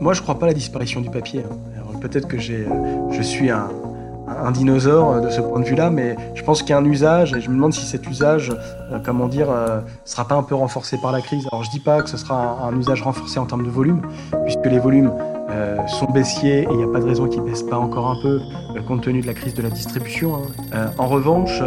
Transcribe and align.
Moi, 0.00 0.12
je 0.12 0.20
crois 0.20 0.38
pas 0.38 0.44
à 0.44 0.48
la 0.48 0.54
disparition 0.54 1.00
du 1.00 1.08
papier. 1.08 1.42
Hein. 1.50 1.74
Peut-être 2.00 2.28
que 2.28 2.36
j'ai, 2.36 2.66
je 3.10 3.22
suis 3.22 3.48
un, 3.48 3.70
dinosaure 4.52 5.22
de 5.22 5.30
ce 5.30 5.40
point 5.40 5.60
de 5.60 5.64
vue-là, 5.64 5.88
mais 5.88 6.16
je 6.34 6.42
pense 6.42 6.60
qu'il 6.60 6.70
y 6.70 6.72
a 6.74 6.78
un 6.78 6.84
usage, 6.84 7.32
et 7.32 7.40
je 7.40 7.48
me 7.48 7.54
demande 7.54 7.72
si 7.72 7.86
cet 7.86 8.06
usage, 8.06 8.50
euh, 8.92 8.98
comment 9.02 9.28
dire, 9.28 9.50
euh, 9.50 9.80
sera 10.04 10.28
pas 10.28 10.34
un 10.34 10.42
peu 10.42 10.54
renforcé 10.54 10.98
par 10.98 11.10
la 11.12 11.22
crise. 11.22 11.46
Alors 11.50 11.64
je 11.64 11.70
dis 11.70 11.80
pas 11.80 12.02
que 12.02 12.10
ce 12.10 12.18
sera 12.18 12.66
un, 12.66 12.78
usage 12.78 13.00
renforcé 13.00 13.38
en 13.38 13.46
termes 13.46 13.64
de 13.64 13.70
volume, 13.70 14.02
puisque 14.44 14.66
les 14.66 14.78
volumes 14.78 15.10
euh, 15.54 15.86
sont 15.86 16.10
baissiers 16.10 16.62
et 16.62 16.68
il 16.70 16.76
n'y 16.76 16.84
a 16.84 16.88
pas 16.88 17.00
de 17.00 17.06
raison 17.06 17.28
qu'ils 17.28 17.42
baissent 17.42 17.62
pas 17.62 17.78
encore 17.78 18.10
un 18.10 18.20
peu, 18.20 18.40
compte 18.86 19.02
tenu 19.02 19.20
de 19.20 19.26
la 19.26 19.34
crise 19.34 19.54
de 19.54 19.62
la 19.62 19.70
distribution. 19.70 20.36
Hein. 20.72 20.90
en 20.98 21.06
revanche, 21.06 21.62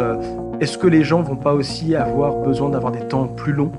est-ce 0.60 0.78
que 0.78 0.86
les 0.86 1.02
gens 1.02 1.22
vont 1.22 1.36
pas 1.36 1.54
aussi 1.54 1.96
avoir 1.96 2.36
besoin 2.36 2.68
d'avoir 2.68 2.92
des 2.92 3.00
temps 3.00 3.26
plus 3.26 3.52
longs? 3.52 3.72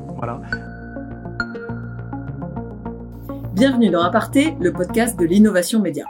Bienvenue 3.53 3.89
dans 3.89 4.01
Aparté, 4.01 4.55
le 4.59 4.71
podcast 4.71 5.19
de 5.19 5.25
l'innovation 5.25 5.79
média. 5.79 6.05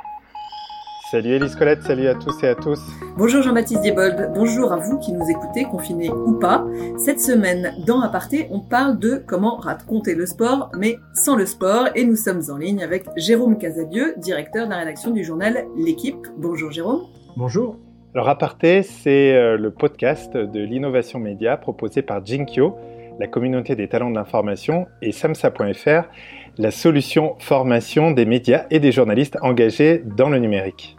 Salut 1.11 1.31
Elise 1.31 1.55
Colette, 1.55 1.81
salut 1.81 2.07
à 2.07 2.13
tous 2.13 2.43
et 2.43 2.47
à 2.49 2.53
tous. 2.53 2.79
Bonjour 3.17 3.41
Jean-Baptiste 3.41 3.81
Diebold, 3.81 4.31
bonjour 4.35 4.71
à 4.71 4.75
vous 4.75 4.99
qui 4.99 5.11
nous 5.11 5.27
écoutez, 5.27 5.63
confinés 5.63 6.11
ou 6.11 6.33
pas. 6.33 6.63
Cette 6.99 7.19
semaine, 7.19 7.73
dans 7.87 8.01
Aparté, 8.01 8.45
on 8.51 8.59
parle 8.59 8.99
de 8.99 9.15
comment 9.25 9.55
raconter 9.55 10.13
le 10.13 10.27
sport, 10.27 10.69
mais 10.77 10.97
sans 11.15 11.35
le 11.35 11.47
sport, 11.47 11.87
et 11.95 12.05
nous 12.05 12.15
sommes 12.15 12.43
en 12.51 12.57
ligne 12.57 12.83
avec 12.83 13.05
Jérôme 13.17 13.57
Casadieu, 13.57 14.13
directeur 14.17 14.65
de 14.65 14.69
la 14.69 14.77
rédaction 14.77 15.09
du 15.09 15.23
journal 15.23 15.65
L'équipe. 15.75 16.27
Bonjour 16.37 16.71
Jérôme. 16.71 17.01
Bonjour. 17.35 17.75
Alors 18.13 18.29
Aparté, 18.29 18.83
c'est 18.83 19.33
euh, 19.33 19.57
le 19.57 19.71
podcast 19.71 20.37
de 20.37 20.59
l'innovation 20.59 21.17
média 21.17 21.57
proposé 21.57 22.03
par 22.03 22.23
Jinkyo, 22.23 22.75
la 23.19 23.25
communauté 23.25 23.75
des 23.75 23.87
talents 23.87 24.11
de 24.11 24.15
l'information, 24.15 24.85
et 25.01 25.11
samsa.fr, 25.11 26.03
la 26.59 26.69
solution 26.69 27.35
formation 27.39 28.11
des 28.11 28.25
médias 28.25 28.67
et 28.69 28.79
des 28.79 28.91
journalistes 28.91 29.39
engagés 29.41 30.03
dans 30.05 30.29
le 30.29 30.37
numérique. 30.37 30.97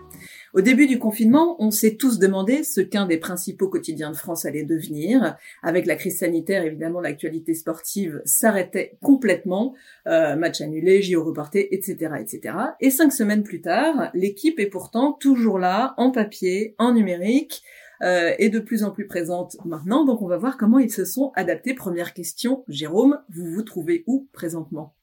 Au 0.53 0.63
début 0.63 0.89
du 0.89 0.99
confinement, 0.99 1.55
on 1.61 1.71
s'est 1.71 1.95
tous 1.95 2.19
demandé 2.19 2.65
ce 2.65 2.81
qu'un 2.81 3.07
des 3.07 3.19
principaux 3.19 3.69
quotidiens 3.69 4.11
de 4.11 4.17
France 4.17 4.45
allait 4.45 4.65
devenir. 4.65 5.37
Avec 5.63 5.87
la 5.87 5.95
crise 5.95 6.19
sanitaire, 6.19 6.65
évidemment, 6.65 7.01
l'actualité 7.01 7.55
sportive 7.55 8.21
s'arrêtait 8.25 8.99
complètement, 9.01 9.75
euh, 10.09 10.35
match 10.35 10.61
annulé, 10.61 11.03
JO 11.03 11.23
reporté, 11.23 11.73
etc., 11.75 12.15
etc. 12.21 12.55
Et 12.81 12.91
cinq 12.91 13.13
semaines 13.13 13.45
plus 13.45 13.61
tard, 13.61 14.11
l'équipe 14.13 14.59
est 14.59 14.67
pourtant 14.67 15.13
toujours 15.13 15.61
là, 15.61 15.95
en 15.99 16.11
papier, 16.11 16.75
en 16.79 16.95
numérique, 16.95 17.63
euh, 18.03 18.33
et 18.39 18.49
de 18.49 18.59
plus 18.59 18.83
en 18.83 18.91
plus 18.91 19.07
présente 19.07 19.57
maintenant. 19.65 20.05
Donc 20.05 20.21
on 20.21 20.27
va 20.27 20.37
voir 20.37 20.57
comment 20.57 20.81
ils 20.81 20.91
se 20.91 21.05
sont 21.05 21.31
adaptés. 21.37 21.75
Première 21.75 22.13
question, 22.13 22.65
Jérôme, 22.67 23.21
vous 23.29 23.47
vous 23.53 23.63
trouvez 23.63 24.03
où 24.09 24.27
présentement? 24.33 24.95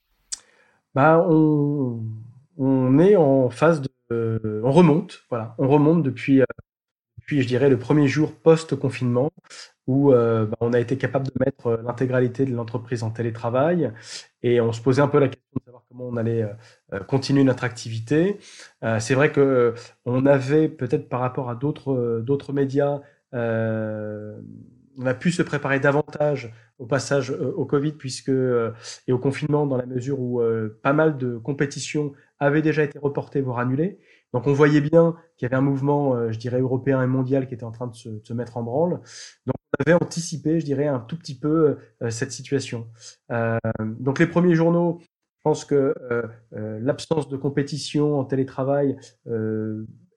Bah, 0.94 1.26
on, 1.30 2.02
on 2.58 3.00
est 3.00 3.16
en 3.16 3.50
phase 3.50 3.82
de 3.82 3.87
euh, 4.12 4.62
on 4.64 4.72
remonte, 4.72 5.24
voilà, 5.30 5.56
on 5.58 5.68
remonte 5.68 6.04
depuis, 6.04 6.42
euh, 6.42 6.46
depuis, 7.20 7.42
je 7.42 7.48
dirais, 7.48 7.70
le 7.70 7.78
premier 7.78 8.08
jour 8.08 8.34
post-confinement, 8.34 9.32
où 9.88 10.12
euh, 10.14 10.46
bah, 10.46 10.58
on 10.62 10.74
a 10.74 10.80
été 10.80 10.98
capable 10.98 11.28
de 11.28 11.34
mettre 11.40 11.80
l'intégralité 11.84 12.46
de 12.46 12.56
l'entreprise 12.56 13.04
en 13.04 13.12
télétravail, 13.12 13.92
et 14.44 14.62
on 14.62 14.72
se 14.72 14.82
posait 14.82 15.02
un 15.02 15.08
peu 15.08 15.20
la 15.20 15.28
question 15.28 15.50
de 15.56 15.64
savoir 15.66 15.84
comment 15.90 16.08
on 16.08 16.18
allait 16.18 16.46
continuer 17.08 17.44
notre 17.44 17.64
activité. 17.64 18.38
c'est 19.00 19.16
vrai 19.16 19.32
que 19.32 19.74
on 20.06 20.26
avait 20.26 20.70
peut-être 20.70 21.10
par 21.10 21.22
rapport 21.22 21.50
à 21.50 21.56
d'autres 21.56 22.54
médias 22.54 23.02
on 23.34 25.06
a 25.06 25.14
pu 25.14 25.32
se 25.32 25.42
préparer 25.42 25.80
davantage 25.80 26.54
au 26.78 26.86
passage 26.86 27.32
au 27.32 27.66
Covid 27.66 27.94
puisque 27.94 28.32
et 29.08 29.12
au 29.12 29.18
confinement 29.18 29.66
dans 29.66 29.78
la 29.78 29.86
mesure 29.86 30.20
où 30.20 30.42
pas 30.84 30.94
mal 30.94 31.18
de 31.18 31.38
compétitions 31.38 32.14
avait 32.40 32.62
déjà 32.62 32.84
été 32.84 33.00
reporté, 33.00 33.42
voire 33.42 33.60
annulé. 33.60 34.00
Donc 34.34 34.48
on 34.48 34.54
voyait 34.54 34.82
bien 34.82 35.16
qu'il 35.38 35.46
y 35.46 35.48
avait 35.48 35.56
un 35.56 35.66
mouvement, 35.66 36.16
euh, 36.16 36.32
je 36.32 36.38
dirais, 36.38 36.60
européen 36.60 37.02
et 37.02 37.08
mondial 37.08 37.48
qui 37.48 37.54
était 37.54 37.64
en 37.64 37.72
train 37.72 37.88
de 37.88 37.96
se, 37.96 38.34
mettre 38.34 38.58
en 38.58 38.64
branle. 38.64 39.00
Donc 39.46 39.56
on 39.56 39.84
avait 39.84 39.94
anticipé, 39.94 40.60
je 40.60 40.66
dirais, 40.66 40.88
un 40.88 41.00
tout 41.00 41.18
petit 41.18 41.38
peu 41.38 41.78
euh, 42.02 42.10
cette 42.10 42.32
situation. 42.32 42.88
Euh, 43.32 43.58
donc 43.80 44.20
les 44.20 44.28
premiers 44.28 44.56
journaux, 44.56 45.00
je 45.02 45.08
pense 45.44 45.64
que 45.64 45.94
l'absence 46.52 47.30
de 47.30 47.38
compétition 47.38 48.20
en 48.20 48.26
télétravail 48.26 48.98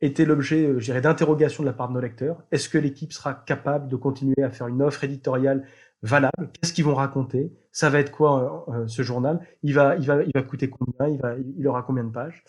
était 0.00 0.24
l'objet, 0.24 0.74
je 0.78 0.84
dirais, 0.86 1.00
d'interrogation 1.00 1.62
de 1.62 1.68
la 1.68 1.72
part 1.72 1.88
de 1.88 1.94
nos 1.94 2.00
lecteurs. 2.00 2.42
Est-ce 2.50 2.68
que 2.68 2.78
l'équipe 2.78 3.12
sera 3.12 3.34
capable 3.34 3.88
de 3.88 3.94
continuer 3.94 4.42
à 4.42 4.50
faire 4.50 4.66
une 4.66 4.82
offre 4.82 5.04
éditoriale 5.04 5.68
valable 6.02 6.50
Qu'est-ce 6.52 6.72
qu'ils 6.72 6.84
vont 6.84 6.94
raconter? 6.94 7.52
Ça 7.72 7.90
va 7.90 8.00
être 8.00 8.10
quoi 8.10 8.66
ce 8.86 9.02
journal? 9.02 9.40
Il 9.62 9.74
va, 9.74 9.96
il 9.96 10.06
va, 10.06 10.22
il 10.22 10.32
va 10.34 10.42
coûter 10.42 10.70
combien? 10.70 11.08
Il 11.08 11.20
va, 11.20 11.70
aura 11.70 11.82
combien 11.82 12.04
de 12.04 12.10
pages? 12.10 12.42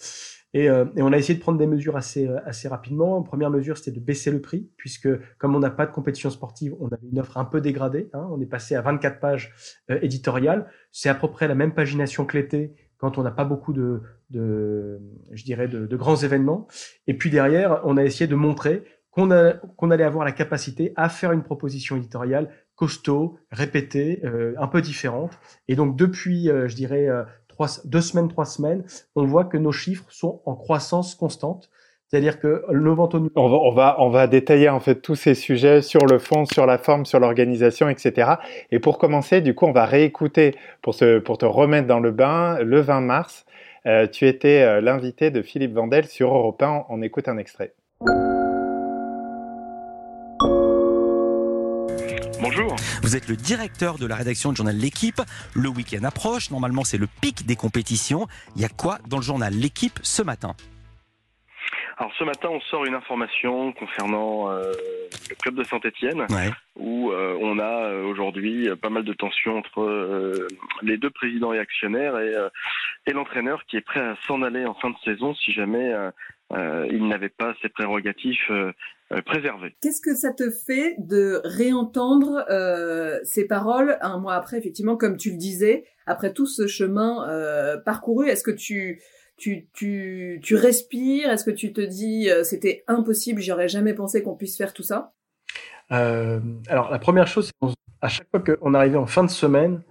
Et, 0.54 0.70
euh, 0.70 0.86
et, 0.98 1.02
on 1.02 1.14
a 1.14 1.18
essayé 1.18 1.36
de 1.36 1.40
prendre 1.40 1.58
des 1.58 1.68
mesures 1.68 1.96
assez, 1.96 2.28
euh, 2.28 2.40
assez 2.46 2.68
rapidement. 2.68 3.22
première 3.22 3.50
mesure, 3.50 3.78
c'était 3.78 3.92
de 3.92 4.00
baisser 4.00 4.32
le 4.32 4.42
prix, 4.42 4.70
puisque 4.76 5.08
comme 5.38 5.56
on 5.56 5.60
n'a 5.60 5.70
pas 5.70 5.86
de 5.86 5.92
compétition 5.92 6.30
sportive, 6.30 6.76
on 6.80 6.88
avait 6.90 7.08
une 7.10 7.20
offre 7.20 7.38
un 7.38 7.46
peu 7.46 7.62
dégradée. 7.62 8.10
Hein. 8.14 8.28
On 8.32 8.42
est 8.42 8.46
passé 8.48 8.76
à 8.76 8.82
24 8.82 9.20
pages 9.20 9.54
euh, 9.90 10.00
éditoriales. 10.02 10.70
C'est 10.92 11.10
à 11.10 11.16
peu 11.16 11.30
près 11.30 11.48
la 11.48 11.56
même 11.56 11.74
pagination 11.74 12.26
que 12.26 12.38
l'été, 12.38 12.74
quand 12.98 13.18
on 13.18 13.24
n'a 13.24 13.32
pas 13.32 13.46
beaucoup 13.46 13.74
de, 13.74 14.02
je 14.30 15.44
dirais, 15.44 15.68
de, 15.68 15.96
grands 15.96 16.18
événements. 16.18 16.68
Et 17.08 17.18
puis 17.18 17.30
derrière, 17.32 17.82
on 17.84 17.98
a 17.98 18.04
essayé 18.04 18.28
de 18.28 18.36
montrer 18.36 18.84
qu'on 19.12 19.92
allait 19.92 20.04
avoir 20.04 20.26
la 20.26 20.32
capacité 20.32 20.94
à 20.96 21.10
faire 21.10 21.32
une 21.32 21.44
proposition 21.44 21.98
éditoriale 21.98 22.50
costaud, 22.76 23.38
répétée, 23.52 24.22
euh, 24.24 24.56
un 24.58 24.68
peu 24.68 24.82
différente. 24.82 25.38
Et 25.68 25.76
donc 25.76 25.96
depuis, 25.96 26.48
je 26.48 26.76
dirais, 26.76 27.08
deux 27.86 28.02
semaines, 28.02 28.28
trois 28.28 28.46
semaines, 28.46 28.84
on 29.16 29.26
voit 29.26 29.46
que 29.46 29.58
nos 29.58 29.72
chiffres 29.72 30.06
sont 30.10 30.42
en 30.46 30.56
croissance 30.56 31.16
constante. 31.16 31.70
C'est-à-dire 32.08 32.40
que 32.40 32.66
nos 32.74 32.94
ventes 32.94 33.16
on 33.36 33.72
va, 33.74 33.96
on 34.00 34.10
va, 34.10 34.28
détailler 34.28 34.68
en 34.68 34.82
fait 34.82 34.96
tous 34.96 35.16
ces 35.16 35.34
sujets 35.34 35.82
sur 35.82 36.06
le 36.06 36.20
fond, 36.20 36.44
sur 36.44 36.66
la 36.66 36.78
forme, 36.78 37.06
sur 37.06 37.22
l'organisation, 37.22 37.88
etc. 37.88 38.32
Et 38.70 38.80
pour 38.80 38.98
commencer, 38.98 39.40
du 39.40 39.56
coup, 39.56 39.66
on 39.66 39.72
va 39.72 39.86
réécouter 39.86 40.56
pour, 40.82 40.94
te 40.94 41.46
remettre 41.46 41.88
dans 41.88 42.02
le 42.02 42.12
bain 42.12 42.60
le 42.60 42.82
20 42.82 43.00
mars. 43.02 43.46
Euh, 43.86 44.08
tu 44.08 44.28
étais 44.28 44.62
euh, 44.62 44.82
l'invité 44.82 45.32
de 45.32 45.42
Philippe 45.42 45.74
Vandel 45.74 46.06
sur 46.06 46.36
Europe 46.36 46.62
1. 46.62 46.86
On 46.90 47.02
écoute 47.02 47.30
un 47.30 47.38
extrait. 47.38 47.74
Vous 53.12 53.18
êtes 53.18 53.28
le 53.28 53.36
directeur 53.36 53.98
de 53.98 54.08
la 54.08 54.16
rédaction 54.16 54.52
du 54.52 54.56
journal 54.56 54.74
L'équipe. 54.74 55.20
Le 55.54 55.68
week-end 55.68 56.06
approche. 56.06 56.50
Normalement, 56.50 56.86
c'est 56.86 56.98
le 56.98 57.08
pic 57.08 57.46
des 57.46 57.58
compétitions. 57.58 58.26
Il 58.56 58.62
y 58.62 58.64
a 58.64 58.70
quoi 58.70 59.00
dans 59.06 59.18
le 59.18 59.22
journal 59.22 59.54
L'équipe 59.54 60.00
ce 60.02 60.22
matin? 60.22 60.56
Alors 61.98 62.14
ce 62.18 62.24
matin, 62.24 62.48
on 62.50 62.62
sort 62.62 62.86
une 62.86 62.94
information 62.94 63.74
concernant 63.74 64.50
euh, 64.50 64.72
le 65.30 65.36
club 65.36 65.56
de 65.56 65.64
Saint-Étienne, 65.66 66.26
où 66.78 67.12
euh, 67.12 67.38
on 67.42 67.60
a 67.60 67.84
euh, 67.84 68.06
aujourd'hui 68.06 68.70
pas 68.82 68.90
mal 68.90 69.04
de 69.04 69.12
tensions 69.12 69.58
entre 69.58 70.48
les 70.82 70.96
deux 70.96 71.10
présidents 71.10 71.52
et 71.52 71.60
actionnaires 71.60 72.18
et, 72.18 72.34
et 73.08 73.12
l'entraîneur 73.12 73.66
qui 73.66 73.76
est 73.76 73.82
prêt 73.82 74.00
à 74.00 74.16
s'en 74.26 74.42
aller 74.42 74.66
en 74.66 74.74
fin 74.76 74.90
de 74.90 74.96
saison 75.04 75.36
si 75.36 75.52
jamais 75.52 75.94
il 76.54 77.08
n'avait 77.08 77.30
pas 77.30 77.54
ses 77.62 77.70
prérogatives 77.70 78.74
préservées. 79.26 79.76
Qu'est-ce 79.82 80.02
que 80.02 80.16
ça 80.16 80.32
te 80.32 80.50
fait 80.50 80.96
de 81.00 81.42
réentendre 81.44 82.46
ces 83.24 83.46
paroles 83.46 83.98
un 84.02 84.20
mois 84.20 84.36
après, 84.36 84.58
effectivement, 84.58 84.98
comme 84.98 85.18
tu 85.18 85.32
le 85.32 85.38
disais, 85.38 85.86
après 86.06 86.34
tout 86.34 86.48
ce 86.48 86.68
chemin 86.68 87.28
parcouru? 87.86 88.28
Est-ce 88.28 88.44
que 88.44 88.52
tu 88.52 89.02
tu, 89.42 89.68
tu, 89.74 90.40
tu 90.44 90.56
respires? 90.56 91.32
Est-ce 91.32 91.44
que 91.44 91.52
tu 91.52 91.74
te 91.74 91.82
dis 91.82 92.30
euh, 92.30 92.44
c'était 92.44 92.84
impossible, 92.88 93.42
j'aurais 93.42 93.68
jamais 93.68 93.96
pensé 93.96 94.22
qu'on 94.22 94.36
puisse 94.36 94.56
faire 94.56 94.72
tout 94.72 94.84
ça? 94.84 95.14
Euh, 95.92 96.40
Alors 96.68 96.92
la 96.92 97.00
première 97.00 97.28
chose, 97.28 97.52
c'est 97.62 97.74
à 98.02 98.08
chaque 98.08 98.30
fois 98.30 98.40
qu'on 98.40 98.74
arrivait 98.76 98.98
en 98.98 99.08
fin 99.08 99.24
de 99.24 99.30
semaine, 99.32 99.82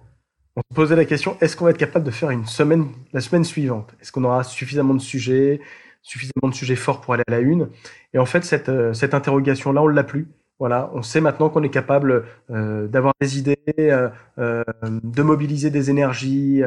on 0.55 0.61
se 0.61 0.75
posait 0.75 0.95
la 0.95 1.05
question 1.05 1.37
est-ce 1.41 1.57
qu'on 1.57 1.65
va 1.65 1.71
être 1.71 1.77
capable 1.77 2.05
de 2.05 2.11
faire 2.11 2.29
une 2.29 2.45
semaine 2.45 2.87
la 3.11 3.19
semaine 3.19 3.43
suivante? 3.43 3.93
Est-ce 4.01 4.13
qu'on 4.13 4.23
aura 4.23 4.43
suffisamment 4.45 4.93
de 4.93 5.01
sujets, 5.01 5.59
suffisamment 6.01 6.49
de 6.49 6.53
sujets 6.53 6.75
forts 6.75 7.01
pour 7.01 7.13
aller 7.13 7.23
à 7.27 7.31
la 7.31 7.39
une 7.39 7.69
Et 8.13 8.19
en 8.19 8.25
fait, 8.25 8.43
cette, 8.43 8.69
euh, 8.69 8.93
cette 8.93 9.13
interrogation-là, 9.13 9.81
on 9.81 9.87
l'a 9.87 10.03
plus. 10.03 10.27
Voilà, 10.59 10.91
on 10.93 11.01
sait 11.01 11.21
maintenant 11.21 11.49
qu'on 11.49 11.63
est 11.63 11.71
capable 11.71 12.25
euh, 12.51 12.87
d'avoir 12.87 13.13
des 13.19 13.39
idées, 13.39 13.57
euh, 13.79 14.09
de 14.37 15.23
mobiliser 15.23 15.71
des 15.71 15.89
énergies, 15.89 16.61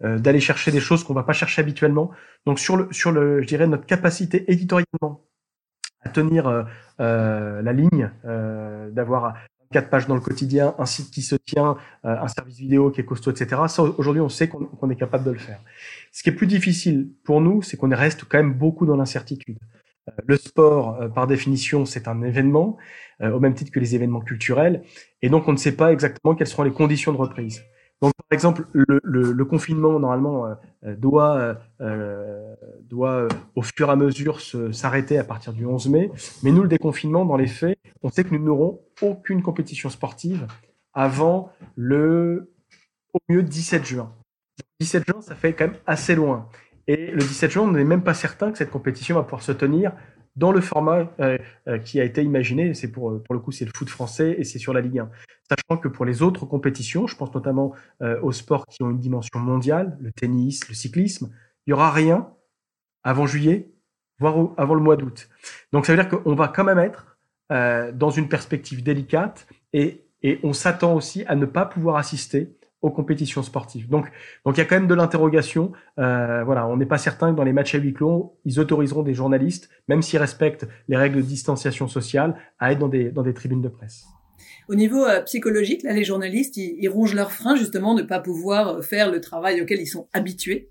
d'aller 0.00 0.40
chercher 0.40 0.72
des 0.72 0.80
choses 0.80 1.04
qu'on 1.04 1.14
va 1.14 1.22
pas 1.22 1.32
chercher 1.32 1.62
habituellement. 1.62 2.10
Donc 2.44 2.58
sur 2.58 2.76
le, 2.76 2.88
sur 2.90 3.12
le, 3.12 3.42
je 3.42 3.46
dirais 3.46 3.68
notre 3.68 3.86
capacité 3.86 4.50
éditorialement 4.50 5.20
à 6.02 6.08
tenir 6.08 6.66
la 6.98 7.72
ligne, 7.72 8.10
d'avoir 8.24 9.34
quatre 9.72 9.90
pages 9.90 10.06
dans 10.06 10.14
le 10.14 10.20
quotidien, 10.20 10.74
un 10.78 10.86
site 10.86 11.10
qui 11.10 11.22
se 11.22 11.36
tient, 11.36 11.76
un 12.04 12.28
service 12.28 12.58
vidéo 12.58 12.90
qui 12.90 13.00
est 13.00 13.04
costaud, 13.04 13.30
etc. 13.30 13.62
Ça, 13.68 13.82
aujourd'hui, 13.82 14.20
on 14.20 14.28
sait 14.28 14.48
qu'on 14.48 14.90
est 14.90 14.96
capable 14.96 15.24
de 15.24 15.30
le 15.30 15.38
faire. 15.38 15.60
Ce 16.12 16.22
qui 16.22 16.28
est 16.30 16.32
plus 16.32 16.46
difficile 16.46 17.08
pour 17.24 17.40
nous, 17.40 17.62
c'est 17.62 17.76
qu'on 17.76 17.90
reste 17.90 18.24
quand 18.24 18.38
même 18.38 18.54
beaucoup 18.54 18.86
dans 18.86 18.96
l'incertitude. 18.96 19.58
le 20.26 20.36
sport, 20.36 20.98
par 21.14 21.26
définition, 21.26 21.84
c'est 21.84 22.08
un 22.08 22.22
événement, 22.22 22.76
au 23.20 23.40
même 23.40 23.54
titre 23.54 23.72
que 23.72 23.80
les 23.80 23.94
événements 23.94 24.20
culturels, 24.20 24.82
et 25.22 25.28
donc 25.28 25.48
on 25.48 25.52
ne 25.52 25.56
sait 25.56 25.76
pas 25.76 25.92
exactement 25.92 26.34
quelles 26.34 26.46
seront 26.46 26.64
les 26.64 26.72
conditions 26.72 27.12
de 27.12 27.18
reprise. 27.18 27.62
Donc, 28.02 28.12
par 28.28 28.34
exemple, 28.36 28.66
le, 28.72 29.00
le, 29.02 29.32
le 29.32 29.44
confinement, 29.44 29.98
normalement, 29.98 30.46
euh, 30.84 30.96
doit, 30.96 31.56
euh, 31.80 32.54
doit, 32.82 33.28
au 33.54 33.62
fur 33.62 33.88
et 33.88 33.92
à 33.92 33.96
mesure, 33.96 34.40
s'arrêter 34.72 35.18
à 35.18 35.24
partir 35.24 35.52
du 35.52 35.64
11 35.64 35.88
mai. 35.88 36.10
Mais 36.42 36.52
nous, 36.52 36.62
le 36.62 36.68
déconfinement, 36.68 37.24
dans 37.24 37.36
les 37.36 37.46
faits, 37.46 37.78
on 38.02 38.10
sait 38.10 38.24
que 38.24 38.34
nous 38.34 38.44
n'aurons 38.44 38.80
aucune 39.00 39.42
compétition 39.42 39.88
sportive 39.88 40.46
avant 40.92 41.52
le, 41.74 42.52
au 43.14 43.18
mieux, 43.28 43.42
17 43.42 43.84
juin. 43.84 44.12
17 44.80 45.04
juin, 45.06 45.20
ça 45.22 45.34
fait 45.34 45.54
quand 45.54 45.68
même 45.68 45.76
assez 45.86 46.14
loin. 46.14 46.48
Et 46.88 47.10
le 47.10 47.18
17 47.18 47.50
juin, 47.50 47.62
on 47.64 47.72
n'est 47.72 47.84
même 47.84 48.02
pas 48.02 48.14
certain 48.14 48.52
que 48.52 48.58
cette 48.58 48.70
compétition 48.70 49.16
va 49.16 49.22
pouvoir 49.22 49.42
se 49.42 49.52
tenir 49.52 49.92
dans 50.36 50.52
le 50.52 50.60
format 50.60 51.10
euh, 51.20 51.38
euh, 51.66 51.78
qui 51.78 52.00
a 52.00 52.04
été 52.04 52.22
imaginé. 52.22 52.74
C'est 52.74 52.90
pour, 52.90 53.22
pour 53.22 53.34
le 53.34 53.40
coup, 53.40 53.52
c'est 53.52 53.64
le 53.64 53.72
foot 53.74 53.88
français 53.88 54.36
et 54.38 54.44
c'est 54.44 54.58
sur 54.58 54.72
la 54.72 54.80
Ligue 54.80 55.00
1. 55.00 55.10
Sachant 55.48 55.80
que 55.80 55.88
pour 55.88 56.04
les 56.04 56.22
autres 56.22 56.44
compétitions, 56.44 57.06
je 57.06 57.16
pense 57.16 57.32
notamment 57.34 57.72
euh, 58.02 58.20
aux 58.20 58.32
sports 58.32 58.66
qui 58.66 58.82
ont 58.82 58.90
une 58.90 58.98
dimension 58.98 59.38
mondiale, 59.38 59.96
le 60.00 60.10
tennis, 60.12 60.68
le 60.68 60.74
cyclisme, 60.74 61.30
il 61.66 61.70
y 61.70 61.72
aura 61.72 61.90
rien 61.90 62.28
avant 63.04 63.26
juillet, 63.26 63.70
voire 64.18 64.50
avant 64.56 64.74
le 64.74 64.80
mois 64.80 64.96
d'août. 64.96 65.28
Donc 65.72 65.86
ça 65.86 65.94
veut 65.94 66.02
dire 66.02 66.08
qu'on 66.08 66.34
va 66.34 66.48
quand 66.48 66.64
même 66.64 66.78
être 66.78 67.16
euh, 67.52 67.92
dans 67.92 68.10
une 68.10 68.28
perspective 68.28 68.82
délicate 68.82 69.46
et 69.72 70.02
on 70.42 70.52
s'attend 70.52 70.94
aussi 70.94 71.24
à 71.26 71.36
ne 71.36 71.46
pas 71.46 71.66
pouvoir 71.66 71.96
assister 71.96 72.55
aux 72.82 72.90
compétitions 72.90 73.42
sportives. 73.42 73.88
Donc, 73.88 74.06
donc 74.44 74.56
il 74.56 74.58
y 74.58 74.60
a 74.60 74.64
quand 74.64 74.76
même 74.76 74.86
de 74.86 74.94
l'interrogation. 74.94 75.72
Euh, 75.98 76.44
voilà, 76.44 76.66
on 76.66 76.76
n'est 76.76 76.86
pas 76.86 76.98
certain 76.98 77.32
que 77.32 77.36
dans 77.36 77.44
les 77.44 77.52
matchs 77.52 77.74
à 77.74 77.78
huis 77.78 77.92
clos, 77.92 78.36
ils 78.44 78.60
autoriseront 78.60 79.02
des 79.02 79.14
journalistes, 79.14 79.70
même 79.88 80.02
s'ils 80.02 80.18
respectent 80.18 80.66
les 80.88 80.96
règles 80.96 81.16
de 81.16 81.22
distanciation 81.22 81.88
sociale, 81.88 82.36
à 82.58 82.72
être 82.72 82.78
dans 82.78 82.88
des, 82.88 83.10
dans 83.10 83.22
des 83.22 83.34
tribunes 83.34 83.62
de 83.62 83.68
presse. 83.68 84.06
Au 84.68 84.74
niveau 84.74 85.04
euh, 85.04 85.22
psychologique, 85.22 85.82
là, 85.84 85.92
les 85.92 86.04
journalistes, 86.04 86.56
ils, 86.56 86.76
ils 86.80 86.88
rongent 86.88 87.14
leurs 87.14 87.32
freins 87.32 87.56
justement 87.56 87.94
de 87.94 88.02
ne 88.02 88.06
pas 88.06 88.20
pouvoir 88.20 88.68
euh, 88.68 88.82
faire 88.82 89.10
le 89.10 89.20
travail 89.20 89.60
auquel 89.62 89.80
ils 89.80 89.86
sont 89.86 90.08
habitués? 90.12 90.70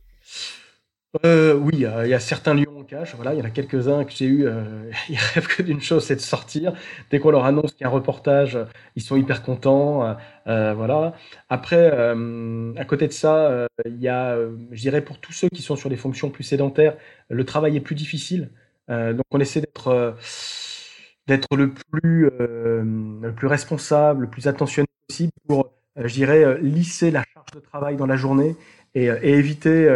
Euh, 1.24 1.56
oui, 1.56 1.72
il 1.76 1.80
y, 1.80 1.86
a 1.86 2.20
certains 2.20 2.54
lions 2.54 2.75
Voilà, 3.16 3.34
il 3.34 3.40
y 3.40 3.42
en 3.42 3.46
a 3.46 3.50
quelques-uns 3.50 4.04
que 4.06 4.12
j'ai 4.12 4.26
eu. 4.26 4.48
Euh, 4.48 4.90
ils 5.10 5.18
rêvent 5.18 5.48
que 5.48 5.62
d'une 5.62 5.82
chose, 5.82 6.04
c'est 6.06 6.16
de 6.16 6.22
sortir. 6.22 6.74
Dès 7.12 7.20
qu'on 7.20 7.32
leur 7.32 7.46
annonce 7.46 7.74
qu'il 7.74 7.82
y 7.82 7.84
a 7.86 7.88
un 7.88 7.92
reportage, 7.92 8.58
ils 8.96 9.02
sont 9.02 9.16
hyper 9.16 9.44
contents. 9.44 10.16
Euh, 10.48 10.74
voilà. 10.74 11.14
Après, 11.50 11.92
euh, 11.94 12.74
à 12.78 12.86
côté 12.86 13.08
de 13.08 13.14
ça, 13.14 13.68
il 13.86 14.00
y 14.02 14.08
a, 14.08 14.38
je 14.72 14.82
dirais, 14.82 15.02
pour 15.02 15.20
tous 15.20 15.34
ceux 15.34 15.50
qui 15.50 15.62
sont 15.62 15.76
sur 15.76 15.90
des 15.90 15.98
fonctions 15.98 16.30
plus 16.30 16.44
sédentaires, 16.44 16.96
le 17.30 17.46
travail 17.46 17.76
est 17.78 17.82
plus 17.82 17.96
difficile. 17.96 18.50
donc, 18.90 19.24
on 19.32 19.40
essaie 19.40 19.62
d'être 19.62 20.16
d'être 21.28 21.56
le 21.56 21.74
plus 21.74 22.30
le 22.30 23.34
plus 23.36 23.48
responsable, 23.48 24.24
le 24.24 24.30
plus 24.30 24.48
attentionné 24.48 24.88
possible 25.08 25.32
pour, 25.48 25.72
je 25.96 26.14
dirais, 26.14 26.60
lisser 26.62 27.12
la 27.12 27.24
charge 27.34 27.52
de 27.54 27.60
travail 27.60 27.96
dans 27.98 28.06
la 28.06 28.16
journée 28.16 28.56
et, 28.96 29.06
et 29.06 29.34
éviter 29.34 29.88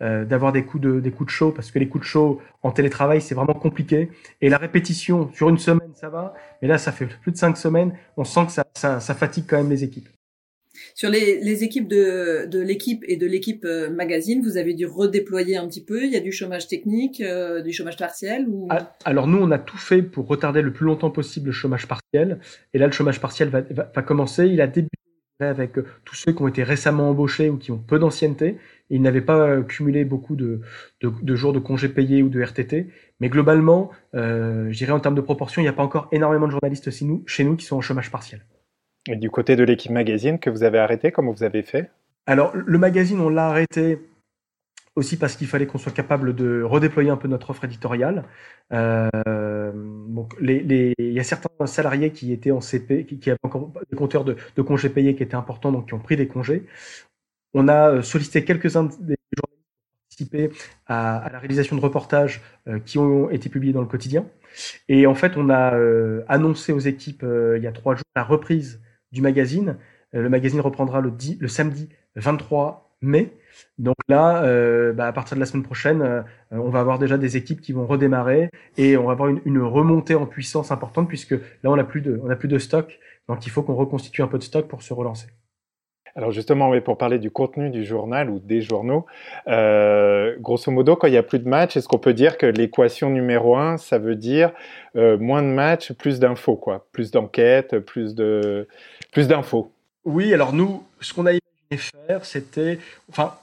euh, 0.00 0.24
d'avoir 0.24 0.52
des 0.52 0.64
coups 0.64 0.82
de 0.84 1.00
des 1.00 1.10
coups 1.10 1.26
de 1.26 1.32
chaud 1.32 1.50
parce 1.50 1.70
que 1.70 1.78
les 1.78 1.88
coups 1.88 2.04
de 2.04 2.08
chaud 2.08 2.40
en 2.62 2.70
télétravail 2.70 3.20
c'est 3.20 3.34
vraiment 3.34 3.54
compliqué 3.54 4.10
et 4.40 4.48
la 4.48 4.58
répétition 4.58 5.30
sur 5.32 5.48
une 5.48 5.58
semaine 5.58 5.90
ça 5.94 6.08
va 6.08 6.34
mais 6.62 6.68
là 6.68 6.78
ça 6.78 6.92
fait 6.92 7.06
plus 7.06 7.32
de 7.32 7.36
cinq 7.36 7.56
semaines 7.56 7.92
on 8.16 8.24
sent 8.24 8.46
que 8.46 8.52
ça, 8.52 8.64
ça, 8.76 9.00
ça 9.00 9.14
fatigue 9.14 9.44
quand 9.48 9.56
même 9.56 9.70
les 9.70 9.82
équipes. 9.82 10.08
Sur 10.94 11.10
les, 11.10 11.40
les 11.40 11.64
équipes 11.64 11.88
de, 11.88 12.46
de 12.46 12.60
l'équipe 12.60 13.04
et 13.08 13.16
de 13.16 13.26
l'équipe 13.26 13.64
euh, 13.64 13.90
magazine, 13.90 14.42
vous 14.42 14.56
avez 14.56 14.74
dû 14.74 14.86
redéployer 14.86 15.56
un 15.56 15.66
petit 15.66 15.84
peu. 15.84 16.04
Il 16.04 16.10
y 16.10 16.16
a 16.16 16.20
du 16.20 16.32
chômage 16.32 16.68
technique, 16.68 17.20
euh, 17.20 17.62
du 17.62 17.72
chômage 17.72 17.96
partiel 17.96 18.46
ou... 18.48 18.68
Ah, 18.70 18.94
alors 19.04 19.26
nous, 19.26 19.38
on 19.38 19.50
a 19.50 19.58
tout 19.58 19.76
fait 19.76 20.02
pour 20.02 20.28
retarder 20.28 20.62
le 20.62 20.72
plus 20.72 20.86
longtemps 20.86 21.10
possible 21.10 21.46
le 21.46 21.52
chômage 21.52 21.88
partiel. 21.88 22.38
Et 22.74 22.78
là, 22.78 22.86
le 22.86 22.92
chômage 22.92 23.20
partiel 23.20 23.48
va, 23.48 23.60
va, 23.62 23.90
va 23.92 24.02
commencer. 24.02 24.46
Il 24.46 24.60
a 24.60 24.66
débuté 24.66 24.96
avec 25.40 25.74
tous 26.04 26.14
ceux 26.14 26.32
qui 26.32 26.42
ont 26.42 26.48
été 26.48 26.62
récemment 26.64 27.10
embauchés 27.10 27.48
ou 27.48 27.58
qui 27.58 27.70
ont 27.70 27.78
peu 27.78 27.98
d'ancienneté. 27.98 28.58
Ils 28.90 29.00
n'avaient 29.02 29.20
pas 29.20 29.62
cumulé 29.62 30.04
beaucoup 30.04 30.34
de, 30.34 30.60
de, 31.00 31.12
de, 31.22 31.36
jours 31.36 31.52
de 31.52 31.58
congés 31.58 31.88
payés 31.88 32.22
ou 32.22 32.28
de 32.28 32.42
RTT. 32.42 32.88
Mais 33.20 33.28
globalement, 33.28 33.90
euh, 34.14 34.68
je 34.70 34.78
dirais 34.78 34.92
en 34.92 35.00
termes 35.00 35.14
de 35.14 35.20
proportion, 35.20 35.60
il 35.60 35.64
n'y 35.64 35.68
a 35.68 35.72
pas 35.72 35.82
encore 35.82 36.08
énormément 36.10 36.46
de 36.46 36.52
journalistes 36.52 36.90
chez 36.90 37.04
nous, 37.04 37.22
chez 37.26 37.44
nous 37.44 37.56
qui 37.56 37.66
sont 37.66 37.76
en 37.76 37.80
chômage 37.80 38.10
partiel. 38.10 38.44
Et 39.08 39.16
du 39.16 39.30
côté 39.30 39.56
de 39.56 39.64
l'équipe 39.64 39.92
magazine 39.92 40.38
que 40.38 40.50
vous 40.50 40.64
avez 40.64 40.78
arrêté, 40.78 41.12
comment 41.12 41.32
vous 41.32 41.44
avez 41.44 41.62
fait? 41.62 41.90
Alors, 42.26 42.52
le 42.54 42.78
magazine, 42.78 43.20
on 43.20 43.28
l'a 43.28 43.48
arrêté 43.48 43.98
aussi 44.98 45.16
parce 45.16 45.36
qu'il 45.36 45.46
fallait 45.46 45.66
qu'on 45.66 45.78
soit 45.78 45.92
capable 45.92 46.34
de 46.34 46.62
redéployer 46.62 47.08
un 47.10 47.16
peu 47.16 47.28
notre 47.28 47.50
offre 47.50 47.64
éditoriale. 47.64 48.24
Euh, 48.72 49.72
donc 49.72 50.34
il 50.40 50.92
y 50.98 51.20
a 51.20 51.24
certains 51.24 51.66
salariés 51.66 52.10
qui 52.10 52.32
étaient 52.32 52.50
en 52.50 52.60
CP, 52.60 53.06
qui, 53.06 53.30
avaient 53.30 53.38
encore 53.42 53.72
des 53.90 53.96
compteurs 53.96 54.24
de, 54.24 54.36
congés 54.62 54.90
payés 54.90 55.14
qui 55.14 55.22
étaient 55.22 55.36
importants, 55.36 55.72
donc 55.72 55.86
qui 55.86 55.94
ont 55.94 56.00
pris 56.00 56.16
des 56.16 56.26
congés. 56.26 56.66
On 57.54 57.68
a 57.68 57.90
euh, 57.90 58.02
sollicité 58.02 58.44
quelques-uns 58.44 58.84
des 58.84 59.16
journalistes 59.36 59.64
qui 60.10 60.24
participaient 60.24 60.50
à, 60.86 61.18
à, 61.18 61.30
la 61.30 61.38
réalisation 61.38 61.76
de 61.76 61.80
reportages 61.80 62.42
euh, 62.66 62.80
qui 62.80 62.98
ont 62.98 63.30
été 63.30 63.48
publiés 63.48 63.72
dans 63.72 63.80
le 63.80 63.86
quotidien. 63.86 64.26
Et 64.88 65.06
en 65.06 65.14
fait, 65.14 65.36
on 65.36 65.48
a 65.50 65.78
annoncé 66.26 66.72
aux 66.72 66.80
équipes 66.80 67.24
il 67.56 67.62
y 67.62 67.66
a 67.66 67.72
trois 67.72 67.94
jours 67.94 68.04
la 68.16 68.24
reprise 68.24 68.80
du 69.12 69.20
magazine. 69.20 69.76
Le 70.12 70.28
magazine 70.28 70.60
reprendra 70.60 71.00
le, 71.00 71.10
10, 71.10 71.36
le 71.38 71.48
samedi 71.48 71.88
23 72.16 72.87
mai. 73.00 73.32
Donc 73.78 73.96
là, 74.08 74.42
euh, 74.44 74.92
bah, 74.92 75.06
à 75.06 75.12
partir 75.12 75.36
de 75.36 75.40
la 75.40 75.46
semaine 75.46 75.62
prochaine, 75.62 76.02
euh, 76.02 76.22
on 76.50 76.68
va 76.70 76.80
avoir 76.80 76.98
déjà 76.98 77.18
des 77.18 77.36
équipes 77.36 77.60
qui 77.60 77.72
vont 77.72 77.86
redémarrer 77.86 78.50
et 78.76 78.96
on 78.96 79.04
va 79.04 79.12
avoir 79.12 79.28
une, 79.28 79.40
une 79.44 79.60
remontée 79.60 80.14
en 80.14 80.26
puissance 80.26 80.70
importante 80.70 81.08
puisque 81.08 81.32
là, 81.32 81.70
on 81.70 81.76
n'a 81.76 81.84
plus 81.84 82.00
de, 82.00 82.20
on 82.22 82.30
a 82.30 82.36
plus 82.36 82.48
de 82.48 82.58
stock. 82.58 82.98
Donc 83.28 83.46
il 83.46 83.50
faut 83.50 83.62
qu'on 83.62 83.74
reconstitue 83.74 84.22
un 84.22 84.28
peu 84.28 84.38
de 84.38 84.44
stock 84.44 84.68
pour 84.68 84.82
se 84.82 84.92
relancer. 84.92 85.28
Alors 86.18 86.32
justement, 86.32 86.70
oui, 86.70 86.80
pour 86.80 86.98
parler 86.98 87.20
du 87.20 87.30
contenu 87.30 87.70
du 87.70 87.84
journal 87.84 88.28
ou 88.28 88.40
des 88.40 88.60
journaux, 88.60 89.06
euh, 89.46 90.34
grosso 90.40 90.72
modo, 90.72 90.96
quand 90.96 91.06
il 91.06 91.12
n'y 91.12 91.16
a 91.16 91.22
plus 91.22 91.38
de 91.38 91.48
matchs, 91.48 91.76
est-ce 91.76 91.86
qu'on 91.86 91.98
peut 91.98 92.12
dire 92.12 92.38
que 92.38 92.46
l'équation 92.46 93.08
numéro 93.10 93.56
un, 93.56 93.76
ça 93.76 93.98
veut 93.98 94.16
dire 94.16 94.50
euh, 94.96 95.16
moins 95.16 95.42
de 95.42 95.48
matchs, 95.48 95.92
plus 95.92 96.18
d'infos, 96.18 96.56
quoi, 96.56 96.86
plus 96.90 97.12
d'enquêtes, 97.12 97.78
plus 97.78 98.16
de, 98.16 98.66
plus 99.12 99.28
d'infos. 99.28 99.70
Oui, 100.04 100.34
alors 100.34 100.52
nous, 100.52 100.82
ce 101.00 101.14
qu'on 101.14 101.26
a 101.26 101.34
faire, 101.76 102.24
c'était, 102.24 102.78
enfin, 103.10 103.34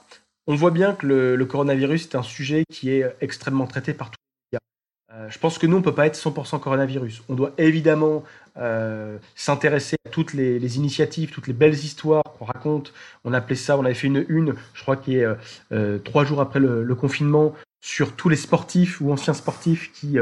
on 0.46 0.54
voit 0.54 0.70
bien 0.70 0.94
que 0.94 1.06
le, 1.06 1.44
coronavirus 1.44 2.04
est 2.06 2.16
un 2.16 2.22
sujet 2.22 2.64
qui 2.70 2.90
est 2.90 3.16
extrêmement 3.20 3.66
traité 3.66 3.94
par 3.94 4.10
tous 4.10 4.18
les 4.52 4.58
médias. 4.58 5.24
Euh, 5.26 5.30
je 5.30 5.38
pense 5.38 5.58
que 5.58 5.66
nous, 5.66 5.76
on 5.76 5.82
peut 5.82 5.94
pas 5.94 6.06
être 6.06 6.16
100% 6.16 6.60
coronavirus. 6.60 7.22
On 7.28 7.34
doit 7.34 7.52
évidemment 7.58 8.24
euh, 8.56 9.18
s'intéresser 9.34 9.96
à 10.06 10.10
toutes 10.10 10.34
les, 10.34 10.76
initiatives, 10.76 11.30
toutes 11.30 11.48
les 11.48 11.52
belles 11.52 11.74
histoires 11.74 12.22
qu'on 12.38 12.44
raconte. 12.44 12.92
On 13.24 13.32
appelait 13.32 13.56
ça, 13.56 13.76
on 13.76 13.84
avait 13.84 13.94
fait 13.94 14.06
une 14.06 14.24
une, 14.28 14.54
je 14.74 14.82
crois 14.82 14.96
qu'il 14.96 15.16
est 15.16 15.26
euh, 15.72 15.98
trois 15.98 16.24
jours 16.24 16.40
après 16.40 16.60
le, 16.60 16.84
le, 16.84 16.94
confinement, 16.94 17.54
sur 17.80 18.14
tous 18.14 18.28
les 18.28 18.36
sportifs 18.36 19.00
ou 19.00 19.12
anciens 19.12 19.34
sportifs 19.34 19.92
qui 19.92 20.16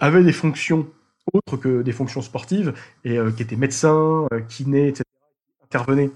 avaient 0.00 0.22
des 0.22 0.32
fonctions 0.32 0.86
autres 1.32 1.56
que 1.58 1.82
des 1.82 1.92
fonctions 1.92 2.22
sportives 2.22 2.72
et 3.04 3.18
qui 3.36 3.42
étaient 3.42 3.56
médecins, 3.56 4.26
kinés, 4.48 4.88
etc., 4.88 5.02
qui 5.58 5.64
intervenaient 5.64 6.10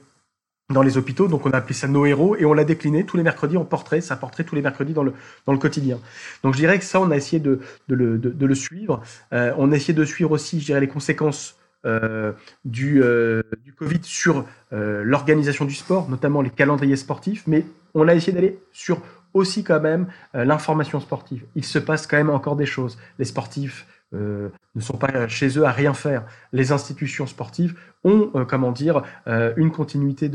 dans 0.71 0.83
les 0.83 0.97
hôpitaux. 0.97 1.29
Donc 1.29 1.47
on 1.47 1.51
a 1.51 1.59
appelé 1.59 1.75
ça 1.75 1.89
nos 1.89 2.07
héros 2.07 2.37
et 2.37 2.45
on 2.45 2.55
l'a 2.55 2.65
décliné 2.65 3.05
tous 3.05 3.17
les 3.17 3.23
mercredis 3.23 3.57
en 3.57 3.65
portrait, 3.65 4.01
ça 4.01 4.17
portrait 4.17 4.45
tous 4.45 4.55
les 4.55 4.63
mercredis 4.63 4.93
dans 4.93 5.03
le, 5.03 5.13
dans 5.47 5.53
le 5.53 5.59
quotidien. 5.59 5.99
Donc 6.43 6.55
je 6.55 6.59
dirais 6.59 6.79
que 6.79 6.85
ça, 6.85 7.01
on 7.01 7.11
a 7.11 7.17
essayé 7.17 7.41
de, 7.41 7.61
de, 7.89 7.95
le, 7.95 8.19
de, 8.19 8.47
le, 8.47 8.55
suivre. 8.55 9.03
Euh, 9.33 9.53
on 9.59 9.73
a 9.73 9.77
essayé 9.77 9.95
de 9.95 10.05
suivre 10.05 10.31
aussi, 10.31 10.61
je 10.61 10.67
dirais, 10.67 10.81
les 10.81 10.89
conséquences 10.89 11.57
euh, 11.85 12.33
du, 12.65 13.03
euh, 13.03 13.43
du 13.63 13.73
Covid 13.73 14.01
sur 14.03 14.47
l'organisation 14.71 15.65
du 15.65 15.75
sport, 15.75 16.09
notamment 16.09 16.43
les 16.43 16.51
calendriers 16.51 16.97
sportifs, 16.97 17.45
mais 17.47 17.65
on 17.95 18.09
a 18.09 18.15
essayé 18.15 18.33
d'aller 18.33 18.59
sur 18.73 19.01
aussi 19.33 19.63
quand 19.63 19.79
même 19.79 20.09
l'information 20.33 20.99
sportive. 20.99 21.45
Il 21.55 21.65
se 21.65 21.79
passe 21.79 22.09
quand 22.09 22.17
même 22.17 22.31
encore 22.31 22.57
des 22.57 22.67
choses. 22.67 22.99
Les 23.21 23.25
sportifs 23.25 23.87
ne 24.13 24.81
sont 24.81 24.97
pas 24.97 25.29
chez 25.29 25.59
eux 25.59 25.65
à 25.65 25.71
rien 25.71 25.95
faire. 25.95 26.25
Les 26.53 26.73
institutions 26.73 27.29
sportives 27.29 27.77
ont, 28.05 28.31
euh, 28.35 28.45
comment 28.45 28.73
dire, 28.73 29.03
euh, 29.27 29.53
une 29.57 29.71
continuité 29.71 30.31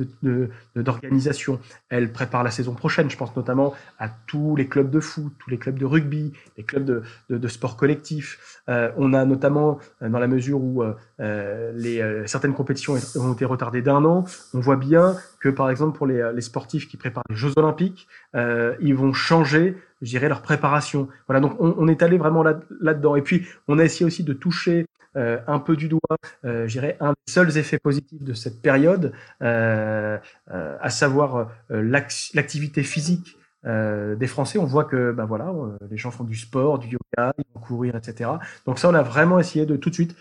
d'organisation. 0.75 1.53
De, 1.53 1.57
de, 1.57 1.63
Elles 1.89 2.11
préparent 2.11 2.43
la 2.43 2.51
saison 2.51 2.73
prochaine. 2.73 3.09
Je 3.09 3.17
pense 3.17 3.35
notamment 3.35 3.73
à 3.99 4.09
tous 4.09 4.55
les 4.55 4.67
clubs 4.67 4.89
de 4.89 4.99
foot, 4.99 5.31
tous 5.39 5.49
les 5.49 5.57
clubs 5.57 5.77
de 5.77 5.85
rugby, 5.85 6.33
les 6.57 6.63
clubs 6.63 7.03
de, 7.29 7.47
sport 7.47 7.77
collectif. 7.77 8.61
Euh, 8.69 8.91
on 8.97 9.13
a 9.13 9.25
notamment, 9.25 9.79
dans 10.01 10.19
la 10.19 10.27
mesure 10.27 10.61
où 10.61 10.83
les, 11.19 12.23
certaines 12.25 12.53
compétitions 12.53 12.95
ont 13.15 13.33
été 13.33 13.45
retardées 13.45 13.81
d'un 13.81 14.03
an, 14.05 14.25
on 14.53 14.59
voit 14.59 14.75
bien 14.75 15.15
que, 15.39 15.49
par 15.49 15.69
exemple, 15.69 15.97
pour 15.97 16.07
les, 16.07 16.31
les 16.33 16.41
sportifs 16.41 16.87
qui 16.87 16.97
préparent 16.97 17.23
les 17.29 17.35
Jeux 17.35 17.53
Olympiques, 17.57 18.07
ils 18.35 18.95
vont 18.95 19.13
changer 19.13 19.77
je 20.01 20.09
dirais, 20.09 20.29
leur 20.29 20.41
préparation. 20.41 21.07
Voilà, 21.27 21.39
donc 21.41 21.55
on, 21.59 21.87
est 21.87 22.01
allé 22.03 22.17
vraiment 22.17 22.43
là, 22.43 22.59
là-dedans. 22.79 23.15
Et 23.15 23.21
puis, 23.21 23.47
on 23.67 23.79
a 23.79 23.83
essayé 23.83 24.05
aussi 24.05 24.23
de 24.23 24.33
toucher 24.33 24.85
euh, 25.15 25.39
un 25.47 25.59
peu 25.59 25.75
du 25.75 25.87
doigt, 25.87 26.17
euh, 26.45 26.67
je 26.67 26.73
dirais, 26.73 26.95
un 26.99 27.11
des 27.11 27.31
seuls 27.31 27.57
effets 27.57 27.79
positifs 27.79 28.21
de 28.21 28.33
cette 28.33 28.61
période, 28.61 29.11
euh, 29.41 30.17
euh 30.51 30.77
à 30.79 30.89
savoir 30.89 31.49
l'activité 31.69 32.83
physique 32.83 33.37
des 33.63 34.27
Français, 34.27 34.57
on 34.57 34.65
voit 34.65 34.85
que 34.85 35.11
ben 35.11 35.25
voilà, 35.25 35.53
les 35.89 35.97
gens 35.97 36.11
font 36.11 36.23
du 36.23 36.35
sport, 36.35 36.79
du 36.79 36.87
yoga, 36.87 37.33
ils 37.37 37.43
vont 37.53 37.59
courir, 37.59 37.95
etc. 37.95 38.29
Donc 38.65 38.79
ça, 38.79 38.87
on 38.89 38.93
a 38.93 39.01
vraiment 39.01 39.39
essayé 39.39 39.65
de 39.65 39.75
tout 39.75 39.89
de 39.89 39.95
suite 39.95 40.15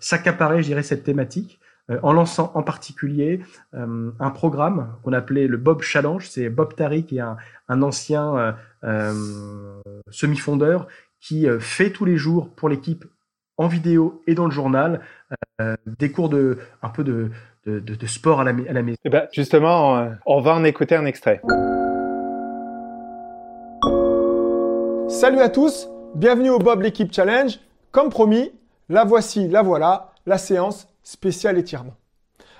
s'accaparer, 0.00 0.62
je 0.62 0.68
dirais, 0.68 0.82
cette 0.82 1.04
thématique 1.04 1.60
en 2.02 2.12
lançant 2.12 2.52
en 2.54 2.62
particulier 2.62 3.40
un 3.72 4.30
programme 4.30 4.94
qu'on 5.02 5.14
appelait 5.14 5.46
le 5.46 5.56
Bob 5.56 5.80
Challenge. 5.80 6.28
C'est 6.28 6.50
Bob 6.50 6.74
Tariq, 6.74 7.06
qui 7.06 7.16
est 7.16 7.20
un, 7.20 7.38
un 7.68 7.82
ancien 7.82 8.54
semi-fondeur, 10.10 10.86
qui 11.20 11.46
fait 11.60 11.90
tous 11.90 12.04
les 12.04 12.18
jours 12.18 12.54
pour 12.54 12.68
l'équipe 12.68 13.06
en 13.58 13.66
vidéo 13.66 14.22
et 14.26 14.34
dans 14.34 14.46
le 14.46 14.52
journal 14.52 15.00
des 15.86 16.12
cours 16.12 16.28
de 16.28 16.58
un 16.82 16.88
peu 16.88 17.02
de, 17.02 17.30
de, 17.66 18.06
sport 18.06 18.40
à 18.40 18.44
la, 18.44 18.52
à 18.68 18.72
la 18.72 18.82
maison. 18.82 18.98
Eh 19.04 19.10
ben, 19.10 19.26
justement, 19.32 19.98
euh, 19.98 20.10
on 20.24 20.40
va 20.40 20.54
en 20.54 20.64
écouter 20.64 20.94
un 20.94 21.04
extrait. 21.04 21.42
Salut 25.08 25.40
à 25.40 25.48
tous, 25.48 25.88
bienvenue 26.14 26.50
au 26.50 26.58
Bob 26.58 26.82
l'équipe 26.82 27.12
challenge. 27.12 27.58
Comme 27.90 28.10
promis, 28.10 28.52
la 28.88 29.04
voici, 29.04 29.48
la 29.48 29.62
voilà, 29.62 30.12
la 30.26 30.38
séance 30.38 30.86
spéciale 31.02 31.58
étirement. 31.58 31.94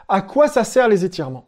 À 0.09 0.23
quoi 0.23 0.49
ça 0.49 0.65
sert 0.65 0.89
les 0.89 1.05
étirements? 1.05 1.47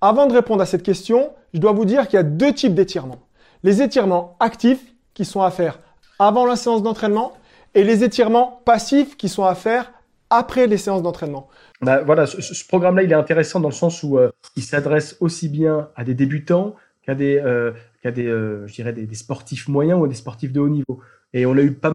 Avant 0.00 0.26
de 0.26 0.32
répondre 0.32 0.62
à 0.62 0.66
cette 0.66 0.82
question, 0.82 1.30
je 1.52 1.58
dois 1.60 1.72
vous 1.72 1.84
dire 1.84 2.06
qu'il 2.06 2.16
y 2.16 2.20
a 2.20 2.22
deux 2.22 2.52
types 2.52 2.74
d'étirements. 2.74 3.20
Les 3.62 3.82
étirements 3.82 4.36
actifs 4.40 4.94
qui 5.12 5.24
sont 5.24 5.42
à 5.42 5.50
faire 5.50 5.78
avant 6.18 6.46
la 6.46 6.56
séance 6.56 6.82
d'entraînement 6.82 7.32
et 7.76 7.84
les 7.84 8.02
étirements 8.02 8.62
passifs 8.64 9.16
qui 9.16 9.28
sont 9.28 9.44
à 9.44 9.54
faire 9.54 9.92
après 10.30 10.66
les 10.66 10.78
séances 10.78 11.02
d'entraînement. 11.02 11.48
Bah, 11.82 12.02
voilà, 12.02 12.26
ce, 12.26 12.66
programme-là, 12.66 13.02
il 13.02 13.12
est 13.12 13.16
intéressant 13.16 13.60
dans 13.60 13.68
le 13.68 13.74
sens 13.74 14.02
où 14.02 14.18
euh, 14.18 14.30
il 14.56 14.62
s'adresse 14.62 15.16
aussi 15.20 15.48
bien 15.48 15.90
à 15.94 16.02
des 16.02 16.14
débutants 16.14 16.74
qu'à 17.02 17.14
des, 17.14 17.36
euh, 17.38 17.72
des, 18.02 18.26
euh, 18.26 18.66
dirais 18.66 18.94
des, 18.94 19.14
sportifs 19.14 19.68
moyens 19.68 20.00
ou 20.00 20.06
des 20.06 20.14
sportifs 20.14 20.52
de 20.52 20.58
haut 20.58 20.70
niveau. 20.70 21.00
Et 21.34 21.44
on 21.44 21.52
a 21.52 21.60
eu 21.60 21.72
pas 21.72 21.88
mal 21.88 21.94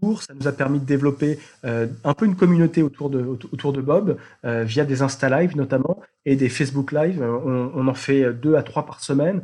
de 0.00 0.06
retours, 0.06 0.22
ça 0.22 0.32
nous 0.32 0.48
a 0.48 0.52
permis 0.52 0.80
de 0.80 0.86
développer 0.86 1.38
un 1.62 2.14
peu 2.14 2.24
une 2.24 2.36
communauté 2.36 2.82
autour 2.82 3.10
de, 3.10 3.20
autour 3.20 3.74
de 3.74 3.82
Bob 3.82 4.16
via 4.44 4.84
des 4.84 5.02
Insta 5.02 5.28
Live 5.28 5.56
notamment 5.56 6.00
et 6.24 6.36
des 6.36 6.48
Facebook 6.48 6.90
Live. 6.90 7.22
On 7.22 7.86
en 7.86 7.94
fait 7.94 8.32
deux 8.32 8.54
à 8.54 8.62
trois 8.62 8.86
par 8.86 9.00
semaine. 9.02 9.42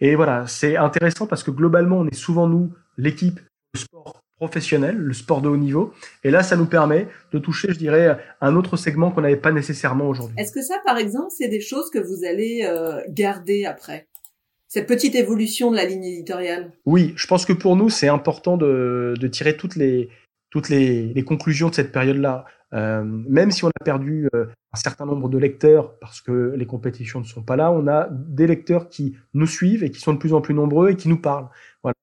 Et 0.00 0.14
voilà, 0.14 0.46
c'est 0.46 0.76
intéressant 0.76 1.26
parce 1.26 1.42
que 1.42 1.50
globalement, 1.50 1.98
on 1.98 2.06
est 2.06 2.14
souvent 2.14 2.48
nous 2.48 2.72
l'équipe 2.98 3.40
de 3.74 3.78
sport 3.78 4.21
professionnel, 4.42 4.96
le 4.96 5.12
sport 5.12 5.40
de 5.40 5.48
haut 5.48 5.56
niveau. 5.56 5.92
Et 6.24 6.32
là, 6.32 6.42
ça 6.42 6.56
nous 6.56 6.66
permet 6.66 7.06
de 7.32 7.38
toucher, 7.38 7.68
je 7.70 7.78
dirais, 7.78 8.18
un 8.40 8.56
autre 8.56 8.76
segment 8.76 9.12
qu'on 9.12 9.20
n'avait 9.20 9.36
pas 9.36 9.52
nécessairement 9.52 10.08
aujourd'hui. 10.08 10.34
Est-ce 10.36 10.50
que 10.50 10.62
ça, 10.62 10.74
par 10.84 10.98
exemple, 10.98 11.28
c'est 11.30 11.46
des 11.46 11.60
choses 11.60 11.90
que 11.90 12.00
vous 12.00 12.24
allez 12.24 12.64
euh, 12.64 13.00
garder 13.08 13.66
après? 13.66 14.08
Cette 14.66 14.88
petite 14.88 15.14
évolution 15.14 15.70
de 15.70 15.76
la 15.76 15.84
ligne 15.84 16.02
éditoriale? 16.02 16.72
Oui, 16.86 17.12
je 17.14 17.28
pense 17.28 17.46
que 17.46 17.52
pour 17.52 17.76
nous, 17.76 17.88
c'est 17.88 18.08
important 18.08 18.56
de, 18.56 19.14
tirer 19.30 19.56
toutes 19.56 19.76
les, 19.76 20.08
toutes 20.50 20.70
les, 20.70 21.24
conclusions 21.24 21.68
de 21.68 21.76
cette 21.76 21.92
période-là. 21.92 22.44
Euh, 22.74 23.04
même 23.04 23.52
si 23.52 23.64
on 23.64 23.68
a 23.68 23.84
perdu 23.84 24.28
euh, 24.34 24.46
un 24.72 24.76
certain 24.76 25.06
nombre 25.06 25.28
de 25.28 25.38
lecteurs 25.38 25.96
parce 26.00 26.20
que 26.20 26.54
les 26.56 26.66
compétitions 26.66 27.20
ne 27.20 27.26
sont 27.26 27.42
pas 27.42 27.54
là, 27.54 27.70
on 27.70 27.86
a 27.86 28.08
des 28.10 28.48
lecteurs 28.48 28.88
qui 28.88 29.14
nous 29.34 29.46
suivent 29.46 29.84
et 29.84 29.90
qui 29.90 30.00
sont 30.00 30.14
de 30.14 30.18
plus 30.18 30.32
en 30.32 30.40
plus 30.40 30.54
nombreux 30.54 30.90
et 30.90 30.96
qui 30.96 31.08
nous 31.08 31.20
parlent. 31.20 31.48
Voilà 31.82 31.94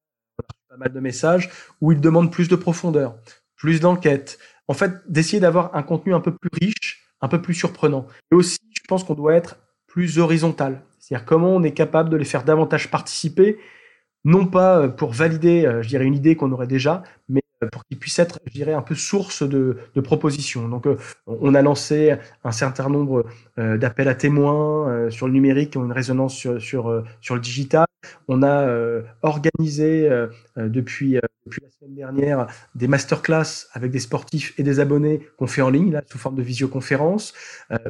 de 0.88 1.00
messages 1.00 1.50
où 1.82 1.92
ils 1.92 2.00
demandent 2.00 2.32
plus 2.32 2.48
de 2.48 2.56
profondeur, 2.56 3.18
plus 3.56 3.82
d'enquête. 3.82 4.40
En 4.68 4.74
fait, 4.74 4.94
d'essayer 5.08 5.40
d'avoir 5.40 5.76
un 5.76 5.84
contenu 5.84 6.14
un 6.14 6.22
peu 6.22 6.34
plus 6.34 6.50
riche, 6.62 7.04
un 7.22 7.28
peu 7.28 7.42
plus 7.42 7.54
surprenant. 7.54 8.08
Et 8.32 8.36
aussi, 8.36 8.60
je 8.74 8.82
pense 8.88 9.04
qu'on 9.04 9.16
doit 9.16 9.34
être 9.34 9.58
plus 9.88 10.20
horizontal. 10.20 10.82
C'est-à-dire 11.00 11.26
comment 11.26 11.56
on 11.56 11.64
est 11.64 11.74
capable 11.74 12.10
de 12.10 12.18
les 12.18 12.26
faire 12.26 12.44
davantage 12.44 12.92
participer, 12.92 13.58
non 14.24 14.46
pas 14.46 14.80
euh, 14.80 14.88
pour 14.88 15.12
valider, 15.12 15.66
euh, 15.66 15.82
je 15.82 15.90
dirais, 15.90 16.06
une 16.06 16.16
idée 16.16 16.36
qu'on 16.36 16.52
aurait 16.52 16.68
déjà, 16.68 17.04
mais 17.28 17.42
pour 17.72 17.86
qu'ils 17.86 18.00
puissent 18.00 18.20
être, 18.20 18.40
je 18.46 18.52
dirais, 18.52 18.74
un 18.74 18.82
peu 18.82 18.96
source 18.96 19.44
de, 19.44 19.78
de 19.94 20.02
propositions. 20.02 20.68
Donc, 20.68 20.88
on 21.28 21.56
a 21.56 21.62
lancé 21.62 22.16
un 22.44 22.52
certain 22.52 22.90
nombre 22.90 23.26
d'appels 23.58 24.08
à 24.08 24.16
témoins 24.16 25.10
sur 25.10 25.28
le 25.28 25.34
numérique 25.34 25.72
qui 25.72 25.78
ont 25.78 25.86
une 25.86 25.92
résonance 25.92 26.36
sur, 26.36 26.62
sur, 26.62 27.04
sur 27.22 27.36
le 27.36 27.42
digital. 27.42 27.86
On 28.28 28.44
a 28.44 28.68
organisé 29.22 30.10
depuis, 30.56 31.20
depuis 31.46 31.62
la 31.62 31.70
semaine 31.72 31.96
dernière 31.96 32.48
des 32.76 32.88
masterclass 32.88 33.68
avec 33.74 33.92
des 33.92 34.00
sportifs 34.00 34.54
et 34.58 34.64
des 34.64 34.80
abonnés 34.80 35.28
qu'on 35.38 35.48
fait 35.48 35.62
en 35.62 35.70
ligne, 35.70 35.92
là, 35.92 36.02
sous 36.10 36.18
forme 36.18 36.36
de 36.36 36.44
visioconférence, 36.44 37.34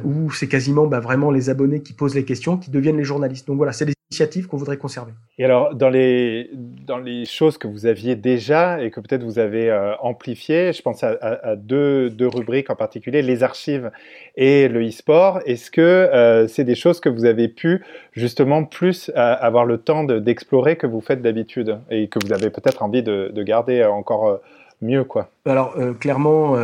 où 0.02 0.30
c'est 0.32 0.48
quasiment 0.48 0.86
bah, 0.86 1.00
vraiment 1.00 1.30
les 1.30 1.48
abonnés 1.48 1.80
qui 1.82 1.92
posent 1.92 2.14
les 2.14 2.24
questions, 2.24 2.56
qui 2.56 2.70
deviennent 2.70 2.98
les 2.98 3.04
journalistes. 3.04 3.46
Donc 3.46 3.56
voilà, 3.58 3.72
c'est 3.72 3.84
des 3.84 3.94
initiatives 4.10 4.48
qu'on 4.48 4.56
voudrait 4.56 4.76
conserver. 4.76 5.12
Et 5.38 5.44
alors, 5.44 5.74
dans 5.74 5.88
les, 5.88 6.50
dans 6.52 6.98
les 6.98 7.24
choses 7.24 7.58
que 7.58 7.68
vous 7.68 7.86
aviez 7.86 8.16
déjà 8.16 8.82
et 8.82 8.90
que 8.90 8.98
peut-être 8.98 9.22
vous 9.22 9.38
avez 9.38 9.70
euh, 9.70 9.94
amplifiées, 10.00 10.72
je 10.72 10.82
pense 10.82 11.04
à, 11.04 11.54
deux, 11.54 12.10
deux, 12.10 12.26
rubriques 12.26 12.70
en 12.70 12.74
particulier, 12.74 13.22
les 13.22 13.44
archives 13.44 13.92
et 14.36 14.66
le 14.66 14.84
e-sport. 14.88 15.40
Est-ce 15.46 15.70
que 15.70 15.80
euh, 15.80 16.48
c'est 16.48 16.64
des 16.64 16.74
choses 16.74 16.98
que 16.98 17.08
vous 17.08 17.24
avez 17.24 17.46
pu 17.46 17.84
justement 18.12 18.64
plus 18.64 19.10
euh, 19.10 19.36
avoir 19.38 19.64
le 19.64 19.78
temps 19.78 20.02
d'explorer 20.02 20.76
que 20.76 20.88
vous 20.88 21.00
faites 21.00 21.22
d'habitude 21.22 21.78
et 21.88 22.08
que 22.08 22.18
vous 22.24 22.32
avez 22.32 22.50
peut-être 22.50 22.82
envie 22.82 23.04
de, 23.04 23.30
de 23.32 23.42
garder 23.44 23.84
encore 23.84 24.40
mieux 24.82 25.04
quoi? 25.04 25.30
Alors 25.46 25.76
clairement, 26.00 26.56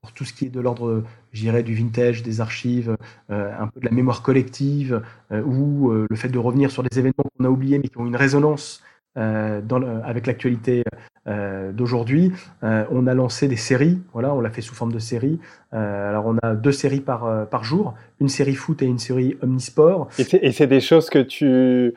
pour 0.00 0.12
tout 0.12 0.24
ce 0.24 0.32
qui 0.32 0.46
est 0.46 0.50
de 0.50 0.60
l'ordre 0.60 1.02
j'irais 1.34 1.62
du 1.62 1.74
vintage, 1.74 2.22
des 2.22 2.40
archives, 2.40 2.96
euh, 3.30 3.50
un 3.58 3.66
peu 3.66 3.80
de 3.80 3.84
la 3.84 3.90
mémoire 3.90 4.22
collective, 4.22 5.02
euh, 5.32 5.42
ou 5.42 5.90
euh, 5.90 6.06
le 6.08 6.16
fait 6.16 6.28
de 6.28 6.38
revenir 6.38 6.70
sur 6.70 6.82
des 6.82 6.98
événements 6.98 7.24
qu'on 7.36 7.44
a 7.44 7.48
oubliés 7.48 7.78
mais 7.78 7.88
qui 7.88 7.98
ont 7.98 8.06
une 8.06 8.16
résonance 8.16 8.82
dans 9.16 9.80
avec 10.02 10.26
l'actualité 10.26 10.82
d'aujourd'hui. 11.24 12.32
on 12.62 13.06
a 13.06 13.14
lancé 13.14 13.46
des 13.46 13.54
séries, 13.54 14.00
voilà, 14.12 14.34
on 14.34 14.40
l'a 14.40 14.50
fait 14.50 14.60
sous 14.60 14.74
forme 14.74 14.90
de 14.90 14.98
séries. 14.98 15.38
alors 15.70 16.26
on 16.26 16.36
a 16.42 16.56
deux 16.56 16.72
séries 16.72 16.98
par, 16.98 17.46
par 17.46 17.62
jour, 17.62 17.94
une 18.20 18.28
série 18.28 18.56
foot 18.56 18.82
et 18.82 18.86
une 18.86 18.98
série 18.98 19.36
omnisport. 19.40 20.08
Et 20.18 20.50
c'est 20.50 20.66
des 20.66 20.80
choses 20.80 21.10
que 21.10 21.20
tu 21.20 21.94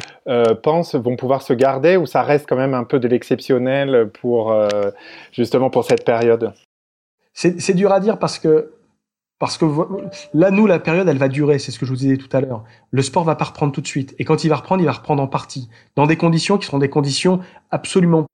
penses 0.61 0.93
vont 0.93 1.15
pouvoir 1.15 1.41
se 1.41 1.53
garder 1.53 1.97
ou 1.97 2.05
ça 2.05 2.21
reste 2.21 2.47
quand 2.47 2.55
même 2.55 2.75
un 2.75 2.83
peu 2.83 2.99
de 2.99 3.07
l'exceptionnel 3.07 4.11
pour 4.21 4.55
justement 5.31 5.71
pour 5.71 5.85
cette 5.85 6.05
période? 6.05 6.53
C'est 7.33 7.73
dur 7.73 7.91
à 7.91 7.99
dire 7.99 8.19
parce 8.19 8.37
que 8.37 8.73
parce 9.39 9.57
que 9.57 9.65
là, 10.33 10.49
nous, 10.49 10.65
la 10.65 10.79
période, 10.79 11.07
elle 11.07 11.17
va 11.17 11.27
durer, 11.27 11.59
c'est 11.59 11.71
ce 11.71 11.77
que 11.77 11.85
je 11.85 11.91
vous 11.91 11.97
disais 11.97 12.17
tout 12.17 12.35
à 12.35 12.41
l'heure. 12.41 12.63
Le 12.91 13.01
sport 13.03 13.23
va 13.23 13.35
pas 13.35 13.45
reprendre 13.45 13.71
tout 13.71 13.81
de 13.81 13.87
suite. 13.87 14.15
Et 14.17 14.25
quand 14.25 14.43
il 14.43 14.49
va 14.49 14.55
reprendre, 14.55 14.81
il 14.81 14.85
va 14.85 14.93
reprendre 14.93 15.21
en 15.21 15.27
partie. 15.27 15.69
Dans 15.95 16.07
des 16.07 16.17
conditions 16.17 16.57
qui 16.57 16.65
seront 16.65 16.79
des 16.79 16.89
conditions 16.89 17.39
absolument 17.69 18.25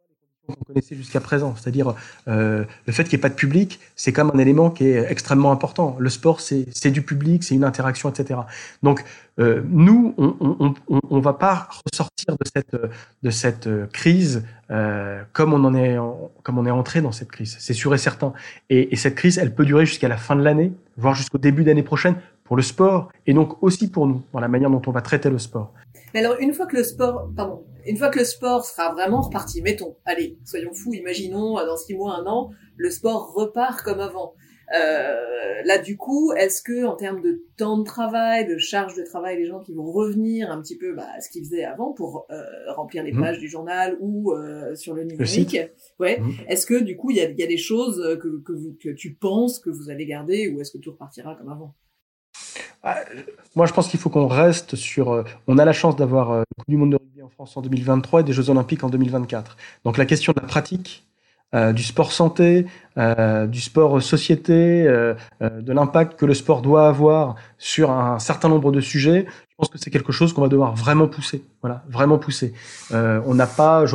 qu'on 0.47 0.55
connaissait 0.65 0.95
jusqu'à 0.95 1.21
présent. 1.21 1.55
C'est-à-dire 1.57 1.93
euh, 2.27 2.65
le 2.85 2.93
fait 2.93 3.03
qu'il 3.03 3.17
n'y 3.17 3.21
ait 3.21 3.21
pas 3.21 3.29
de 3.29 3.35
public, 3.35 3.79
c'est 3.95 4.11
quand 4.11 4.25
même 4.25 4.35
un 4.35 4.39
élément 4.39 4.69
qui 4.69 4.85
est 4.85 5.09
extrêmement 5.09 5.51
important. 5.51 5.95
Le 5.99 6.09
sport, 6.09 6.41
c'est 6.41 6.91
du 6.91 7.01
public, 7.01 7.43
c'est 7.43 7.55
une 7.55 7.63
interaction, 7.63 8.09
etc. 8.09 8.41
Donc 8.81 9.03
euh, 9.39 9.61
nous, 9.69 10.13
on 10.17 10.73
on 11.09 11.19
va 11.19 11.33
pas 11.33 11.69
ressortir 11.85 12.35
de 12.35 12.45
cette 12.53 12.75
de 13.23 13.29
cette 13.29 13.69
crise 13.91 14.43
euh, 14.69 15.23
comme 15.31 15.53
on 15.53 15.63
en 15.63 15.73
est 15.75 15.97
comme 16.43 16.57
on 16.57 16.65
est 16.65 16.71
entré 16.71 17.01
dans 17.01 17.13
cette 17.13 17.31
crise. 17.31 17.55
C'est 17.59 17.73
sûr 17.73 17.93
et 17.93 17.97
certain. 17.97 18.33
Et, 18.69 18.93
et 18.93 18.95
cette 18.97 19.15
crise, 19.15 19.37
elle 19.37 19.55
peut 19.55 19.65
durer 19.65 19.85
jusqu'à 19.85 20.09
la 20.09 20.17
fin 20.17 20.35
de 20.35 20.41
l'année, 20.41 20.73
voire 20.97 21.15
jusqu'au 21.15 21.37
début 21.37 21.63
d'année 21.63 21.83
prochaine 21.83 22.15
pour 22.43 22.55
le 22.55 22.61
sport 22.61 23.11
et 23.25 23.33
donc 23.33 23.61
aussi 23.63 23.89
pour 23.89 24.07
nous 24.07 24.23
dans 24.33 24.39
la 24.39 24.47
manière 24.47 24.69
dont 24.69 24.81
on 24.87 24.91
va 24.91 25.01
traiter 25.01 25.29
le 25.29 25.39
sport. 25.39 25.73
Mais 26.13 26.19
alors 26.19 26.37
une 26.39 26.53
fois 26.53 26.67
que 26.67 26.77
le 26.77 26.83
sport, 26.83 27.29
pardon, 27.35 27.63
une 27.85 27.97
fois 27.97 28.09
que 28.09 28.19
le 28.19 28.25
sport 28.25 28.65
sera 28.65 28.93
vraiment 28.93 29.21
reparti, 29.21 29.61
mettons, 29.61 29.95
allez, 30.05 30.37
soyons 30.45 30.73
fous, 30.73 30.93
imaginons 30.93 31.57
euh, 31.57 31.65
dans 31.65 31.77
six 31.77 31.95
mois, 31.95 32.15
un 32.15 32.25
an, 32.25 32.51
le 32.77 32.89
sport 32.89 33.33
repart 33.33 33.81
comme 33.81 33.99
avant. 33.99 34.33
Euh, 34.73 35.61
là, 35.65 35.77
du 35.77 35.97
coup, 35.97 36.31
est-ce 36.33 36.61
que 36.61 36.85
en 36.85 36.95
termes 36.95 37.21
de 37.21 37.43
temps 37.57 37.77
de 37.77 37.83
travail, 37.83 38.47
de 38.47 38.57
charge 38.57 38.95
de 38.95 39.03
travail, 39.03 39.37
les 39.37 39.45
gens 39.45 39.59
qui 39.59 39.73
vont 39.73 39.91
revenir 39.91 40.51
un 40.51 40.61
petit 40.61 40.77
peu 40.77 40.93
bah, 40.93 41.05
à 41.15 41.21
ce 41.21 41.29
qu'ils 41.29 41.43
faisaient 41.43 41.63
avant 41.63 41.93
pour 41.93 42.25
euh, 42.31 42.43
remplir 42.75 43.03
les 43.03 43.11
mmh. 43.11 43.21
pages 43.21 43.39
du 43.39 43.47
journal 43.47 43.97
ou 43.99 44.33
euh, 44.33 44.75
sur 44.75 44.93
le 44.93 45.03
numérique, 45.03 45.57
ouais, 45.99 46.19
mmh. 46.19 46.31
est-ce 46.47 46.65
que 46.65 46.81
du 46.81 46.97
coup, 46.97 47.11
il 47.11 47.17
y 47.17 47.21
a, 47.21 47.29
y 47.29 47.43
a, 47.43 47.47
des 47.47 47.57
choses 47.57 48.17
que, 48.21 48.41
que, 48.41 48.51
vous, 48.51 48.75
que 48.81 48.89
tu 48.89 49.13
penses 49.13 49.59
que 49.59 49.69
vous 49.69 49.89
allez 49.89 50.05
garder 50.05 50.49
ou 50.49 50.59
est-ce 50.59 50.71
que 50.71 50.79
tout 50.79 50.91
repartira 50.91 51.35
comme 51.35 51.49
avant? 51.49 51.75
Ah, 52.81 52.99
moi, 53.55 53.65
je 53.65 53.73
pense 53.73 53.87
qu'il 53.87 53.99
faut 53.99 54.09
qu'on 54.09 54.27
reste 54.27 54.75
sur. 54.75 55.23
On 55.47 55.57
a 55.57 55.63
la 55.63 55.71
chance 55.71 55.95
d'avoir 55.95 56.43
Coupe 56.57 56.67
du 56.67 56.75
Monde 56.75 56.91
de 56.91 56.97
rugby 56.97 57.21
en 57.21 57.29
France 57.29 57.55
en 57.55 57.61
2023 57.61 58.21
et 58.21 58.23
des 58.23 58.33
Jeux 58.33 58.49
Olympiques 58.49 58.83
en 58.83 58.89
2024. 58.89 59.55
Donc, 59.85 59.97
la 59.97 60.05
question 60.05 60.33
de 60.33 60.41
la 60.41 60.47
pratique, 60.47 61.05
du 61.53 61.83
sport 61.83 62.11
santé, 62.11 62.65
du 62.97 63.61
sport 63.61 64.01
société, 64.01 64.83
de 65.41 65.73
l'impact 65.73 66.19
que 66.19 66.25
le 66.25 66.33
sport 66.33 66.61
doit 66.61 66.87
avoir 66.87 67.35
sur 67.57 67.91
un 67.91 68.19
certain 68.19 68.49
nombre 68.49 68.71
de 68.71 68.81
sujets, 68.81 69.25
je 69.49 69.55
pense 69.57 69.69
que 69.69 69.77
c'est 69.77 69.91
quelque 69.91 70.11
chose 70.11 70.33
qu'on 70.33 70.41
va 70.41 70.47
devoir 70.47 70.75
vraiment 70.75 71.07
pousser. 71.07 71.43
Voilà, 71.61 71.83
vraiment 71.89 72.17
pousser. 72.17 72.53
on 72.91 73.33
n'a 73.33 73.47
pas. 73.47 73.85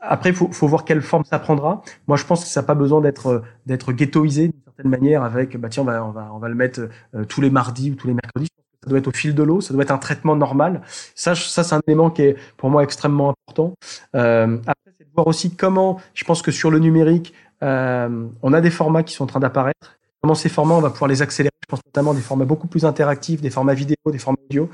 Après, 0.00 0.30
il 0.30 0.36
faut, 0.36 0.50
faut, 0.52 0.68
voir 0.68 0.84
quelle 0.84 1.02
forme 1.02 1.24
ça 1.24 1.38
prendra. 1.38 1.82
Moi, 2.06 2.16
je 2.16 2.24
pense 2.24 2.44
que 2.44 2.50
ça 2.50 2.60
n'a 2.60 2.66
pas 2.66 2.74
besoin 2.74 3.00
d'être 3.00 3.42
d'être 3.66 3.92
ghettoisé 3.92 4.48
d'une 4.48 4.62
certaine 4.64 4.90
manière 4.90 5.22
avec, 5.24 5.56
bah 5.56 5.68
tiens, 5.68 5.82
on 5.82 5.86
va, 5.86 6.04
on 6.04 6.10
va, 6.10 6.30
on 6.32 6.38
va 6.38 6.48
le 6.48 6.54
mettre 6.54 6.88
euh, 7.14 7.24
tous 7.24 7.40
les 7.40 7.50
mardis 7.50 7.90
ou 7.90 7.94
tous 7.94 8.06
les 8.06 8.14
mercredis. 8.14 8.48
Ça 8.82 8.90
doit 8.90 8.98
être 9.00 9.08
au 9.08 9.12
fil 9.12 9.34
de 9.34 9.42
l'eau, 9.42 9.60
ça 9.60 9.74
doit 9.74 9.82
être 9.82 9.90
un 9.90 9.98
traitement 9.98 10.36
normal. 10.36 10.82
Ça, 11.14 11.34
ça 11.34 11.64
c'est 11.64 11.74
un 11.74 11.80
élément 11.88 12.10
qui 12.10 12.22
est 12.22 12.36
pour 12.56 12.70
moi 12.70 12.84
extrêmement 12.84 13.30
important. 13.30 13.74
Euh, 14.14 14.58
après, 14.66 14.87
aussi 15.26 15.54
comment, 15.54 16.00
je 16.14 16.24
pense 16.24 16.42
que 16.42 16.50
sur 16.50 16.70
le 16.70 16.78
numérique, 16.78 17.34
euh, 17.62 18.26
on 18.42 18.52
a 18.52 18.60
des 18.60 18.70
formats 18.70 19.02
qui 19.02 19.14
sont 19.14 19.24
en 19.24 19.26
train 19.26 19.40
d'apparaître. 19.40 19.98
Comment 20.22 20.34
ces 20.34 20.48
formats, 20.48 20.74
on 20.74 20.80
va 20.80 20.90
pouvoir 20.90 21.08
les 21.08 21.22
accélérer. 21.22 21.52
Je 21.62 21.66
pense 21.68 21.84
notamment 21.84 22.14
des 22.14 22.20
formats 22.20 22.44
beaucoup 22.44 22.66
plus 22.66 22.84
interactifs, 22.84 23.40
des 23.40 23.50
formats 23.50 23.74
vidéo, 23.74 23.96
des 24.06 24.18
formats 24.18 24.38
audio, 24.50 24.68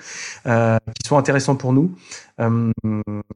euh, 0.46 0.78
qui 1.00 1.08
sont 1.08 1.18
intéressants 1.18 1.56
pour 1.56 1.72
nous. 1.72 1.94
Euh, 2.40 2.72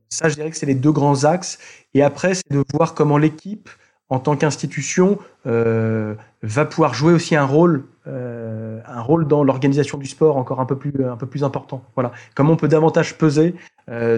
ça, 0.08 0.28
je 0.28 0.34
dirais 0.34 0.50
que 0.50 0.56
c'est 0.56 0.66
les 0.66 0.74
deux 0.74 0.92
grands 0.92 1.24
axes. 1.24 1.58
Et 1.94 2.02
après, 2.02 2.34
c'est 2.34 2.50
de 2.50 2.62
voir 2.72 2.94
comment 2.94 3.18
l'équipe 3.18 3.68
en 4.10 4.20
tant 4.20 4.36
qu'institution, 4.36 5.18
va 5.44 6.64
pouvoir 6.64 6.94
jouer 6.94 7.12
aussi 7.12 7.36
un 7.36 7.44
rôle, 7.44 7.84
un 8.06 9.02
rôle 9.02 9.28
dans 9.28 9.44
l'organisation 9.44 9.98
du 9.98 10.06
sport 10.06 10.38
encore 10.38 10.60
un 10.60 10.64
peu 10.64 10.76
plus, 10.76 11.04
un 11.04 11.18
peu 11.18 11.26
plus 11.26 11.44
important. 11.44 11.84
Voilà. 11.94 12.12
Comment 12.34 12.54
on 12.54 12.56
peut 12.56 12.68
davantage 12.68 13.18
peser 13.18 13.54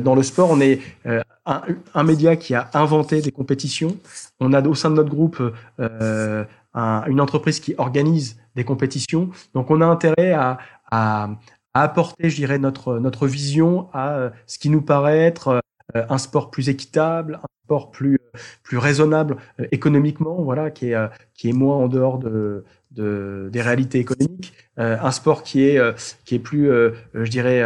dans 0.01 0.15
le 0.15 0.23
sport 0.23 0.51
On 0.51 0.61
est 0.61 0.81
euh, 1.07 1.21
un, 1.47 2.03
média 2.03 2.37
qui 2.37 2.55
a 2.55 2.71
inventé 2.75 3.21
des 3.21 3.33
compétitions. 3.33 3.97
On 4.41 4.53
a 4.53 4.67
au 4.67 4.75
sein 4.75 4.91
de 4.91 4.97
notre 4.97 5.11
groupe 5.11 5.43
euh, 5.81 6.45
un, 6.75 7.05
une 7.07 7.21
entreprise 7.21 7.61
qui 7.61 7.75
organise 7.79 8.39
des 8.57 8.65
compétitions. 8.65 9.31
Donc, 9.55 9.71
on 9.71 9.81
a 9.81 9.87
intérêt 9.87 10.33
à, 10.33 10.59
à, 10.91 11.31
apporter, 11.75 12.31
je 12.31 12.37
dirais, 12.37 12.59
notre 12.59 12.99
notre 12.99 13.29
vision 13.29 13.89
à 13.93 14.31
ce 14.47 14.59
qui 14.59 14.71
nous 14.71 14.83
paraît 14.83 15.21
être 15.21 15.63
un 15.95 16.19
sport 16.19 16.51
plus 16.51 16.69
équitable, 16.69 17.39
un 17.43 17.49
sport 17.65 17.91
plus 17.91 18.19
plus 18.63 18.79
raisonnable 18.79 19.37
euh, 19.61 19.67
économiquement, 19.73 20.43
voilà, 20.43 20.71
qui 20.71 20.91
est 20.91 20.95
euh, 20.95 21.09
qui 21.35 21.49
est 21.49 21.53
moins 21.53 21.77
en 21.77 21.89
dehors 21.89 22.19
de, 22.19 22.65
de 22.91 23.49
des 23.53 23.63
réalités 23.63 23.99
économiques, 23.99 24.53
euh, 24.79 24.97
un 25.01 25.11
sport 25.11 25.43
qui 25.43 25.63
est 25.63 25.81
qui 26.25 26.35
est 26.35 26.39
plus, 26.39 26.69
je 27.15 27.31
dirais, 27.31 27.63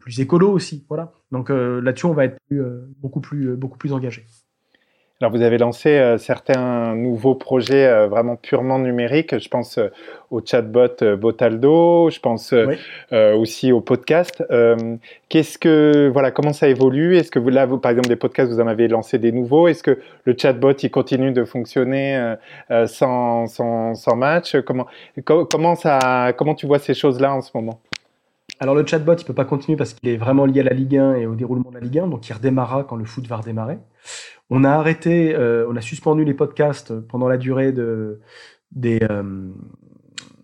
plus 0.00 0.20
écolo 0.20 0.50
aussi, 0.50 0.84
voilà. 0.88 1.12
Donc 1.30 1.50
là-dessus, 1.50 2.06
on 2.06 2.14
va 2.14 2.24
être 2.26 2.38
plus, 2.48 2.62
beaucoup 3.00 3.20
plus 3.20 3.56
beaucoup 3.56 3.78
plus 3.78 3.92
engagé. 3.92 4.26
Alors 5.22 5.30
vous 5.30 5.42
avez 5.42 5.56
lancé 5.56 5.90
euh, 5.90 6.18
certains 6.18 6.96
nouveaux 6.96 7.36
projets 7.36 7.86
euh, 7.86 8.08
vraiment 8.08 8.34
purement 8.34 8.80
numériques. 8.80 9.38
Je 9.38 9.48
pense 9.48 9.78
euh, 9.78 9.86
au 10.32 10.40
chatbot 10.44 11.16
Botaldo, 11.16 12.10
je 12.10 12.18
pense 12.18 12.52
aussi 13.12 13.70
au 13.70 13.80
podcast. 13.80 14.42
Qu'est-ce 15.28 15.58
que 15.58 16.10
voilà, 16.12 16.30
comment 16.30 16.52
ça 16.52 16.68
évolue? 16.68 17.18
Est-ce 17.18 17.30
que 17.30 17.38
vous 17.38 17.50
là, 17.50 17.66
vous, 17.66 17.78
par 17.78 17.90
exemple, 17.90 18.08
des 18.08 18.16
podcasts, 18.16 18.50
vous 18.50 18.58
en 18.58 18.66
avez 18.66 18.88
lancé 18.88 19.18
des 19.18 19.30
nouveaux? 19.30 19.68
Est-ce 19.68 19.82
que 19.82 20.00
le 20.24 20.34
chatbot 20.36 20.72
il 20.72 20.90
continue 20.90 21.32
de 21.32 21.44
fonctionner 21.44 22.34
sans, 22.86 23.46
sans, 23.46 23.94
sans 23.94 24.16
match? 24.16 24.56
Comment 24.64 24.86
comment 25.24 25.74
ça 25.74 26.32
comment 26.34 26.54
tu 26.54 26.66
vois 26.66 26.78
ces 26.78 26.94
choses-là 26.94 27.34
en 27.34 27.42
ce 27.42 27.50
moment? 27.54 27.78
Alors 28.62 28.76
le 28.76 28.86
chatbot, 28.86 29.16
il 29.16 29.24
peut 29.24 29.34
pas 29.34 29.44
continuer 29.44 29.76
parce 29.76 29.92
qu'il 29.92 30.08
est 30.08 30.16
vraiment 30.16 30.46
lié 30.46 30.60
à 30.60 30.62
la 30.62 30.72
Ligue 30.72 30.96
1 30.96 31.16
et 31.16 31.26
au 31.26 31.34
déroulement 31.34 31.70
de 31.70 31.74
la 31.74 31.80
Ligue 31.80 31.98
1, 31.98 32.06
donc 32.06 32.28
il 32.28 32.32
redémarrera 32.32 32.84
quand 32.84 32.94
le 32.94 33.04
foot 33.04 33.26
va 33.26 33.38
redémarrer. 33.38 33.78
On 34.50 34.62
a 34.62 34.70
arrêté, 34.70 35.34
euh, 35.34 35.66
on 35.68 35.74
a 35.74 35.80
suspendu 35.80 36.24
les 36.24 36.32
podcasts 36.32 36.96
pendant 37.00 37.26
la 37.26 37.38
durée 37.38 37.72
de, 37.72 38.20
euh, 38.84 39.50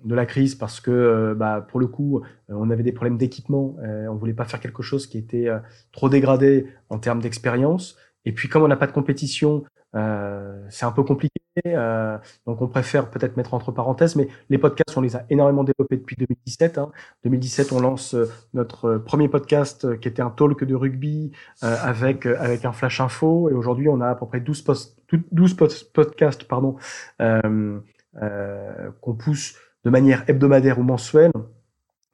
de 0.05 0.15
la 0.17 0.27
crise 0.27 0.57
parce 0.57 0.81
que, 0.81 0.91
euh, 0.91 1.35
bah, 1.37 1.65
pour 1.71 1.79
le 1.79 1.87
coup, 1.87 2.23
on 2.49 2.71
avait 2.71 2.83
des 2.83 2.91
problèmes 2.91 3.19
d'équipement. 3.19 3.77
on 3.81 4.15
voulait 4.17 4.35
pas 4.35 4.47
faire 4.47 4.59
quelque 4.59 4.83
chose 4.83 5.07
qui 5.07 5.17
était 5.19 5.47
trop 5.93 6.09
dégradé 6.09 6.67
en 6.91 6.99
termes 6.99 7.21
d'expérience. 7.21 7.97
Et 8.25 8.33
puis, 8.33 8.49
comme 8.49 8.65
on 8.65 8.69
n'a 8.69 8.77
pas 8.77 8.89
de 8.89 8.93
compétition, 8.93 9.63
euh, 9.95 10.67
c'est 10.69 10.85
un 10.85 10.93
peu 10.93 11.03
compliqué, 11.03 11.41
euh, 11.67 12.19
donc 12.47 12.61
on 12.61 12.69
préfère 12.69 13.11
peut-être 13.11 13.37
mettre 13.37 13.55
entre 13.55 13.73
parenthèses, 13.73 14.17
mais 14.17 14.29
les 14.51 14.59
podcasts, 14.59 14.97
on 14.97 15.01
les 15.01 15.17
a 15.17 15.25
énormément 15.31 15.65
développés 15.65 15.97
depuis 15.97 16.17
2017. 16.17 16.79
Hein. 16.79 16.91
2017, 17.25 17.73
on 17.73 17.81
lance 17.81 18.15
euh, 18.15 18.27
notre 18.53 18.99
premier 18.99 19.29
podcast 19.29 19.85
euh, 19.87 19.97
qui 19.97 20.09
était 20.09 20.21
un 20.23 20.31
talk 20.31 20.65
de 20.65 20.75
rugby 20.75 21.33
euh, 21.63 21.77
avec 21.81 22.27
avec 22.27 22.65
un 22.65 22.73
flash 22.73 23.01
info, 23.01 23.49
et 23.51 23.55
aujourd'hui 23.55 23.89
on 23.89 24.01
a 24.01 24.09
à 24.09 24.15
peu 24.15 24.27
près 24.27 24.41
12, 24.41 24.63
post, 24.63 24.99
12 25.33 25.57
podcasts 25.93 26.45
pardon 26.45 26.77
qu'on 27.19 29.15
pousse 29.15 29.57
de 29.85 29.91
manière 29.91 30.25
hebdomadaire 30.29 30.79
ou 30.79 30.83
mensuelle. 30.83 31.33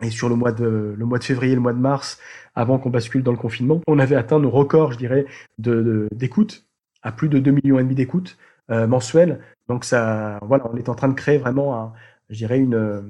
Et 0.02 0.10
sur 0.10 0.28
le 0.28 0.34
mois 0.34 0.52
de 0.52 0.94
le 0.96 1.04
mois 1.06 1.18
de 1.18 1.24
février, 1.24 1.54
le 1.54 1.60
mois 1.60 1.72
de 1.72 1.78
mars, 1.78 2.18
avant 2.54 2.78
qu'on 2.78 2.90
bascule 2.90 3.22
dans 3.22 3.30
le 3.32 3.38
confinement, 3.38 3.80
on 3.86 3.98
avait 3.98 4.16
atteint 4.16 4.38
nos 4.38 4.50
records, 4.50 4.92
je 4.92 4.98
dirais, 4.98 5.24
de 5.58 6.08
d'écoute 6.12 6.66
à 7.04 7.12
plus 7.12 7.28
de 7.28 7.38
2 7.38 7.52
millions 7.52 7.78
et 7.78 7.82
demi 7.84 7.94
d'écoutes 7.94 8.36
euh, 8.70 8.86
mensuelles. 8.86 9.40
Donc 9.68 9.84
ça, 9.84 10.38
voilà, 10.42 10.68
on 10.72 10.76
est 10.76 10.88
en 10.88 10.94
train 10.94 11.08
de 11.08 11.14
créer 11.14 11.38
vraiment, 11.38 11.78
un, 11.78 11.92
je 12.30 12.38
dirais, 12.38 12.66
euh, 12.72 13.02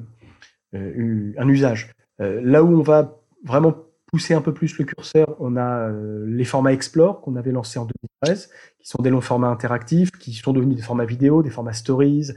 un 0.75 1.49
usage. 1.49 1.93
Euh, 2.21 2.41
là 2.43 2.63
où 2.63 2.79
on 2.79 2.83
va 2.83 3.19
vraiment 3.45 3.75
pousser 4.07 4.35
un 4.35 4.41
peu 4.41 4.53
plus 4.53 4.77
le 4.79 4.85
curseur, 4.85 5.37
on 5.41 5.57
a 5.57 5.91
les 6.27 6.45
formats 6.45 6.73
Explore 6.73 7.21
qu'on 7.21 7.37
avait 7.37 7.51
lancés 7.51 7.79
en 7.79 7.87
2013, 8.23 8.51
qui 8.79 8.89
sont 8.89 9.03
des 9.03 9.11
longs 9.11 9.21
formats 9.21 9.49
interactifs, 9.49 10.11
qui 10.13 10.33
sont 10.33 10.53
devenus 10.53 10.77
des 10.77 10.83
formats 10.83 11.05
vidéo, 11.05 11.43
des 11.43 11.51
formats 11.51 11.73
stories, 11.73 12.31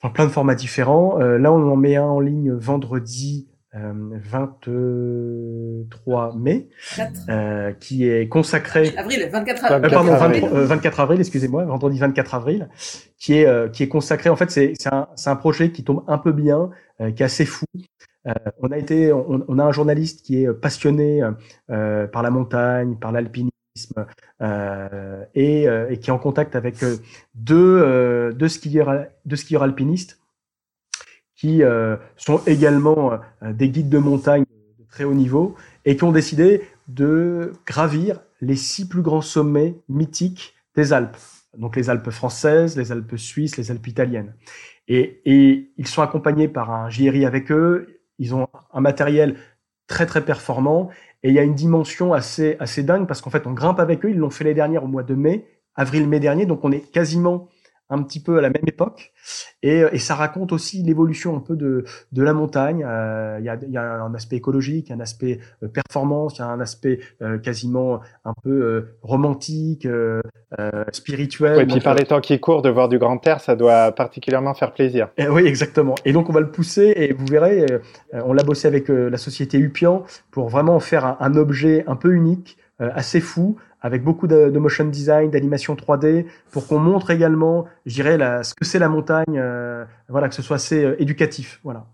enfin 0.00 0.12
plein 0.12 0.24
de 0.24 0.30
formats 0.30 0.54
différents. 0.54 1.18
Là, 1.18 1.52
on 1.52 1.70
en 1.70 1.76
met 1.76 1.96
un 1.96 2.04
en 2.04 2.20
ligne 2.20 2.52
vendredi 2.52 3.46
23 3.76 6.34
euh, 6.34 6.38
mai, 6.38 6.68
euh, 7.28 7.72
qui 7.72 8.08
est 8.08 8.28
consacré. 8.28 8.94
Avril, 8.96 9.28
24 9.30 9.64
avril. 9.64 9.84
Euh, 9.84 9.90
pardon, 9.90 10.14
24 10.64 11.00
avril, 11.00 11.20
excusez-moi, 11.20 11.64
vendredi 11.64 11.98
24 11.98 12.34
avril, 12.34 12.70
qui 13.18 13.34
est 13.34 13.72
qui 13.72 13.82
est 13.82 13.88
consacré. 13.88 14.30
En 14.30 14.36
fait, 14.36 14.50
c'est 14.50 14.72
c'est 14.78 14.92
un 14.92 15.08
c'est 15.16 15.30
un 15.30 15.36
projet 15.36 15.70
qui 15.70 15.84
tombe 15.84 16.04
un 16.08 16.18
peu 16.18 16.32
bien, 16.32 16.70
qui 16.98 17.22
est 17.22 17.26
assez 17.26 17.44
fou. 17.44 17.66
on 18.60 18.72
a 18.72 18.78
été, 18.78 19.12
on, 19.12 19.44
on, 19.46 19.58
a 19.58 19.64
un 19.64 19.72
journaliste 19.72 20.24
qui 20.24 20.42
est 20.42 20.52
passionné 20.52 21.22
par 21.68 22.22
la 22.22 22.30
montagne, 22.30 22.96
par 22.96 23.12
l'alpinisme. 23.12 23.52
Et, 25.34 25.64
et, 25.64 25.98
qui 26.00 26.10
est 26.10 26.12
en 26.12 26.18
contact 26.18 26.56
avec 26.56 26.76
deux, 27.34 28.32
deux 28.32 28.48
skieurs, 28.48 29.04
deux 29.26 29.36
skieurs 29.36 29.62
alpinistes 29.62 30.18
euh, 31.62 31.96
sont 32.16 32.40
également 32.46 33.12
euh, 33.42 33.52
des 33.52 33.68
guides 33.68 33.88
de 33.88 33.98
montagne 33.98 34.44
de 34.78 34.84
très 34.84 35.04
haut 35.04 35.14
niveau 35.14 35.54
et 35.84 35.96
qui 35.96 36.04
ont 36.04 36.12
décidé 36.12 36.62
de 36.88 37.52
gravir 37.66 38.20
les 38.40 38.56
six 38.56 38.88
plus 38.88 39.02
grands 39.02 39.22
sommets 39.22 39.76
mythiques 39.88 40.54
des 40.74 40.92
Alpes. 40.92 41.16
Donc 41.56 41.76
les 41.76 41.90
Alpes 41.90 42.10
françaises, 42.10 42.76
les 42.76 42.92
Alpes 42.92 43.16
suisses, 43.16 43.56
les 43.56 43.70
Alpes 43.70 43.86
italiennes. 43.86 44.34
Et, 44.88 45.20
et 45.24 45.72
ils 45.76 45.86
sont 45.86 46.02
accompagnés 46.02 46.48
par 46.48 46.70
un 46.70 46.90
JRI 46.90 47.24
avec 47.24 47.50
eux. 47.50 48.00
Ils 48.18 48.34
ont 48.34 48.46
un 48.72 48.80
matériel 48.80 49.36
très 49.86 50.06
très 50.06 50.24
performant 50.24 50.90
et 51.22 51.28
il 51.28 51.34
y 51.34 51.38
a 51.38 51.42
une 51.42 51.54
dimension 51.54 52.12
assez 52.12 52.56
assez 52.60 52.82
dingue 52.82 53.06
parce 53.06 53.20
qu'en 53.20 53.30
fait 53.30 53.46
on 53.46 53.52
grimpe 53.52 53.80
avec 53.80 54.04
eux. 54.04 54.10
Ils 54.10 54.18
l'ont 54.18 54.30
fait 54.30 54.44
les 54.44 54.54
dernières 54.54 54.84
au 54.84 54.88
mois 54.88 55.02
de 55.02 55.14
mai, 55.14 55.46
avril-mai 55.74 56.20
dernier, 56.20 56.46
donc 56.46 56.64
on 56.64 56.72
est 56.72 56.90
quasiment 56.92 57.48
un 57.88 58.02
petit 58.02 58.20
peu 58.20 58.38
à 58.38 58.40
la 58.40 58.50
même 58.50 58.64
époque. 58.66 59.12
Et, 59.62 59.82
et 59.92 59.98
ça 59.98 60.14
raconte 60.14 60.52
aussi 60.52 60.82
l'évolution 60.82 61.36
un 61.36 61.40
peu 61.40 61.56
de, 61.56 61.84
de 62.12 62.22
la 62.22 62.32
montagne. 62.32 62.84
Euh, 62.86 63.36
il 63.38 63.44
y, 63.44 63.48
a, 63.48 63.58
y, 63.68 63.76
a, 63.76 64.02
un 64.02 64.14
aspect 64.14 64.36
écologique, 64.36 64.90
un 64.90 65.00
aspect 65.00 65.38
euh, 65.62 65.68
performance, 65.68 66.36
il 66.36 66.40
y 66.40 66.42
a 66.42 66.48
un 66.48 66.60
aspect 66.60 67.00
euh, 67.22 67.38
quasiment 67.38 68.00
un 68.24 68.34
peu 68.42 68.50
euh, 68.50 68.96
romantique, 69.02 69.86
euh, 69.86 70.20
spirituel. 70.92 71.60
et 71.60 71.66
puis 71.66 71.80
par 71.80 71.94
les 71.94 72.04
temps 72.04 72.20
qui 72.20 72.38
courent, 72.40 72.62
de 72.62 72.70
voir 72.70 72.88
du 72.88 72.98
grand 72.98 73.24
air, 73.26 73.40
ça 73.40 73.56
doit 73.56 73.92
particulièrement 73.92 74.54
faire 74.54 74.72
plaisir. 74.72 75.08
Et, 75.16 75.28
oui, 75.28 75.46
exactement. 75.46 75.94
Et 76.04 76.12
donc 76.12 76.28
on 76.28 76.32
va 76.32 76.40
le 76.40 76.50
pousser 76.50 76.92
et 76.96 77.12
vous 77.12 77.26
verrez, 77.26 77.66
on 78.12 78.32
l'a 78.32 78.42
bossé 78.42 78.66
avec 78.66 78.88
la 78.88 79.18
société 79.18 79.58
Upian 79.58 80.04
pour 80.30 80.48
vraiment 80.48 80.80
faire 80.80 81.04
un, 81.04 81.16
un 81.20 81.34
objet 81.36 81.84
un 81.86 81.96
peu 81.96 82.12
unique, 82.12 82.56
assez 82.78 83.20
fou, 83.20 83.56
avec 83.86 84.02
beaucoup 84.02 84.26
de, 84.26 84.50
de 84.50 84.58
motion 84.58 84.84
design, 84.84 85.30
d'animation 85.30 85.74
3D, 85.74 86.26
pour 86.50 86.66
qu'on 86.66 86.78
montre 86.78 87.10
également, 87.10 87.66
je 87.86 87.94
dirais, 87.94 88.18
la, 88.18 88.42
ce 88.42 88.54
que 88.54 88.64
c'est 88.64 88.78
la 88.78 88.88
montagne, 88.88 89.38
euh, 89.38 89.84
voilà, 90.08 90.28
que 90.28 90.34
ce 90.34 90.42
soit 90.42 90.56
assez 90.56 90.84
euh, 90.84 91.00
éducatif, 91.00 91.60
voilà. 91.62 91.86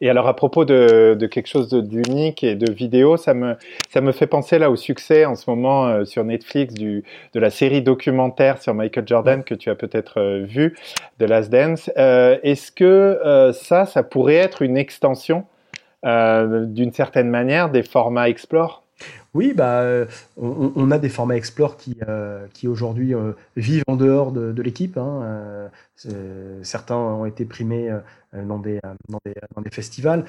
Et 0.00 0.08
alors 0.08 0.28
à 0.28 0.36
propos 0.36 0.64
de, 0.64 1.16
de 1.18 1.26
quelque 1.26 1.48
chose 1.48 1.68
d'unique 1.68 2.44
et 2.44 2.54
de 2.54 2.70
vidéo, 2.70 3.16
ça 3.16 3.34
me 3.34 3.56
ça 3.90 4.00
me 4.00 4.12
fait 4.12 4.28
penser 4.28 4.58
là 4.58 4.70
au 4.70 4.76
succès 4.76 5.24
en 5.24 5.34
ce 5.34 5.50
moment 5.50 5.86
euh, 5.86 6.04
sur 6.04 6.22
Netflix 6.24 6.74
du 6.74 7.02
de 7.32 7.40
la 7.40 7.50
série 7.50 7.82
documentaire 7.82 8.62
sur 8.62 8.72
Michael 8.74 9.06
Jordan 9.08 9.42
que 9.42 9.54
tu 9.54 9.70
as 9.70 9.74
peut-être 9.74 10.20
euh, 10.20 10.44
vu, 10.44 10.76
de 11.18 11.26
Last 11.26 11.50
Dance. 11.50 11.90
Euh, 11.96 12.38
Est-ce 12.44 12.70
que 12.70 13.18
ça, 13.52 13.86
ça 13.86 14.02
pourrait 14.02 14.36
être 14.36 14.62
une 14.62 14.76
extension 14.76 15.44
d'une 16.04 16.92
certaine 16.92 17.30
manière 17.30 17.70
des 17.70 17.82
formats 17.82 18.28
Explore? 18.28 18.83
Oui, 19.34 19.52
bah, 19.52 19.84
on, 20.36 20.72
on, 20.76 20.90
a 20.90 20.98
des 20.98 21.08
formats 21.08 21.36
Explore 21.36 21.76
qui, 21.76 21.96
euh, 22.08 22.46
qui 22.52 22.68
aujourd'hui 22.68 23.14
euh, 23.14 23.32
vivent 23.56 23.82
en 23.88 23.96
dehors 23.96 24.32
de, 24.32 24.62
l'équipe. 24.62 24.96
Hein. 24.96 25.68
Euh, 26.06 26.60
certains 26.62 26.96
ont 26.96 27.26
été 27.26 27.44
primés 27.44 27.90
dans, 28.32 28.58
des, 28.58 28.80
dans, 29.08 29.18
des, 29.24 29.34
dans 29.54 29.62
des 29.62 29.70
festivals. 29.70 30.24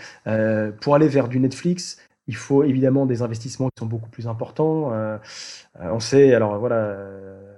pour 0.82 0.96
aller 0.96 1.08
vers 1.08 1.28
du 1.28 1.40
Netflix, 1.40 2.00
il 2.28 2.36
faut 2.36 2.64
évidemment 2.64 3.06
des 3.06 3.22
investissements 3.22 3.70
qui 3.70 3.80
sont 3.80 3.86
beaucoup 3.86 4.10
plus 4.10 4.28
importants. 4.28 4.92
on 5.80 6.00
sait, 6.00 6.34
alors 6.34 6.58
voilà, 6.58 6.96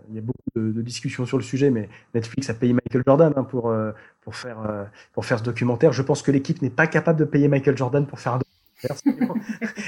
il 0.09 0.15
y 0.15 0.19
a 0.19 0.21
beaucoup 0.21 0.41
de, 0.55 0.81
discussions 0.81 1.25
sur 1.25 1.37
le 1.37 1.43
sujet, 1.43 1.69
mais 1.69 1.89
Netflix 2.13 2.49
a 2.49 2.53
payé 2.53 2.73
Michael 2.73 3.03
Jordan 3.05 3.33
hein, 3.35 3.43
pour, 3.43 3.73
pour, 4.21 4.35
faire, 4.35 4.57
pour 5.13 5.25
faire 5.25 5.39
ce 5.39 5.43
documentaire. 5.43 5.93
Je 5.93 6.01
pense 6.01 6.21
que 6.21 6.31
l'équipe 6.31 6.61
n'est 6.61 6.69
pas 6.69 6.87
capable 6.87 7.19
de 7.19 7.25
payer 7.25 7.47
Michael 7.47 7.77
Jordan 7.77 8.05
pour 8.05 8.19
faire 8.19 8.33
un 8.33 8.39
documentaire 8.39 8.56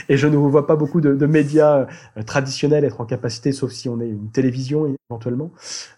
et 0.10 0.18
je 0.18 0.28
ne 0.28 0.36
vois 0.36 0.66
pas 0.66 0.76
beaucoup 0.76 1.02
de, 1.02 1.26
médias 1.26 1.88
euh, 2.18 2.24
traditionnels 2.26 2.84
être 2.84 3.02
en 3.02 3.06
capacité, 3.06 3.52
sauf 3.52 3.72
si 3.72 3.88
on 3.88 4.00
est 4.02 4.08
une 4.08 4.30
télévision 4.32 4.96
éventuellement. 5.12 5.52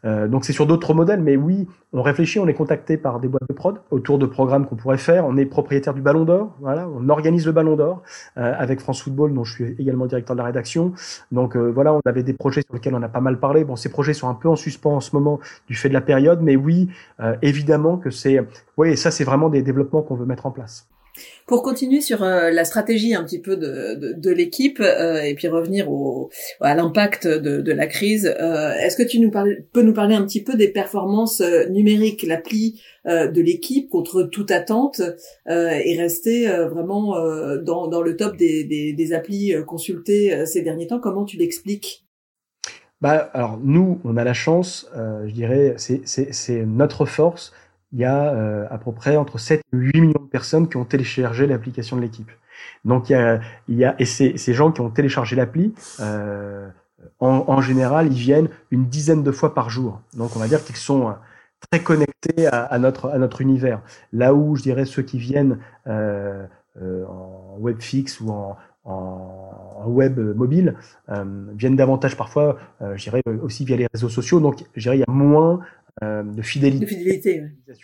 Euh, 0.04 0.28
donc 0.28 0.44
c'est 0.44 0.54
sur 0.54 0.66
d'autres 0.66 0.94
modèles, 0.94 1.22
mais 1.22 1.38
oui, 1.38 1.68
on 1.94 2.02
réfléchit, 2.02 2.40
on 2.40 2.48
est 2.48 2.54
contacté 2.54 2.98
par 2.98 3.20
des 3.20 3.30
boîtes 3.30 3.48
de 3.48 3.54
prod 3.54 3.82
autour 3.92 4.20
de 4.20 4.26
programmes 4.26 4.66
qu'on 4.66 4.76
pourrait 4.76 4.98
faire. 4.98 5.26
On 5.26 5.38
est 5.38 5.46
propriétaire 5.46 5.94
du 5.94 6.02
Ballon 6.02 6.26
d'Or, 6.26 6.56
voilà, 6.60 6.90
on 6.90 7.08
organise 7.08 7.46
le 7.46 7.54
Ballon 7.54 7.78
d'Or 7.78 8.02
euh, 8.38 8.54
avec 8.58 8.82
France 8.82 9.02
Football, 9.02 9.34
dont 9.34 9.46
je 9.46 9.54
suis 9.54 9.76
également 9.80 10.06
directeur 10.06 10.36
de 10.36 10.42
la 10.42 10.46
rédaction. 10.46 10.94
Donc 11.32 11.56
voilà, 11.56 11.94
on 11.94 12.02
avait 12.06 12.24
des 12.24 12.34
projets 12.34 12.62
sur 12.62 12.74
lesquels 12.74 12.96
on 12.96 13.04
a 13.04 13.10
pas 13.10 13.22
mal 13.22 13.40
parlé. 13.40 13.64
Bon, 13.64 13.78
ces 13.78 13.90
projets 13.90 14.14
sont 14.14 14.28
un 14.28 14.34
peu 14.34 14.50
en 14.50 14.56
suspens 14.58 14.96
en 14.96 15.02
ce 15.02 15.16
moment 15.16 15.40
du 15.68 15.76
fait 15.76 15.88
de 15.88 15.94
la 15.94 16.02
période, 16.02 16.42
mais 16.42 16.56
oui, 16.56 16.90
évidemment 17.42 17.98
que 17.98 18.10
c'est, 18.10 18.40
oui, 18.78 18.98
ça 18.98 19.12
c'est 19.12 19.24
vraiment 19.24 19.50
des 19.50 19.62
développements 19.62 20.02
qu'on 20.02 20.16
veut 20.16 20.26
mettre 20.26 20.46
en 20.46 20.52
place. 20.52 20.88
Pour 21.48 21.64
continuer 21.64 22.00
sur 22.00 22.24
euh, 22.24 22.50
la 22.50 22.64
stratégie 22.64 23.14
un 23.14 23.24
petit 23.24 23.40
peu 23.40 23.58
de, 23.58 23.96
de, 23.96 24.14
de 24.14 24.32
l'équipe 24.32 24.80
euh, 24.80 25.22
et 25.22 25.34
puis 25.36 25.48
revenir 25.48 25.92
au, 25.92 26.30
à 26.62 26.76
l'impact 26.76 27.28
de, 27.28 27.60
de, 27.60 27.72
la 27.74 27.88
crise, 27.88 28.34
euh, 28.40 28.74
est-ce 28.76 28.96
que 28.96 29.04
tu 29.04 29.20
nous 29.20 29.32
parles, 29.32 29.64
peux 29.74 29.82
nous 29.82 29.94
parler 29.94 30.16
un 30.16 30.24
petit 30.24 30.44
peu 30.44 30.56
des 30.56 30.70
performances 30.70 31.42
numériques, 31.70 32.24
l'appli 32.24 32.82
de 33.06 33.42
l'équipe 33.42 33.90
contre 33.90 34.24
toute 34.24 34.52
attente 34.52 35.02
et 35.50 35.98
rester 35.98 36.48
vraiment 36.70 37.16
dans, 37.58 37.88
dans, 37.88 38.02
le 38.02 38.16
top 38.16 38.38
des, 38.38 38.64
des, 38.64 38.94
des 38.94 39.14
applis 39.14 39.54
consultées 39.66 40.46
ces 40.46 40.62
derniers 40.62 40.88
temps? 40.88 41.00
Comment 41.00 41.26
tu 41.26 41.38
l'expliques? 41.38 42.06
Bah, 43.02 43.30
alors 43.34 43.60
nous, 43.62 44.00
on 44.04 44.18
a 44.18 44.24
la 44.24 44.34
chance, 44.34 44.90
je 44.96 45.32
dirais, 45.32 45.76
c'est 45.78 46.66
notre 46.66 47.06
force, 47.06 47.52
il 47.94 48.00
y 48.00 48.06
a 48.06 48.34
euh, 48.34 48.66
à 48.70 48.78
peu 48.78 48.92
près 48.92 49.18
entre 49.18 49.38
7 49.38 49.60
et 49.60 49.64
8 49.72 50.02
millions 50.02 50.22
de 50.22 50.30
personnes 50.30 50.70
qui 50.70 50.78
ont 50.78 50.86
téléchargé 50.86 51.48
l'application 51.48 51.98
de 51.98 52.02
l'équipe. 52.02 52.32
Donc 52.86 53.10
il 53.10 53.40
y 53.70 53.86
a, 53.86 53.96
et 54.00 54.06
ces, 54.06 54.38
ces 54.38 54.54
gens 54.54 54.72
qui 54.72 54.82
ont 54.82 54.90
téléchargé 54.90 55.36
l'appli, 55.36 55.74
euh, 56.00 56.70
en, 57.20 57.62
général, 57.62 58.08
ils 58.08 58.18
viennent 58.18 58.50
une 58.70 58.86
dizaine 58.86 59.24
de 59.24 59.32
fois 59.32 59.54
par 59.54 59.70
jour. 59.70 60.02
Donc 60.16 60.36
on 60.36 60.40
va 60.40 60.48
dire 60.48 60.64
qu'ils 60.64 60.76
sont 60.76 61.10
euh, 61.10 61.14
très 61.72 61.82
connectés 61.82 62.48
à, 62.48 62.78
notre 62.78 63.10
à 63.10 63.18
notre 63.18 63.42
univers. 63.42 63.82
Là 64.14 64.34
où 64.34 64.56
je 64.56 64.62
dirais 64.62 64.86
ceux 64.86 65.02
qui 65.02 65.18
viennent 65.18 65.58
en 65.88 67.56
web 67.58 67.82
fixe 67.82 68.20
ou 68.22 68.30
en, 68.30 68.58
en, 68.84 69.84
web 69.88 70.20
mobile 70.20 70.76
viennent 71.56 71.76
davantage 71.76 72.16
parfois, 72.16 72.58
je 72.80 73.02
dirais 73.04 73.22
aussi 73.42 73.66
via 73.66 73.78
les 73.78 73.88
réseaux 73.92 74.10
sociaux. 74.10 74.40
Donc 74.40 74.64
je 74.76 74.82
dirais 74.82 74.98
il 74.98 75.02
y 75.02 75.04
a 75.08 75.12
moins 75.12 75.60
de 76.02 76.42
fidélité. 76.42 76.86
De 76.86 76.90
fidélité 76.90 77.44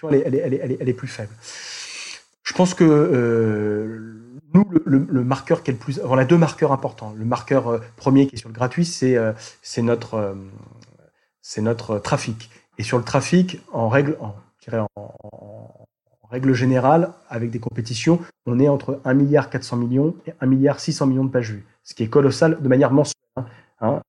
elle, 0.09 0.15
est, 0.15 0.21
elle, 0.25 0.35
est, 0.35 0.37
elle, 0.37 0.71
est, 0.71 0.77
elle, 0.79 0.89
est, 0.89 0.93
plus 0.93 1.07
faible. 1.07 1.31
Je 2.43 2.53
pense 2.53 2.73
que 2.73 2.83
euh, 2.83 4.17
nous, 4.53 4.65
le, 4.85 5.05
le, 5.09 5.23
marqueur 5.23 5.63
qui 5.63 5.71
est 5.71 5.73
le 5.73 5.79
plus, 5.79 5.99
on 6.03 6.17
a 6.17 6.25
deux 6.25 6.37
marqueurs 6.37 6.71
importants. 6.71 7.13
Le 7.17 7.25
marqueur 7.25 7.67
euh, 7.67 7.79
premier 7.95 8.27
qui 8.27 8.35
est 8.35 8.39
sur 8.39 8.49
le 8.49 8.55
gratuit, 8.55 8.85
c'est 8.85 9.17
euh, 9.17 9.33
notre 9.79 10.15
euh, 10.15 10.35
notre 11.61 11.99
trafic. 11.99 12.49
Et 12.77 12.83
sur 12.83 12.97
le 12.97 13.03
trafic, 13.03 13.61
en 13.71 13.89
règle, 13.89 14.17
en, 14.19 14.35
je 14.59 14.69
dirais 14.69 14.83
en, 14.95 15.13
en, 15.23 15.87
règle 16.29 16.53
générale, 16.53 17.13
avec 17.29 17.51
des 17.51 17.59
compétitions, 17.59 18.19
on 18.45 18.59
est 18.59 18.67
entre 18.67 18.99
1 19.05 19.13
milliard 19.13 19.49
400 19.49 19.77
millions 19.77 20.15
et 20.25 20.33
1 20.41 20.45
milliard 20.45 20.79
600 20.79 21.07
millions 21.07 21.23
de 21.23 21.31
pages 21.31 21.51
vues, 21.51 21.65
ce 21.83 21.93
qui 21.93 22.03
est 22.03 22.09
colossal 22.09 22.61
de 22.61 22.67
manière 22.67 22.91
mensuelle. 22.91 23.15
Hein, 23.37 23.45
hein 23.79 24.01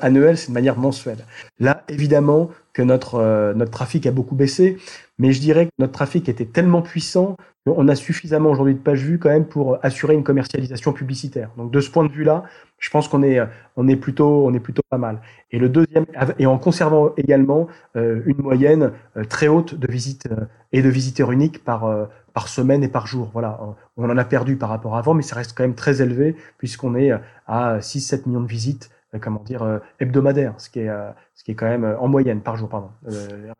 annuel, 0.00 0.36
c'est 0.36 0.48
de 0.48 0.54
manière 0.54 0.78
mensuelle. 0.78 1.24
Là, 1.58 1.84
évidemment 1.88 2.50
que 2.72 2.82
notre, 2.82 3.16
euh, 3.16 3.54
notre 3.54 3.70
trafic 3.70 4.06
a 4.06 4.10
beaucoup 4.10 4.34
baissé, 4.34 4.78
mais 5.18 5.32
je 5.32 5.40
dirais 5.40 5.66
que 5.66 5.70
notre 5.78 5.92
trafic 5.92 6.28
était 6.28 6.46
tellement 6.46 6.82
puissant 6.82 7.36
qu'on 7.66 7.88
a 7.88 7.94
suffisamment 7.94 8.50
aujourd'hui 8.50 8.74
de 8.74 8.80
pages 8.80 9.02
vues 9.02 9.18
quand 9.18 9.30
même 9.30 9.46
pour 9.46 9.78
assurer 9.82 10.14
une 10.14 10.24
commercialisation 10.24 10.92
publicitaire. 10.92 11.50
Donc 11.56 11.70
de 11.70 11.80
ce 11.80 11.90
point 11.90 12.04
de 12.04 12.12
vue-là, 12.12 12.44
je 12.78 12.90
pense 12.90 13.08
qu'on 13.08 13.22
est, 13.22 13.38
on 13.76 13.88
est, 13.88 13.96
plutôt, 13.96 14.46
on 14.46 14.52
est 14.52 14.60
plutôt 14.60 14.82
pas 14.90 14.98
mal. 14.98 15.20
Et 15.50 15.58
le 15.58 15.68
deuxième, 15.68 16.04
et 16.38 16.46
en 16.46 16.58
conservant 16.58 17.12
également 17.16 17.68
euh, 17.96 18.22
une 18.26 18.38
moyenne 18.38 18.92
euh, 19.16 19.24
très 19.24 19.48
haute 19.48 19.74
de 19.74 19.90
visites 19.90 20.28
et 20.72 20.82
de 20.82 20.88
visiteurs 20.88 21.30
uniques 21.30 21.64
par, 21.64 22.08
par 22.34 22.48
semaine 22.48 22.82
et 22.82 22.88
par 22.88 23.06
jour. 23.06 23.30
Voilà, 23.32 23.60
on 23.96 24.10
en 24.10 24.18
a 24.18 24.24
perdu 24.24 24.56
par 24.56 24.68
rapport 24.68 24.96
à 24.96 24.98
avant, 24.98 25.14
mais 25.14 25.22
ça 25.22 25.36
reste 25.36 25.56
quand 25.56 25.62
même 25.62 25.76
très 25.76 26.02
élevé 26.02 26.34
puisqu'on 26.58 26.96
est 26.96 27.12
à 27.46 27.78
6-7 27.78 28.26
millions 28.26 28.40
de 28.40 28.48
visites 28.48 28.90
comment 29.20 29.42
dire 29.42 29.62
euh, 29.62 29.78
hebdomadaire, 30.00 30.54
ce 30.58 30.70
qui 30.70 30.80
est 30.80 30.88
euh, 30.88 31.10
ce 31.34 31.44
qui 31.44 31.52
est 31.52 31.54
quand 31.54 31.68
même 31.68 31.96
en 31.98 32.08
moyenne 32.08 32.40
par 32.40 32.56
jour, 32.56 32.68
pardon, 32.68 32.88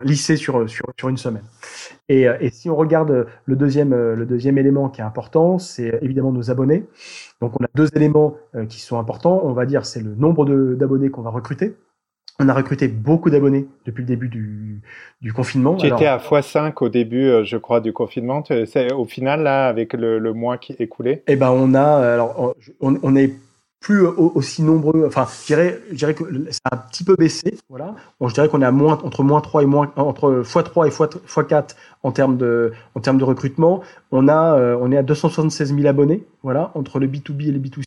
lissé 0.02 0.36
sur, 0.36 0.68
sur 0.68 0.86
sur 0.98 1.08
une 1.08 1.16
semaine. 1.16 1.44
Et, 2.08 2.26
et 2.40 2.50
si 2.50 2.70
on 2.70 2.76
regarde 2.76 3.26
le 3.44 3.56
deuxième 3.56 3.94
le 3.94 4.26
deuxième 4.26 4.58
élément 4.58 4.88
qui 4.88 5.00
est 5.00 5.04
important, 5.04 5.58
c'est 5.58 5.98
évidemment 6.02 6.32
nos 6.32 6.50
abonnés. 6.50 6.86
Donc 7.40 7.60
on 7.60 7.64
a 7.64 7.68
deux 7.74 7.88
éléments 7.96 8.36
qui 8.68 8.80
sont 8.80 8.98
importants. 8.98 9.40
On 9.44 9.52
va 9.52 9.66
dire 9.66 9.86
c'est 9.86 10.02
le 10.02 10.14
nombre 10.14 10.44
d'abonnés 10.74 11.10
qu'on 11.10 11.22
va 11.22 11.30
recruter. 11.30 11.74
On 12.40 12.48
a 12.48 12.54
recruté 12.54 12.88
beaucoup 12.88 13.30
d'abonnés 13.30 13.66
depuis 13.86 14.02
le 14.02 14.08
début 14.08 14.28
du, 14.28 14.82
du 15.20 15.32
confinement. 15.32 15.76
Tu 15.76 15.86
étais 15.86 16.06
à 16.06 16.18
x5 16.18 16.72
au 16.80 16.88
début, 16.88 17.44
je 17.44 17.56
crois, 17.56 17.80
du 17.80 17.92
confinement. 17.92 18.42
Au 18.96 19.04
final, 19.04 19.42
là, 19.44 19.68
avec 19.68 19.92
le, 19.92 20.18
le 20.18 20.32
mois 20.32 20.58
qui 20.58 20.72
est 20.72 20.80
écoulé? 20.80 21.22
Eh 21.28 21.36
ben, 21.36 21.50
on 21.50 21.74
a, 21.74 21.84
alors, 21.84 22.56
on, 22.80 22.98
on 23.04 23.14
est 23.14 23.34
plus 23.84 24.06
aussi 24.06 24.62
nombreux. 24.62 25.04
Enfin, 25.06 25.26
je 25.42 25.46
dirais, 25.46 25.78
je 25.90 25.96
dirais 25.96 26.14
que 26.14 26.24
ça 26.50 26.60
a 26.70 26.74
un 26.74 26.78
petit 26.78 27.04
peu 27.04 27.16
baissé. 27.16 27.58
Voilà. 27.68 27.94
Bon, 28.18 28.28
je 28.28 28.34
dirais 28.34 28.48
qu'on 28.48 28.62
est 28.62 28.66
à 28.66 28.72
moins, 28.72 28.98
entre 29.04 29.22
moins 29.22 29.42
3 29.42 29.62
et 29.62 29.66
moins, 29.66 29.92
entre 29.96 30.42
x3 30.42 30.86
et 30.86 30.90
x4 30.90 31.74
en 32.02 32.10
termes 32.10 32.38
de, 32.38 32.72
en 32.94 33.00
termes 33.00 33.18
de 33.18 33.24
recrutement. 33.24 33.82
On 34.10 34.26
a, 34.26 34.56
euh, 34.56 34.78
on 34.80 34.90
est 34.90 34.96
à 34.96 35.02
276 35.02 35.74
000 35.74 35.86
abonnés. 35.86 36.24
Voilà, 36.42 36.70
entre 36.74 36.98
le 36.98 37.06
B2B 37.06 37.48
et 37.48 37.52
le 37.52 37.58
B2C. 37.58 37.84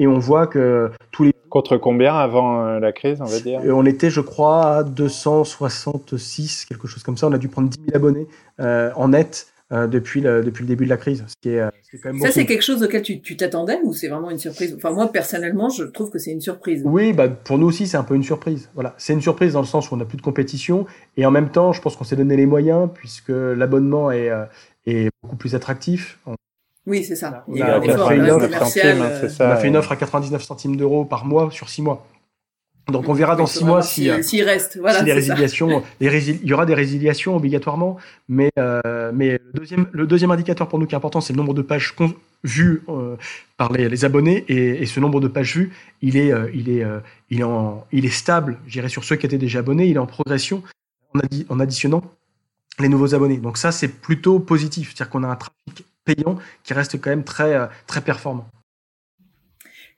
Et 0.00 0.08
on 0.08 0.18
voit 0.18 0.48
que 0.48 0.90
tous 1.12 1.22
les. 1.22 1.32
Contre 1.48 1.76
combien 1.76 2.14
avant 2.14 2.64
euh, 2.64 2.80
la 2.80 2.90
crise, 2.90 3.20
on 3.20 3.24
va 3.24 3.38
dire? 3.38 3.60
On 3.66 3.86
était, 3.86 4.10
je 4.10 4.20
crois, 4.20 4.78
à 4.78 4.82
266, 4.82 6.64
quelque 6.64 6.88
chose 6.88 7.04
comme 7.04 7.16
ça. 7.16 7.28
On 7.28 7.32
a 7.32 7.38
dû 7.38 7.48
prendre 7.48 7.68
10 7.68 7.78
000 7.86 7.96
abonnés 7.96 8.26
euh, 8.58 8.90
en 8.96 9.08
net 9.08 9.46
euh, 9.72 9.86
depuis, 9.86 10.20
le, 10.20 10.42
depuis 10.42 10.62
le 10.62 10.68
début 10.68 10.84
de 10.84 10.90
la 10.90 10.96
crise. 10.96 11.24
Ce 11.28 11.34
qui 11.40 11.50
est, 11.50 11.60
euh, 11.60 11.70
ce 11.84 11.90
qui 11.90 11.96
est 11.96 11.98
quand 12.00 12.12
même 12.12 12.20
ça, 12.20 12.32
c'est 12.32 12.44
quelque 12.44 12.64
chose 12.64 12.82
auquel 12.82 13.02
tu 13.02 13.36
t'attendais 13.36 13.78
ou 13.84 13.92
c'est 13.92 14.08
vraiment 14.08 14.30
une 14.30 14.38
surprise? 14.38 14.74
Enfin, 14.76 14.90
moi, 14.90 15.12
personnellement, 15.12 15.68
je 15.70 15.84
trouve 15.84 16.10
que 16.10 16.18
c'est 16.18 16.32
une 16.32 16.40
surprise. 16.40 16.82
Oui, 16.84 17.12
bah, 17.12 17.28
pour 17.28 17.56
nous 17.56 17.68
aussi, 17.68 17.86
c'est 17.86 17.96
un 17.96 18.02
peu 18.02 18.16
une 18.16 18.24
surprise. 18.24 18.68
Voilà, 18.74 18.94
C'est 18.98 19.12
une 19.12 19.22
surprise 19.22 19.52
dans 19.52 19.60
le 19.60 19.66
sens 19.66 19.90
où 19.90 19.94
on 19.94 19.98
n'a 19.98 20.04
plus 20.04 20.16
de 20.16 20.22
compétition 20.22 20.86
et 21.16 21.24
en 21.24 21.30
même 21.30 21.50
temps, 21.50 21.72
je 21.72 21.80
pense 21.80 21.94
qu'on 21.94 22.04
s'est 22.04 22.16
donné 22.16 22.36
les 22.36 22.46
moyens 22.46 22.88
puisque 22.92 23.28
l'abonnement 23.28 24.10
est, 24.10 24.28
euh, 24.30 24.44
est 24.86 25.08
beaucoup 25.22 25.36
plus 25.36 25.54
attractif. 25.54 26.18
Oui, 26.86 27.04
c'est 27.04 27.14
ça. 27.14 27.44
On 27.46 27.60
a, 27.60 27.80
fait 27.80 28.16
une 28.16 28.30
offre, 28.30 28.48
on 29.40 29.44
a 29.44 29.56
fait 29.56 29.68
une 29.68 29.76
offre 29.76 29.92
à 29.92 29.96
99 29.96 30.42
centimes 30.42 30.76
d'euros 30.76 31.04
par 31.04 31.24
mois 31.26 31.50
sur 31.52 31.68
6 31.68 31.82
mois. 31.82 32.06
Donc 32.90 33.08
on 33.08 33.12
verra 33.12 33.36
dans 33.36 33.46
six 33.46 33.64
mois 33.64 33.82
si 33.82 34.10
euh, 34.10 34.22
s'il 34.22 34.44
reste, 34.44 34.78
voilà, 34.78 35.02
les 35.02 35.12
résiliations, 35.12 35.82
il 36.00 36.40
y 36.44 36.52
aura 36.52 36.66
des 36.66 36.74
résiliations 36.74 37.36
obligatoirement, 37.36 37.96
mais 38.28 38.50
euh, 38.58 39.10
mais 39.14 39.32
le 39.32 39.52
deuxième 39.60 39.86
le 39.92 40.06
deuxième 40.06 40.30
indicateur 40.30 40.68
pour 40.68 40.78
nous 40.78 40.86
qui 40.86 40.94
est 40.94 40.96
important, 40.96 41.20
c'est 41.20 41.32
le 41.32 41.36
nombre 41.36 41.54
de 41.54 41.62
pages 41.62 41.94
vues 42.44 42.82
euh, 42.88 43.16
par 43.56 43.72
les, 43.72 43.88
les 43.88 44.04
abonnés. 44.04 44.44
Et, 44.48 44.82
et, 44.82 44.86
ce 44.86 45.00
nombre 45.00 45.20
de 45.20 45.28
pages 45.28 45.56
vues, 45.56 45.72
il 46.02 46.16
est 46.16 46.32
il 46.54 46.68
est 46.68 46.84
il 47.30 47.40
est 47.40 47.44
en 47.44 47.86
il 47.92 48.04
est 48.04 48.10
stable, 48.10 48.58
j'irai 48.66 48.88
sur 48.88 49.04
ceux 49.04 49.16
qui 49.16 49.26
étaient 49.26 49.38
déjà 49.38 49.60
abonnés, 49.60 49.86
il 49.86 49.96
est 49.96 49.98
en 49.98 50.06
progression 50.06 50.62
en, 51.14 51.20
en 51.48 51.60
additionnant 51.60 52.02
les 52.78 52.88
nouveaux 52.88 53.14
abonnés. 53.14 53.38
Donc 53.38 53.58
ça 53.58 53.72
c'est 53.72 53.88
plutôt 53.88 54.38
positif, 54.38 54.94
c'est-à-dire 54.94 55.10
qu'on 55.10 55.24
a 55.24 55.28
un 55.28 55.36
trafic 55.36 55.84
payant 56.04 56.38
qui 56.64 56.72
reste 56.72 57.00
quand 57.00 57.10
même 57.10 57.24
très 57.24 57.68
très 57.86 58.00
performant. 58.00 58.46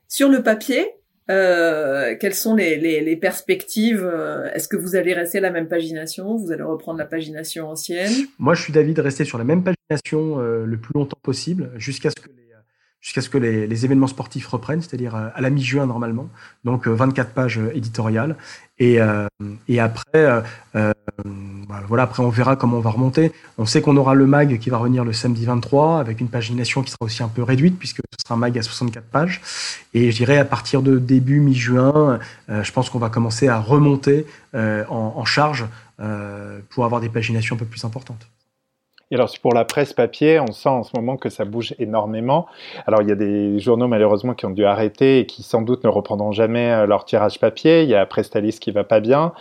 Sur 0.09 0.29
le 0.29 0.43
papier, 0.43 0.87
euh, 1.33 2.15
quelles 2.21 2.35
sont 2.35 2.55
les, 2.55 3.17
perspectives 3.17 4.05
euh, 4.05 4.51
Est-ce 4.53 4.69
que 4.69 4.77
vous 4.77 4.97
allez 4.97 5.15
rester 5.15 5.39
à 5.39 5.41
la 5.41 5.51
même 5.51 5.69
pagination 5.69 6.37
Vous 6.37 6.53
allez 6.53 6.63
reprendre 6.63 6.99
la 6.99 7.07
pagination 7.07 7.71
ancienne? 7.71 8.13
Moi, 8.39 8.55
je 8.55 8.63
suis 8.63 8.73
d'avis 8.73 8.95
de 8.95 9.01
rester 9.01 9.25
sur 9.25 9.39
la 9.39 9.45
même 9.45 9.63
pagination 9.65 10.39
euh, 10.39 10.65
le 10.65 10.77
plus 10.77 10.93
longtemps 10.95 11.19
possible, 11.23 11.71
jusqu'à 11.77 12.11
ce 12.11 13.29
que 13.29 13.39
les 13.39 13.85
événements 13.85 14.07
sportifs 14.07 14.47
reprennent, 14.47 14.83
c'est-à-dire 14.83 15.15
à 15.17 15.41
la 15.41 15.51
mi-juin 15.51 15.87
normalement, 15.87 16.29
donc 16.65 16.87
24 16.87 17.33
pages 17.33 17.61
éditoriales. 17.75 18.37
Et, 18.79 19.01
après, 19.01 20.43
voilà, 21.89 22.05
après 22.05 22.23
on 22.23 22.29
verra 22.29 22.57
comment 22.57 22.79
on 22.79 22.81
va 22.81 22.91
remonter. 22.91 23.33
On 23.59 23.67
sait 23.67 23.83
qu'on 23.83 23.97
aura 23.97 24.15
le 24.15 24.27
mag 24.27 24.59
qui 24.59 24.71
va 24.71 24.79
revenir 24.79 25.05
le 25.05 25.13
samedi 25.13 25.45
23 25.45 26.01
avec 26.01 26.21
une 26.21 26.29
pagination 26.29 26.83
qui 26.83 26.91
sera 26.91 27.05
aussi 27.05 27.23
un 27.23 27.29
peu 27.29 27.43
réduite 27.43 27.79
puisque 27.79 27.99
ce 27.99 28.25
sera 28.25 28.35
un 28.35 28.39
mag 28.39 28.57
à 28.59 28.63
64 28.63 29.05
pages. 29.07 29.41
Et 29.95 30.11
je 30.11 30.17
dirais 30.17 30.39
à 30.39 30.45
partir 30.45 30.83
de 30.83 30.99
début 30.99 31.41
mi-juin, 31.41 32.19
euh, 32.49 32.63
je 32.63 32.73
pense 32.73 32.91
qu'on 32.91 32.99
va 32.99 33.11
commencer 33.11 33.49
à 33.49 33.59
remonter 33.59 34.27
euh, 34.55 34.85
en, 34.89 35.15
en, 35.17 35.25
charge 35.25 35.67
euh, 36.01 36.61
pour 36.71 36.85
avoir 36.85 37.01
des 37.01 37.09
paginations 37.09 37.57
un 37.57 37.59
peu 37.59 37.65
plus 37.65 37.85
importantes. 37.85 38.27
Et 39.13 39.15
alors 39.17 39.31
pour 39.43 39.53
la 39.53 39.67
presse 39.67 39.93
papier, 39.93 40.41
on 40.41 40.53
sent 40.53 40.71
en 40.71 40.85
ce 40.85 40.97
moment 40.97 41.19
que 41.19 41.29
ça 41.29 41.45
bouge 41.45 41.75
énormément. 41.79 42.47
Alors 42.87 43.03
il 43.03 43.11
y 43.11 43.13
a 43.13 43.15
des 43.15 43.61
journaux 43.61 43.87
malheureusement 43.87 44.33
qui 44.33 44.47
ont 44.47 44.51
dû 44.51 44.65
arrêter 44.65 45.19
et 45.19 45.27
qui 45.27 45.43
sans 45.43 45.61
doute 45.61 45.85
ne 45.85 45.91
reprendront 45.91 46.33
jamais 46.33 46.73
euh, 46.73 46.87
leur 46.87 47.05
tirage 47.05 47.39
papier. 47.39 47.83
Il 47.83 47.91
y 47.91 47.95
a 47.95 48.07
Prestalis 48.07 48.59
qui 48.59 48.71
va 48.71 48.85
pas 48.85 49.01
bien. 49.01 49.35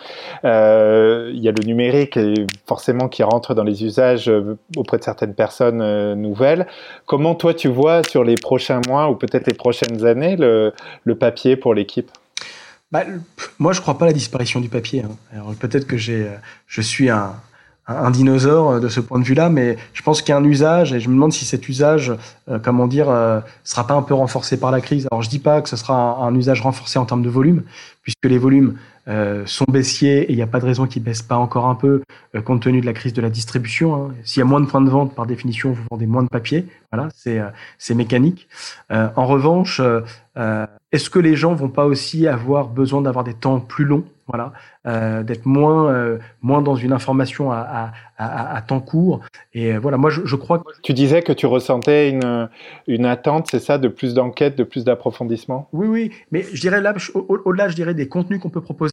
Euh, 0.43 1.31
il 1.33 1.41
y 1.41 1.47
a 1.47 1.53
le 1.53 1.65
numérique 1.65 2.19
forcément 2.67 3.07
qui 3.07 3.23
rentre 3.23 3.53
dans 3.53 3.63
les 3.63 3.85
usages 3.85 4.27
euh, 4.27 4.57
auprès 4.75 4.97
de 4.97 5.03
certaines 5.03 5.35
personnes 5.35 5.81
euh, 5.81 6.15
nouvelles. 6.15 6.67
Comment 7.05 7.33
toi 7.33 7.53
tu 7.53 7.69
vois 7.69 8.03
sur 8.03 8.25
les 8.25 8.35
prochains 8.35 8.81
mois 8.89 9.09
ou 9.09 9.15
peut-être 9.15 9.47
les 9.47 9.53
prochaines 9.53 10.05
années 10.05 10.35
le, 10.35 10.73
papier 11.17 11.55
pour 11.55 11.73
l'équipe? 11.73 12.11
Bah, 12.91 13.03
moi, 13.57 13.71
je 13.71 13.79
crois 13.79 13.97
pas 13.97 14.03
à 14.03 14.07
la 14.09 14.13
disparition 14.13 14.59
du 14.59 14.67
papier. 14.67 15.03
Hein. 15.03 15.15
Alors 15.33 15.53
peut-être 15.55 15.87
que 15.87 15.95
j'ai, 15.95 16.27
je 16.67 16.81
suis 16.81 17.09
un, 17.09 17.35
un 17.87 18.11
dinosaure 18.11 18.71
euh, 18.71 18.79
de 18.79 18.87
ce 18.87 18.99
point 18.99 19.19
de 19.19 19.23
vue-là, 19.23 19.49
mais 19.49 19.77
je 19.93 20.01
pense 20.01 20.21
qu'il 20.21 20.29
y 20.29 20.33
a 20.33 20.37
un 20.37 20.43
usage 20.43 20.93
et 20.93 20.99
je 20.99 21.09
me 21.09 21.15
demande 21.15 21.33
si 21.33 21.45
cet 21.45 21.67
usage, 21.67 22.13
euh, 22.49 22.59
comment 22.59 22.87
dire, 22.87 23.09
euh, 23.09 23.39
sera 23.63 23.87
pas 23.87 23.93
un 23.93 24.01
peu 24.01 24.13
renforcé 24.13 24.59
par 24.59 24.71
la 24.71 24.81
crise. 24.81 25.07
Alors 25.11 25.21
je 25.21 25.29
dis 25.29 25.39
pas 25.39 25.61
que 25.61 25.69
ce 25.69 25.75
sera 25.75 26.23
un, 26.23 26.35
usage 26.35 26.61
renforcé 26.61 26.99
en 26.99 27.05
termes 27.05 27.23
de 27.23 27.29
volume, 27.29 27.63
puisque 28.03 28.25
les 28.25 28.37
volumes 28.37 28.77
euh, 29.07 29.43
sont 29.45 29.65
baissiers 29.67 30.21
et 30.23 30.31
il 30.31 30.35
n'y 30.35 30.41
a 30.41 30.47
pas 30.47 30.59
de 30.59 30.65
raison 30.65 30.85
qu'ils 30.85 31.03
baissent 31.03 31.23
pas 31.23 31.37
encore 31.37 31.65
un 31.65 31.75
peu 31.75 32.03
compte 32.45 32.61
tenu 32.61 32.81
de 32.81 32.85
la 32.85 32.93
crise 32.93 33.13
de 33.13 33.21
la 33.21 33.29
distribution. 33.29 33.95
Hein. 33.95 34.13
S'il 34.23 34.39
y 34.39 34.43
a 34.43 34.45
moins 34.45 34.61
de 34.61 34.67
points 34.67 34.81
de 34.81 34.89
vente, 34.89 35.15
par 35.15 35.25
définition, 35.25 35.71
vous 35.71 35.83
vendez 35.89 36.05
moins 36.05 36.23
de 36.23 36.29
papier. 36.29 36.67
Voilà, 36.91 37.09
c'est 37.15 37.41
c'est 37.77 37.95
mécanique. 37.95 38.47
en 38.89 39.25
revanche, 39.25 39.81
est-ce 40.91 41.09
que 41.09 41.19
les 41.19 41.35
gens 41.35 41.53
vont 41.53 41.69
pas 41.69 41.85
aussi 41.85 42.27
avoir 42.27 42.67
besoin 42.67 43.01
d'avoir 43.01 43.23
des 43.23 43.33
temps 43.33 43.59
plus 43.59 43.85
longs 43.85 44.03
voilà, 44.27 44.53
euh, 44.87 45.23
d'être 45.23 45.45
moins 45.45 45.91
euh, 45.91 46.19
moins 46.41 46.61
dans 46.61 46.75
une 46.75 46.93
information 46.93 47.51
à, 47.51 47.91
à, 48.17 48.55
à, 48.55 48.61
temps 48.61 48.79
court? 48.79 49.21
Et 49.53 49.73
euh, 49.73 49.79
voilà, 49.79 49.97
moi 49.97 50.09
je, 50.09 50.25
je, 50.25 50.35
crois 50.35 50.59
que 50.59 50.63
tu 50.83 50.93
disais 50.93 51.21
que 51.21 51.33
tu 51.33 51.45
ressentais 51.45 52.09
une 52.09 52.49
une 52.87 53.05
attente, 53.05 53.47
c'est 53.49 53.59
ça, 53.59 53.77
de 53.77 53.87
plus 53.87 54.13
d'enquête, 54.13 54.57
de 54.57 54.63
plus 54.63 54.83
d'approfondissement. 54.83 55.69
Oui, 55.73 55.87
oui, 55.87 56.11
mais 56.31 56.43
je 56.53 56.59
dirais 56.61 56.81
là, 56.81 56.93
au-delà, 57.15 57.67
je 57.69 57.75
dirais 57.75 57.93
des 57.93 58.07
contenus 58.07 58.39
qu'on 58.39 58.49
peut 58.49 58.61
proposer. 58.61 58.91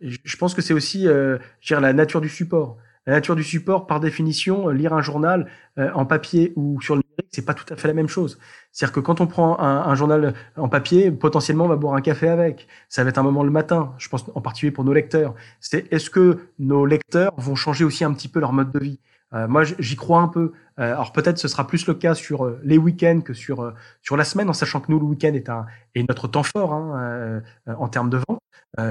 Je 0.00 0.36
pense 0.36 0.54
que 0.54 0.62
c'est 0.62 0.74
aussi, 0.74 1.08
euh, 1.08 1.38
je 1.60 1.68
dirais, 1.68 1.80
la 1.80 1.92
nature 1.92 2.20
du 2.20 2.28
support. 2.28 2.76
La 3.06 3.14
nature 3.14 3.36
du 3.36 3.44
support, 3.44 3.86
par 3.86 4.00
définition, 4.00 4.68
lire 4.68 4.92
un 4.92 5.00
journal 5.02 5.48
en 5.76 6.06
papier 6.06 6.52
ou 6.56 6.80
sur 6.80 6.96
le 6.96 7.02
numérique, 7.02 7.30
c'est 7.32 7.44
pas 7.44 7.54
tout 7.54 7.72
à 7.72 7.76
fait 7.76 7.86
la 7.86 7.94
même 7.94 8.08
chose. 8.08 8.38
C'est-à-dire 8.72 8.94
que 8.94 9.00
quand 9.00 9.20
on 9.20 9.26
prend 9.26 9.60
un, 9.60 9.94
journal 9.94 10.34
en 10.56 10.68
papier, 10.68 11.10
potentiellement 11.10 11.66
on 11.66 11.68
va 11.68 11.76
boire 11.76 11.94
un 11.94 12.00
café 12.00 12.28
avec. 12.28 12.66
Ça 12.88 13.04
va 13.04 13.10
être 13.10 13.18
un 13.18 13.22
moment 13.22 13.44
le 13.44 13.50
matin. 13.50 13.94
Je 13.98 14.08
pense 14.08 14.24
en 14.34 14.40
particulier 14.40 14.72
pour 14.72 14.84
nos 14.84 14.92
lecteurs. 14.92 15.34
C'est 15.60 15.92
est-ce 15.92 16.10
que 16.10 16.48
nos 16.58 16.84
lecteurs 16.84 17.32
vont 17.36 17.54
changer 17.54 17.84
aussi 17.84 18.04
un 18.04 18.12
petit 18.12 18.28
peu 18.28 18.40
leur 18.40 18.52
mode 18.52 18.72
de 18.72 18.78
vie? 18.80 19.00
Euh, 19.34 19.48
Moi, 19.48 19.64
j'y 19.64 19.96
crois 19.96 20.20
un 20.20 20.28
peu. 20.28 20.52
Euh, 20.78 20.92
alors 20.92 21.12
peut-être 21.12 21.38
ce 21.38 21.48
sera 21.48 21.66
plus 21.66 21.86
le 21.86 21.94
cas 21.94 22.14
sur 22.14 22.44
euh, 22.44 22.60
les 22.62 22.76
week-ends 22.76 23.20
que 23.24 23.32
sur 23.32 23.60
euh, 23.62 23.72
sur 24.02 24.16
la 24.16 24.24
semaine, 24.24 24.50
en 24.50 24.52
sachant 24.52 24.80
que 24.80 24.92
nous 24.92 24.98
le 24.98 25.06
week-end 25.06 25.32
est 25.32 25.48
un 25.48 25.64
est 25.94 26.06
notre 26.06 26.28
temps 26.28 26.42
fort 26.42 26.74
hein, 26.74 27.42
en 27.66 27.88
termes 27.88 28.10
de 28.10 28.18
vente, 28.28 28.40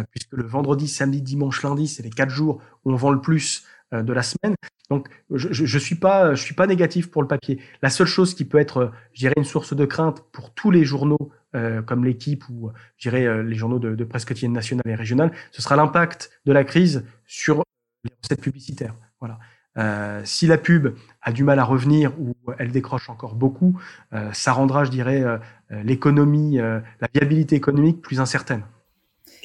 puisque 0.09 0.33
le 0.33 0.43
vendredi, 0.43 0.87
samedi, 0.87 1.21
dimanche, 1.21 1.61
lundi, 1.61 1.87
c'est 1.87 2.01
les 2.01 2.09
quatre 2.09 2.31
jours 2.31 2.61
où 2.83 2.91
on 2.91 2.95
vend 2.95 3.11
le 3.11 3.21
plus 3.21 3.65
de 3.91 4.13
la 4.13 4.23
semaine. 4.23 4.55
Donc, 4.89 5.07
je, 5.31 5.49
je, 5.51 5.79
suis 5.79 5.95
pas, 5.95 6.35
je 6.35 6.41
suis 6.41 6.53
pas 6.53 6.67
négatif 6.67 7.09
pour 7.09 7.21
le 7.21 7.27
papier. 7.27 7.59
La 7.81 7.89
seule 7.89 8.07
chose 8.07 8.35
qui 8.35 8.45
peut 8.45 8.59
être, 8.59 8.91
je 9.13 9.19
dirais, 9.19 9.33
une 9.37 9.45
source 9.45 9.75
de 9.75 9.85
crainte 9.85 10.23
pour 10.31 10.53
tous 10.53 10.71
les 10.71 10.83
journaux 10.83 11.31
euh, 11.55 11.81
comme 11.81 12.03
l'équipe 12.03 12.43
ou, 12.49 12.71
je 12.97 13.09
dirais, 13.09 13.25
euh, 13.25 13.41
les 13.41 13.55
journaux 13.55 13.79
de, 13.79 14.03
presse 14.03 14.25
quotidienne 14.25 14.53
nationale 14.53 14.87
et 14.87 14.95
régionale, 14.95 15.31
ce 15.51 15.61
sera 15.61 15.75
l'impact 15.75 16.29
de 16.45 16.51
la 16.51 16.63
crise 16.63 17.05
sur 17.25 17.63
les 18.03 18.11
recettes 18.21 18.41
publicitaires. 18.41 18.95
Voilà. 19.19 19.39
Euh, 19.77 20.21
si 20.23 20.47
la 20.47 20.57
pub 20.57 20.95
a 21.21 21.31
du 21.31 21.43
mal 21.43 21.59
à 21.59 21.63
revenir 21.63 22.13
ou 22.19 22.33
elle 22.57 22.71
décroche 22.71 23.09
encore 23.09 23.35
beaucoup, 23.35 23.79
euh, 24.13 24.31
ça 24.31 24.53
rendra, 24.53 24.85
je 24.85 24.91
dirais, 24.91 25.21
euh, 25.21 25.37
l'économie, 25.83 26.57
la 26.57 27.07
viabilité 27.13 27.55
économique 27.55 28.01
plus 28.01 28.19
incertaine. 28.19 28.63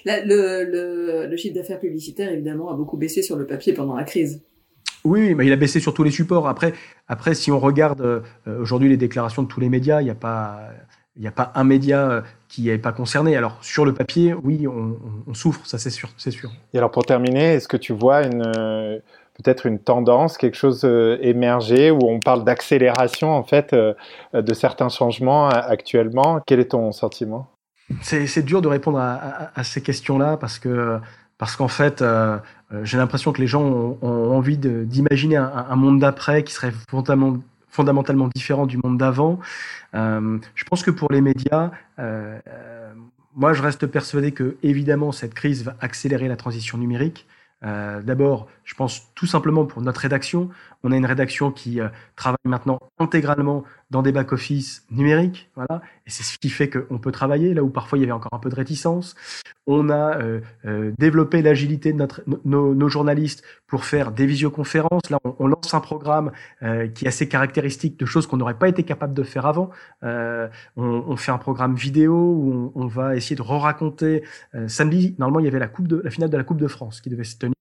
Le, 0.05 0.65
le, 0.65 1.27
le 1.27 1.37
chiffre 1.37 1.55
d'affaires 1.55 1.81
publicitaire, 1.81 2.31
évidemment, 2.33 2.71
a 2.71 2.75
beaucoup 2.75 2.97
baissé 2.97 3.23
sur 3.23 3.37
le 3.37 3.47
papier 3.47 3.73
pendant 3.73 3.97
la 3.97 4.05
crise. 4.05 4.43
Oui, 5.03 5.35
mais 5.35 5.47
il 5.47 5.53
a 5.53 5.57
baissé 5.57 5.81
sur 5.81 5.95
tous 5.95 6.03
les 6.03 6.11
supports. 6.11 6.47
Après, 6.47 6.75
après 7.09 7.35
si 7.35 7.51
on 7.51 7.59
regarde 7.59 8.03
euh, 8.03 8.21
aujourd'hui 8.61 8.91
les 8.91 8.99
déclarations 8.99 9.43
de 9.43 9.49
tous 9.49 9.61
les 9.61 9.71
médias, 9.71 10.03
il 10.03 10.05
n'y 10.05 10.11
a 10.11 10.15
pas, 10.15 10.61
il 11.17 11.23
n'y 11.23 11.29
a 11.29 11.33
pas 11.33 11.53
un 11.55 11.65
média 11.65 12.11
euh, 12.11 12.21
qui 12.49 12.65
n'est 12.65 12.77
pas 12.77 12.93
concerné. 12.93 13.35
Alors 13.35 13.57
sur 13.63 13.87
le 13.87 13.95
papier, 13.95 14.35
oui, 14.35 14.67
on, 14.67 14.99
on 15.27 15.33
souffre, 15.33 15.65
ça 15.65 15.79
c'est 15.79 15.89
sûr, 15.89 16.11
c'est 16.19 16.31
sûr. 16.31 16.51
Et 16.75 16.79
alors 16.79 16.91
pour 16.91 17.07
terminer, 17.07 17.55
est-ce 17.55 17.67
que 17.67 17.79
tu 17.79 17.95
vois 17.95 18.27
une 18.27 18.43
euh, 18.43 18.99
peut-être 19.43 19.65
une 19.65 19.79
tendance, 19.79 20.37
quelque 20.37 20.57
chose 20.57 20.85
émerger 21.23 21.91
où 21.91 22.01
on 22.03 22.21
parle 22.21 22.45
d'accélération 22.45 23.31
en 23.31 23.43
fait 23.43 23.75
de 23.75 24.55
certains 24.55 24.91
changements 24.91 25.49
actuellement? 25.49 26.41
Quel 26.47 26.61
est 26.61 26.73
ton 26.73 26.93
sentiment? 26.93 27.49
C'est 28.03 28.45
dur 28.45 28.63
de 28.63 28.69
répondre 28.69 28.99
à, 28.99 29.65
ces 29.65 29.81
questions-là 29.83 30.37
parce 30.37 30.59
que 30.59 30.99
parce 31.41 31.57
qu'en 31.57 31.69
fait, 31.69 32.03
euh, 32.03 32.37
euh, 32.71 32.85
j'ai 32.85 32.99
l'impression 32.99 33.33
que 33.33 33.41
les 33.41 33.47
gens 33.47 33.63
ont, 33.63 33.97
envie 34.31 34.59
d'imaginer 34.59 35.37
un, 35.37 35.75
monde 35.75 35.99
d'après 35.99 36.45
qui 36.45 36.53
serait 36.53 36.73
fondamentalement, 37.71 38.29
différent 38.35 38.67
du 38.67 38.77
monde 38.77 38.99
d'avant. 38.99 39.41
Euh, 39.95 40.37
je 40.55 40.65
pense 40.65 40.83
que 40.83 40.91
pour 40.91 41.11
les 41.11 41.23
médias, 41.23 41.71
moi, 43.35 43.55
je 43.55 43.63
reste 43.63 43.87
persuadé 43.87 44.33
que 44.33 44.57
évidemment 44.63 45.13
cette 45.13 45.33
crise 45.33 45.65
va 45.65 45.77
accélérer 45.81 46.29
la 46.29 46.37
transition 46.37 46.77
numérique. 46.77 47.27
D'abord, 47.63 48.49
je 48.71 48.75
pense 48.77 49.13
tout 49.17 49.27
simplement 49.27 49.67
pour 49.67 49.83
notre 49.83 50.01
rédaction. 50.01 50.49
On 50.85 50.93
a 50.93 50.97
une 50.97 51.05
rédaction 51.05 51.51
qui 51.51 51.81
travaille 52.15 52.39
maintenant 52.45 52.79
intégralement 53.01 53.65
dans 53.91 54.03
des 54.03 54.13
back-office 54.13 54.87
numériques, 54.93 55.51
voilà, 55.57 55.83
et 56.07 56.11
c'est 56.11 56.23
ce 56.23 56.39
qui 56.39 56.49
fait 56.49 56.71
qu'on 56.71 56.99
peut 56.99 57.11
travailler 57.11 57.53
là 57.53 57.65
où 57.65 57.69
parfois 57.69 57.99
il 57.99 58.03
y 58.03 58.05
avait 58.05 58.13
encore 58.13 58.33
un 58.33 58.39
peu 58.39 58.49
de 58.49 58.55
réticence. 58.55 59.17
On 59.67 59.91
a 59.91 60.19
euh, 60.19 60.41
euh, 60.65 60.93
développé 60.99 61.43
l'agilité 61.43 61.93
de 61.93 61.99
notre, 61.99 62.23
nos, 62.45 62.89
journalistes 62.89 63.43
pour 63.67 63.85
faire 63.85 64.13
des 64.13 64.27
visioconférences. 64.27 65.11
Là, 65.11 65.19
on, 65.25 65.47
lance 65.47 65.75
un 65.75 65.81
programme 65.81 66.31
euh, 66.63 66.89
qui 66.89 67.05
est 67.05 67.09
assez 67.09 67.29
caractéristique 67.29 67.99
de 67.99 68.07
choses 68.07 68.27
qu'on 68.27 68.37
n'aurait 68.37 68.59
pas 68.59 68.69
été 68.69 68.85
capable 68.85 69.15
de 69.15 69.23
faire 69.23 69.47
avant. 69.47 69.71
Euh, 70.03 70.49
on, 70.77 71.17
fait 71.17 71.33
un 71.33 71.39
programme 71.39 71.75
vidéo 71.75 72.15
où 72.15 72.73
on, 72.75 72.87
va 72.87 73.17
essayer 73.17 73.37
de 73.37 73.43
re-raconter. 73.43 74.25
Euh, 74.55 74.69
samedi, 74.69 75.15
normalement, 75.19 75.41
il 75.41 75.45
y 75.45 75.49
avait 75.49 75.59
la 75.59 75.69
coupe 75.69 75.89
de 75.89 76.01
la 76.03 76.11
finale 76.11 76.31
de 76.31 76.37
la 76.37 76.45
Coupe 76.45 76.61
de 76.61 76.69
France 76.69 77.01
qui 77.01 77.11
devait 77.11 77.25
se 77.25 77.37
tenir. 77.37 77.55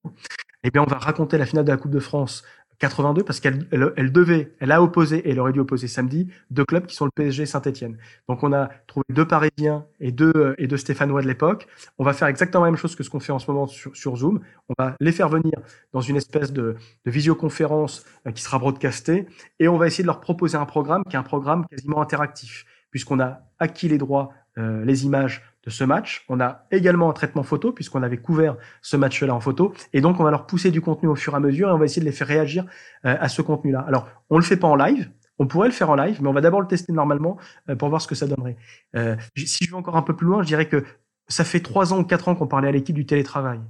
Eh 0.62 0.70
bien, 0.70 0.82
on 0.82 0.86
va 0.86 0.98
raconter 0.98 1.38
la 1.38 1.46
finale 1.46 1.64
de 1.64 1.70
la 1.70 1.76
Coupe 1.76 1.90
de 1.90 2.00
France 2.00 2.42
82 2.80 3.24
parce 3.24 3.40
qu'elle 3.40 3.66
elle, 3.70 3.92
elle, 3.96 4.10
devait, 4.10 4.54
elle 4.58 4.72
a 4.72 4.82
opposé 4.82 5.18
et 5.18 5.30
elle 5.30 5.40
aurait 5.40 5.52
dû 5.52 5.60
opposer 5.60 5.86
samedi 5.86 6.28
deux 6.50 6.64
clubs 6.64 6.86
qui 6.86 6.96
sont 6.96 7.04
le 7.04 7.10
PSG 7.10 7.44
Saint-Etienne. 7.44 7.98
Donc 8.28 8.42
on 8.42 8.52
a 8.52 8.70
trouvé 8.86 9.04
deux 9.10 9.26
Parisiens 9.26 9.84
et 10.00 10.12
deux 10.12 10.54
et 10.56 10.66
deux 10.66 10.78
Stéphanois 10.78 11.20
de 11.20 11.28
l'époque. 11.28 11.68
On 11.98 12.04
va 12.04 12.14
faire 12.14 12.28
exactement 12.28 12.64
la 12.64 12.70
même 12.70 12.78
chose 12.78 12.96
que 12.96 13.02
ce 13.02 13.10
qu'on 13.10 13.20
fait 13.20 13.32
en 13.32 13.38
ce 13.38 13.50
moment 13.50 13.66
sur, 13.66 13.94
sur, 13.94 14.16
Zoom. 14.16 14.40
On 14.70 14.74
va 14.78 14.96
les 14.98 15.12
faire 15.12 15.28
venir 15.28 15.52
dans 15.92 16.00
une 16.00 16.16
espèce 16.16 16.52
de, 16.52 16.76
de 17.04 17.10
visioconférence 17.10 18.06
euh, 18.26 18.32
qui 18.32 18.42
sera 18.42 18.58
broadcastée 18.58 19.26
et 19.58 19.68
on 19.68 19.76
va 19.76 19.86
essayer 19.86 20.02
de 20.02 20.08
leur 20.08 20.20
proposer 20.20 20.56
un 20.56 20.66
programme 20.66 21.04
qui 21.04 21.16
est 21.16 21.18
un 21.18 21.22
programme 21.22 21.66
quasiment 21.66 22.00
interactif 22.00 22.64
puisqu'on 22.90 23.20
a 23.20 23.42
acquis 23.58 23.88
les 23.88 23.98
droits, 23.98 24.30
euh, 24.58 24.84
les 24.84 25.04
images 25.04 25.42
de 25.64 25.70
ce 25.70 25.84
match. 25.84 26.24
On 26.28 26.40
a 26.40 26.66
également 26.70 27.10
un 27.10 27.12
traitement 27.12 27.42
photo 27.42 27.72
puisqu'on 27.72 28.02
avait 28.02 28.16
couvert 28.16 28.56
ce 28.82 28.96
match-là 28.96 29.34
en 29.34 29.40
photo 29.40 29.72
et 29.92 30.00
donc 30.00 30.20
on 30.20 30.24
va 30.24 30.30
leur 30.30 30.46
pousser 30.46 30.70
du 30.70 30.80
contenu 30.80 31.08
au 31.08 31.16
fur 31.16 31.34
et 31.34 31.36
à 31.36 31.40
mesure 31.40 31.68
et 31.68 31.72
on 31.72 31.78
va 31.78 31.84
essayer 31.84 32.00
de 32.00 32.06
les 32.06 32.12
faire 32.12 32.26
réagir 32.26 32.64
euh, 33.04 33.16
à 33.20 33.28
ce 33.28 33.42
contenu-là. 33.42 33.84
Alors 33.86 34.08
on 34.30 34.38
le 34.38 34.44
fait 34.44 34.56
pas 34.56 34.68
en 34.68 34.76
live, 34.76 35.10
on 35.38 35.46
pourrait 35.46 35.68
le 35.68 35.74
faire 35.74 35.90
en 35.90 35.96
live, 35.96 36.20
mais 36.22 36.28
on 36.28 36.32
va 36.32 36.40
d'abord 36.40 36.60
le 36.60 36.66
tester 36.66 36.92
normalement 36.92 37.36
euh, 37.68 37.76
pour 37.76 37.88
voir 37.88 38.00
ce 38.00 38.08
que 38.08 38.14
ça 38.14 38.26
donnerait. 38.26 38.56
Euh, 38.96 39.16
si 39.36 39.64
je 39.64 39.70
vais 39.70 39.76
encore 39.76 39.96
un 39.96 40.02
peu 40.02 40.16
plus 40.16 40.26
loin, 40.26 40.42
je 40.42 40.48
dirais 40.48 40.68
que 40.68 40.84
ça 41.28 41.44
fait 41.44 41.60
trois 41.60 41.92
ans 41.92 41.98
ou 41.98 42.04
quatre 42.04 42.28
ans 42.28 42.34
qu'on 42.34 42.46
parlait 42.46 42.68
à 42.68 42.72
l'équipe 42.72 42.96
du 42.96 43.06
télétravail. 43.06 43.60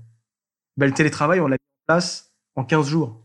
Ben, 0.76 0.87
le 0.87 0.92
télétravail, 0.92 1.40
on 1.40 1.46
l'a 1.48 1.57
mis 1.57 1.59
en 1.59 1.94
place 1.94 2.31
en 2.55 2.64
15 2.64 2.88
jours. 2.88 3.20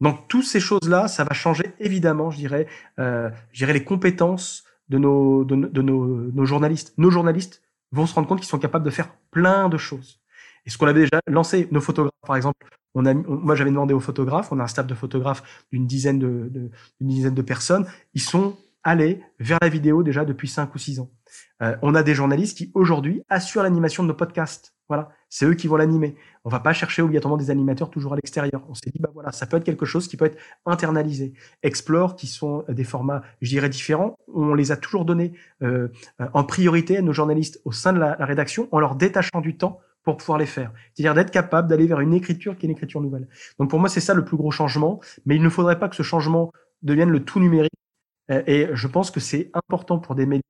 Donc 0.00 0.28
toutes 0.28 0.44
ces 0.44 0.60
choses-là, 0.60 1.08
ça 1.08 1.24
va 1.24 1.34
changer 1.34 1.72
évidemment, 1.80 2.30
je 2.30 2.36
dirais, 2.36 2.68
je 2.98 3.30
dirais 3.52 3.72
les 3.72 3.82
compétences 3.82 4.64
de 4.88 4.96
nos, 4.96 5.44
de, 5.44 5.56
de 5.56 5.82
nos, 5.82 6.06
nos 6.06 6.44
journalistes. 6.44 6.94
Nos 6.98 7.10
journalistes 7.10 7.62
vont 7.92 8.06
se 8.06 8.14
rendre 8.14 8.28
compte 8.28 8.40
qu'ils 8.40 8.48
sont 8.48 8.58
capables 8.58 8.84
de 8.84 8.90
faire 8.90 9.10
plein 9.30 9.68
de 9.68 9.78
choses. 9.78 10.20
Et 10.66 10.70
ce 10.70 10.78
qu'on 10.78 10.86
avait 10.86 11.00
déjà 11.00 11.20
lancé, 11.26 11.68
nos 11.70 11.80
photographes, 11.80 12.12
par 12.26 12.36
exemple, 12.36 12.66
moi 12.94 13.54
j'avais 13.54 13.70
demandé 13.70 13.94
aux 13.94 14.00
photographes, 14.00 14.52
on 14.52 14.58
a 14.58 14.64
un 14.64 14.68
staff 14.68 14.86
de 14.86 14.94
photographes 14.94 15.64
d'une 15.72 15.86
dizaine 15.86 16.18
de, 16.18 16.70
dizaine 17.00 17.34
de 17.34 17.42
personnes, 17.42 17.86
ils 18.14 18.22
sont 18.22 18.56
allés 18.82 19.22
vers 19.38 19.58
la 19.60 19.68
vidéo 19.68 20.02
déjà 20.02 20.24
depuis 20.24 20.48
cinq 20.48 20.74
ou 20.74 20.78
six 20.78 21.00
ans. 21.00 21.10
Euh, 21.62 21.76
on 21.82 21.94
a 21.94 22.02
des 22.02 22.14
journalistes 22.14 22.56
qui 22.56 22.70
aujourd'hui 22.74 23.22
assurent 23.28 23.62
l'animation 23.62 24.02
de 24.02 24.08
nos 24.08 24.14
podcasts. 24.14 24.74
Voilà, 24.88 25.10
c'est 25.28 25.44
eux 25.44 25.54
qui 25.54 25.66
vont 25.66 25.76
l'animer. 25.76 26.16
On 26.44 26.48
va 26.48 26.60
pas 26.60 26.72
chercher 26.72 27.02
obligatoirement 27.02 27.36
des 27.36 27.50
animateurs 27.50 27.90
toujours 27.90 28.14
à 28.14 28.16
l'extérieur. 28.16 28.64
On 28.70 28.74
s'est 28.74 28.90
dit 28.90 28.98
bah 29.00 29.10
voilà, 29.12 29.32
ça 29.32 29.46
peut 29.46 29.58
être 29.58 29.64
quelque 29.64 29.84
chose 29.84 30.08
qui 30.08 30.16
peut 30.16 30.24
être 30.24 30.38
internalisé. 30.64 31.34
Explore, 31.62 32.16
qui 32.16 32.26
sont 32.26 32.64
des 32.68 32.84
formats, 32.84 33.22
je 33.42 33.50
dirais 33.50 33.68
différents. 33.68 34.16
On 34.32 34.54
les 34.54 34.72
a 34.72 34.76
toujours 34.76 35.04
donnés 35.04 35.32
euh, 35.62 35.88
en 36.32 36.44
priorité 36.44 36.96
à 36.96 37.02
nos 37.02 37.12
journalistes 37.12 37.60
au 37.66 37.72
sein 37.72 37.92
de 37.92 37.98
la, 37.98 38.16
la 38.18 38.24
rédaction, 38.24 38.68
en 38.72 38.80
leur 38.80 38.94
détachant 38.94 39.42
du 39.42 39.58
temps 39.58 39.80
pour 40.04 40.16
pouvoir 40.16 40.38
les 40.38 40.46
faire. 40.46 40.72
C'est-à-dire 40.94 41.12
d'être 41.12 41.30
capable 41.30 41.68
d'aller 41.68 41.86
vers 41.86 42.00
une 42.00 42.14
écriture 42.14 42.56
qui 42.56 42.64
est 42.64 42.68
une 42.68 42.74
écriture 42.74 43.02
nouvelle. 43.02 43.28
Donc 43.58 43.68
pour 43.68 43.78
moi, 43.78 43.90
c'est 43.90 44.00
ça 44.00 44.14
le 44.14 44.24
plus 44.24 44.38
gros 44.38 44.50
changement. 44.50 45.00
Mais 45.26 45.36
il 45.36 45.42
ne 45.42 45.50
faudrait 45.50 45.78
pas 45.78 45.90
que 45.90 45.96
ce 45.96 46.02
changement 46.02 46.50
devienne 46.80 47.10
le 47.10 47.22
tout 47.22 47.40
numérique. 47.40 47.72
Et 48.28 48.66
je 48.72 48.86
pense 48.86 49.10
que 49.10 49.20
c'est 49.20 49.50
important 49.54 49.98
pour 49.98 50.14
des 50.14 50.26
médias 50.26 50.42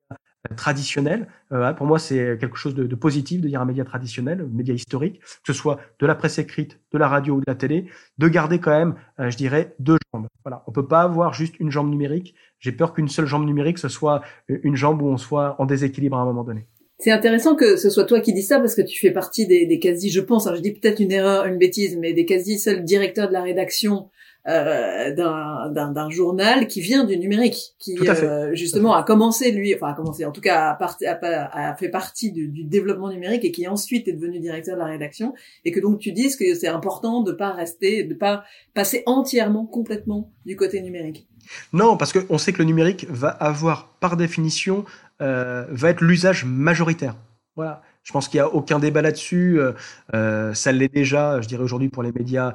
traditionnels. 0.57 1.29
pour 1.77 1.87
moi, 1.87 1.99
c'est 1.99 2.37
quelque 2.39 2.57
chose 2.57 2.75
de, 2.75 2.95
positif 2.95 3.41
de 3.41 3.49
dire 3.49 3.61
un 3.61 3.65
média 3.65 3.85
traditionnel, 3.85 4.41
un 4.41 4.57
média 4.57 4.75
historique, 4.75 5.21
que 5.21 5.47
ce 5.47 5.53
soit 5.53 5.79
de 6.01 6.07
la 6.07 6.15
presse 6.15 6.39
écrite, 6.39 6.81
de 6.93 6.99
la 6.99 7.09
radio 7.09 7.35
ou 7.35 7.41
de 7.41 7.45
la 7.47 7.55
télé, 7.55 7.87
de 8.19 8.29
garder 8.29 8.59
quand 8.59 8.71
même, 8.71 8.95
je 9.19 9.37
dirais, 9.37 9.75
deux 9.79 9.99
jambes. 10.13 10.27
Voilà, 10.45 10.65
on 10.67 10.73
peut 10.73 10.87
pas 10.87 11.03
avoir 11.03 11.35
juste 11.35 11.59
une 11.61 11.71
jambe 11.71 11.91
numérique. 11.91 12.35
J'ai 12.59 12.73
peur 12.73 12.95
qu'une 12.95 13.09
seule 13.09 13.27
jambe 13.27 13.45
numérique 13.45 13.79
ce 13.79 13.89
soit 13.89 14.23
une 14.49 14.77
jambe 14.77 15.03
où 15.03 15.07
on 15.07 15.17
soit 15.17 15.57
en 15.61 15.67
déséquilibre 15.67 16.17
à 16.17 16.23
un 16.23 16.25
moment 16.25 16.45
donné. 16.45 16.67
C'est 17.01 17.13
intéressant 17.13 17.55
que 17.55 17.77
ce 17.77 17.91
soit 17.91 18.05
toi 18.05 18.21
qui 18.21 18.33
dis 18.33 18.43
ça 18.43 18.59
parce 18.59 18.75
que 18.75 18.83
tu 18.83 18.99
fais 18.99 19.13
partie 19.13 19.47
des, 19.47 19.67
des 19.67 19.79
quasi, 19.79 20.11
je 20.11 20.21
pense, 20.21 20.49
alors 20.49 20.57
je 20.57 20.63
dis 20.63 20.73
peut-être 20.73 20.99
une 20.99 21.13
erreur, 21.13 21.47
une 21.47 21.57
bêtise, 21.57 21.97
mais 21.97 22.13
des 22.13 22.27
quasi 22.27 22.59
seuls 22.59 22.83
directeurs 22.83 23.29
de 23.29 23.33
la 23.33 23.43
rédaction 23.43 24.11
euh, 24.49 25.13
d'un 25.13 26.11
journal 26.11 26.67
qui 26.67 26.81
vient 26.81 27.05
du 27.05 27.19
numérique, 27.19 27.75
qui 27.79 27.99
euh, 28.09 28.55
justement 28.55 28.95
a 28.95 29.03
commencé 29.03 29.53
lui, 29.53 29.75
enfin 29.75 29.89
a 29.89 29.95
commencé, 29.95 30.25
en 30.25 30.33
tout 30.33 30.41
cas 30.41 30.77
a, 30.81 31.69
a, 31.69 31.77
fait 31.77 31.89
partie 31.89 32.33
du, 32.33 32.49
du, 32.49 32.65
développement 32.65 33.11
numérique 33.11 33.45
et 33.45 33.53
qui 33.53 33.69
ensuite 33.69 34.09
est 34.09 34.15
devenu 34.15 34.41
directeur 34.41 34.77
de 34.77 34.81
la 34.81 34.87
rédaction, 34.87 35.35
et 35.65 35.71
que 35.71 35.81
donc 35.81 35.99
tu 35.99 36.13
dises 36.13 36.37
que 36.37 36.55
c'est 36.55 36.69
important 36.69 37.23
de 37.23 37.33
pas 37.33 37.53
rester, 37.53 38.05
de 38.05 38.15
pas 38.15 38.45
passer 38.75 39.03
entièrement, 39.07 39.67
complètement 39.67 40.33
du 40.47 40.57
côté 40.57 40.81
numérique. 40.81 41.29
Non, 41.73 41.97
parce 41.97 42.13
qu'on 42.13 42.39
sait 42.39 42.53
que 42.53 42.59
le 42.59 42.65
numérique 42.65 43.07
va 43.09 43.29
avoir 43.29 43.97
par 44.01 44.17
définition 44.17 44.85
euh, 45.21 45.67
va 45.71 45.91
être 45.91 46.01
l'usage 46.01 46.45
majoritaire. 46.45 47.17
Voilà. 47.57 47.83
Je 48.09 48.13
pense 48.15 48.27
qu'il 48.27 48.39
n'y 48.39 48.43
a 48.43 48.49
aucun 48.49 48.79
débat 48.79 49.03
là-dessus. 49.03 49.61
Euh, 49.61 49.73
euh, 50.15 50.55
ça 50.55 50.73
l'est 50.73 50.89
déjà, 50.89 51.43
je 51.43 51.47
dirais 51.47 51.63
aujourd'hui 51.63 51.91
pour 51.91 52.03
les 52.03 52.11
médias, 52.11 52.55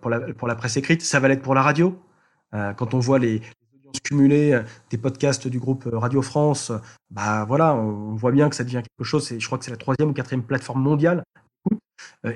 pour, 0.00 0.10
la, 0.10 0.20
pour 0.36 0.48
la 0.48 0.56
presse 0.56 0.76
écrite. 0.76 1.02
Ça 1.02 1.20
va 1.20 1.28
l'être 1.28 1.42
pour 1.42 1.54
la 1.54 1.62
radio. 1.62 1.96
quand 2.50 2.92
on 2.92 2.98
voit 2.98 3.20
les, 3.20 3.36
audiences 3.76 4.00
cumulées 4.02 4.60
des 4.90 4.98
podcasts 4.98 5.46
du 5.46 5.60
groupe 5.60 5.88
Radio 5.92 6.20
France, 6.20 6.72
bah 7.12 7.44
voilà, 7.44 7.76
on 7.76 8.16
voit 8.16 8.32
bien 8.32 8.48
que 8.50 8.56
ça 8.56 8.64
devient 8.64 8.82
quelque 8.82 9.06
chose. 9.06 9.32
Je 9.38 9.46
crois 9.46 9.56
que 9.56 9.64
c'est 9.64 9.70
la 9.70 9.76
troisième 9.76 10.10
ou 10.10 10.12
quatrième 10.12 10.42
plateforme 10.42 10.82
mondiale. 10.82 11.22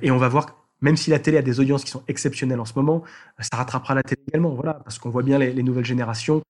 Et 0.00 0.12
on 0.12 0.16
va 0.16 0.28
voir 0.28 0.56
même 0.82 0.96
si 0.96 1.10
la 1.10 1.18
télé 1.18 1.36
a 1.36 1.42
des 1.42 1.58
audiences 1.58 1.84
qui 1.84 1.90
sont 1.90 2.04
exceptionnelles 2.06 2.60
en 2.60 2.64
ce 2.64 2.74
moment, 2.76 3.02
ça 3.40 3.58
rattrapera 3.58 3.94
la 3.94 4.02
télé 4.02 4.22
également, 4.28 4.54
voilà, 4.54 4.74
parce 4.74 4.98
qu'on 4.98 5.10
voit 5.10 5.22
bien 5.22 5.36
les, 5.36 5.52
les 5.52 5.62
nouvelles 5.62 5.84
générations 5.84 6.40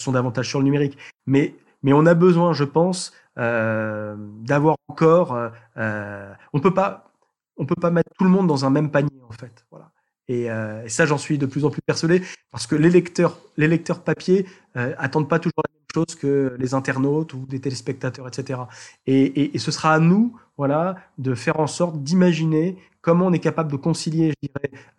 sont 0.00 0.12
davantage 0.12 0.48
sur 0.48 0.58
le 0.58 0.66
numérique. 0.66 0.98
Mais 1.26 1.54
on 1.82 2.04
a 2.06 2.14
besoin, 2.14 2.52
je 2.52 2.64
pense, 2.64 3.12
euh, 3.12 3.29
d'avoir 3.40 4.76
encore. 4.88 5.34
Euh, 5.34 5.48
euh, 5.76 6.32
on 6.52 6.58
on 7.56 7.66
peut 7.66 7.74
pas 7.74 7.90
mettre 7.90 8.10
tout 8.18 8.24
le 8.24 8.30
monde 8.30 8.46
dans 8.46 8.64
un 8.64 8.70
même 8.70 8.90
panier 8.90 9.20
en 9.28 9.32
fait. 9.32 9.66
Voilà. 9.70 9.90
Et, 10.28 10.48
ça, 10.86 11.06
j'en 11.06 11.18
suis 11.18 11.38
de 11.38 11.46
plus 11.46 11.64
en 11.64 11.70
plus 11.70 11.82
persuadé 11.82 12.22
parce 12.52 12.68
que 12.68 12.76
les 12.76 12.88
lecteurs, 12.88 13.38
les 13.56 13.66
lecteurs 13.66 14.02
papier 14.02 14.46
attendent 14.74 15.28
pas 15.28 15.40
toujours 15.40 15.62
la 15.66 15.74
même 15.74 16.06
chose 16.06 16.16
que 16.16 16.54
les 16.56 16.72
internautes 16.72 17.34
ou 17.34 17.46
des 17.46 17.60
téléspectateurs, 17.60 18.28
etc. 18.28 18.60
Et, 19.06 19.56
et, 19.56 19.58
ce 19.58 19.72
sera 19.72 19.92
à 19.92 19.98
nous, 19.98 20.38
voilà, 20.56 20.94
de 21.18 21.34
faire 21.34 21.58
en 21.58 21.66
sorte 21.66 22.00
d'imaginer 22.02 22.76
comment 23.00 23.26
on 23.26 23.32
est 23.32 23.40
capable 23.40 23.70
de 23.70 23.76
concilier, 23.76 24.34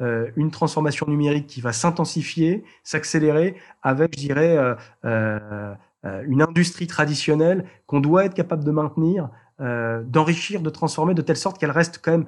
euh, 0.01 0.31
une 0.35 0.51
transformation 0.51 1.05
numérique 1.07 1.47
qui 1.47 1.61
va 1.61 1.73
s'intensifier, 1.73 2.63
s'accélérer, 2.83 3.55
avec, 3.83 4.15
je 4.15 4.19
dirais, 4.19 4.57
euh, 4.57 4.75
euh, 5.05 5.39
euh, 5.51 5.73
une 6.03 6.41
industrie 6.41 6.87
traditionnelle 6.87 7.65
qu'on 7.85 7.99
doit 7.99 8.25
être 8.25 8.33
capable 8.33 8.63
de 8.63 8.71
maintenir, 8.71 9.29
euh, 9.59 10.01
d'enrichir, 10.03 10.61
de 10.61 10.69
transformer 10.69 11.13
de 11.13 11.21
telle 11.21 11.37
sorte 11.37 11.59
qu'elle 11.59 11.71
reste 11.71 11.99
quand 12.03 12.11
même 12.11 12.25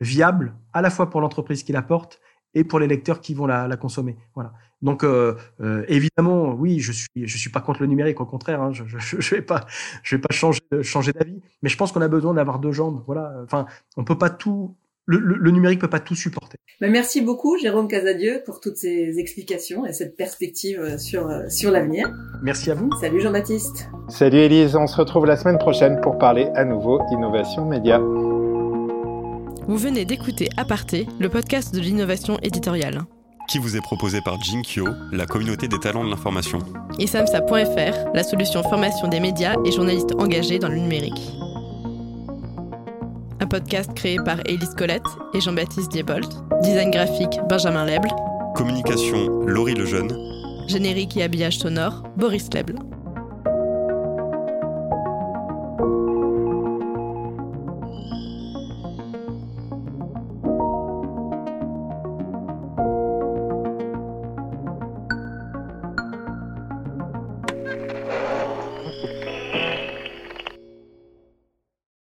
viable 0.00 0.54
à 0.72 0.82
la 0.82 0.90
fois 0.90 1.08
pour 1.08 1.20
l'entreprise 1.20 1.62
qui 1.62 1.72
la 1.72 1.82
porte 1.82 2.20
et 2.54 2.64
pour 2.64 2.80
les 2.80 2.88
lecteurs 2.88 3.20
qui 3.20 3.34
vont 3.34 3.46
la, 3.46 3.68
la 3.68 3.76
consommer. 3.76 4.16
Voilà. 4.34 4.52
Donc 4.82 5.04
euh, 5.04 5.36
euh, 5.60 5.84
évidemment, 5.88 6.52
oui, 6.54 6.80
je 6.80 6.92
suis 6.92 7.08
je 7.14 7.38
suis 7.38 7.50
pas 7.50 7.60
contre 7.60 7.80
le 7.80 7.86
numérique, 7.86 8.20
au 8.20 8.26
contraire, 8.26 8.60
hein, 8.60 8.72
je, 8.72 8.84
je, 8.86 9.20
je 9.20 9.34
vais 9.34 9.42
pas 9.42 9.66
je 10.02 10.16
vais 10.16 10.20
pas 10.20 10.34
changer 10.34 10.60
changer 10.82 11.12
d'avis, 11.12 11.40
mais 11.62 11.68
je 11.68 11.76
pense 11.76 11.92
qu'on 11.92 12.02
a 12.02 12.08
besoin 12.08 12.34
d'avoir 12.34 12.58
deux 12.58 12.72
jambes. 12.72 13.02
Voilà. 13.06 13.32
Enfin, 13.44 13.66
on 13.96 14.04
peut 14.04 14.18
pas 14.18 14.30
tout 14.30 14.76
le, 15.06 15.18
le, 15.18 15.36
le, 15.36 15.50
numérique 15.50 15.80
peut 15.80 15.88
pas 15.88 16.00
tout 16.00 16.14
supporter. 16.14 16.56
Bah, 16.80 16.88
merci 16.88 17.20
beaucoup 17.20 17.58
Jérôme 17.58 17.88
Casadieu 17.88 18.42
pour 18.44 18.60
toutes 18.60 18.76
ces 18.76 19.18
explications 19.18 19.86
et 19.86 19.92
cette 19.92 20.16
perspective 20.16 20.80
euh, 20.80 20.98
sur, 20.98 21.28
euh, 21.28 21.48
sur 21.48 21.70
l'avenir. 21.70 22.10
Merci 22.42 22.70
à 22.70 22.74
vous. 22.74 22.90
Salut 23.00 23.20
Jean-Baptiste. 23.20 23.88
Salut 24.08 24.38
Elise, 24.38 24.76
on 24.76 24.86
se 24.86 24.96
retrouve 24.96 25.26
la 25.26 25.36
semaine 25.36 25.58
prochaine 25.58 26.00
pour 26.00 26.18
parler 26.18 26.48
à 26.54 26.64
nouveau 26.64 27.00
innovation 27.10 27.66
média. 27.66 27.98
Vous 29.66 29.76
venez 29.76 30.04
d'écouter 30.04 30.48
Aparté, 30.56 31.06
le 31.18 31.28
podcast 31.28 31.74
de 31.74 31.80
l'innovation 31.80 32.38
éditoriale. 32.42 33.02
Qui 33.48 33.58
vous 33.58 33.76
est 33.76 33.82
proposé 33.82 34.20
par 34.24 34.40
Jinkyo, 34.42 34.86
la 35.12 35.26
communauté 35.26 35.68
des 35.68 35.78
talents 35.78 36.04
de 36.04 36.10
l'information. 36.10 36.58
Et 36.98 37.06
samsa.fr, 37.06 38.12
la 38.14 38.22
solution 38.22 38.62
formation 38.62 39.08
des 39.08 39.20
médias 39.20 39.54
et 39.66 39.72
journalistes 39.72 40.14
engagés 40.18 40.58
dans 40.58 40.68
le 40.68 40.76
numérique 40.76 41.20
un 43.40 43.46
podcast 43.46 43.92
créé 43.94 44.18
par 44.24 44.38
Élise 44.46 44.74
Collette 44.76 45.02
et 45.32 45.40
Jean-Baptiste 45.40 45.90
Diebold, 45.92 46.26
design 46.62 46.90
graphique 46.90 47.38
Benjamin 47.48 47.84
Leble, 47.84 48.08
communication 48.54 49.40
Laurie 49.46 49.74
Lejeune, 49.74 50.16
générique 50.68 51.16
et 51.16 51.22
habillage 51.22 51.58
sonore 51.58 52.02
Boris 52.16 52.48
Leble. 52.54 52.76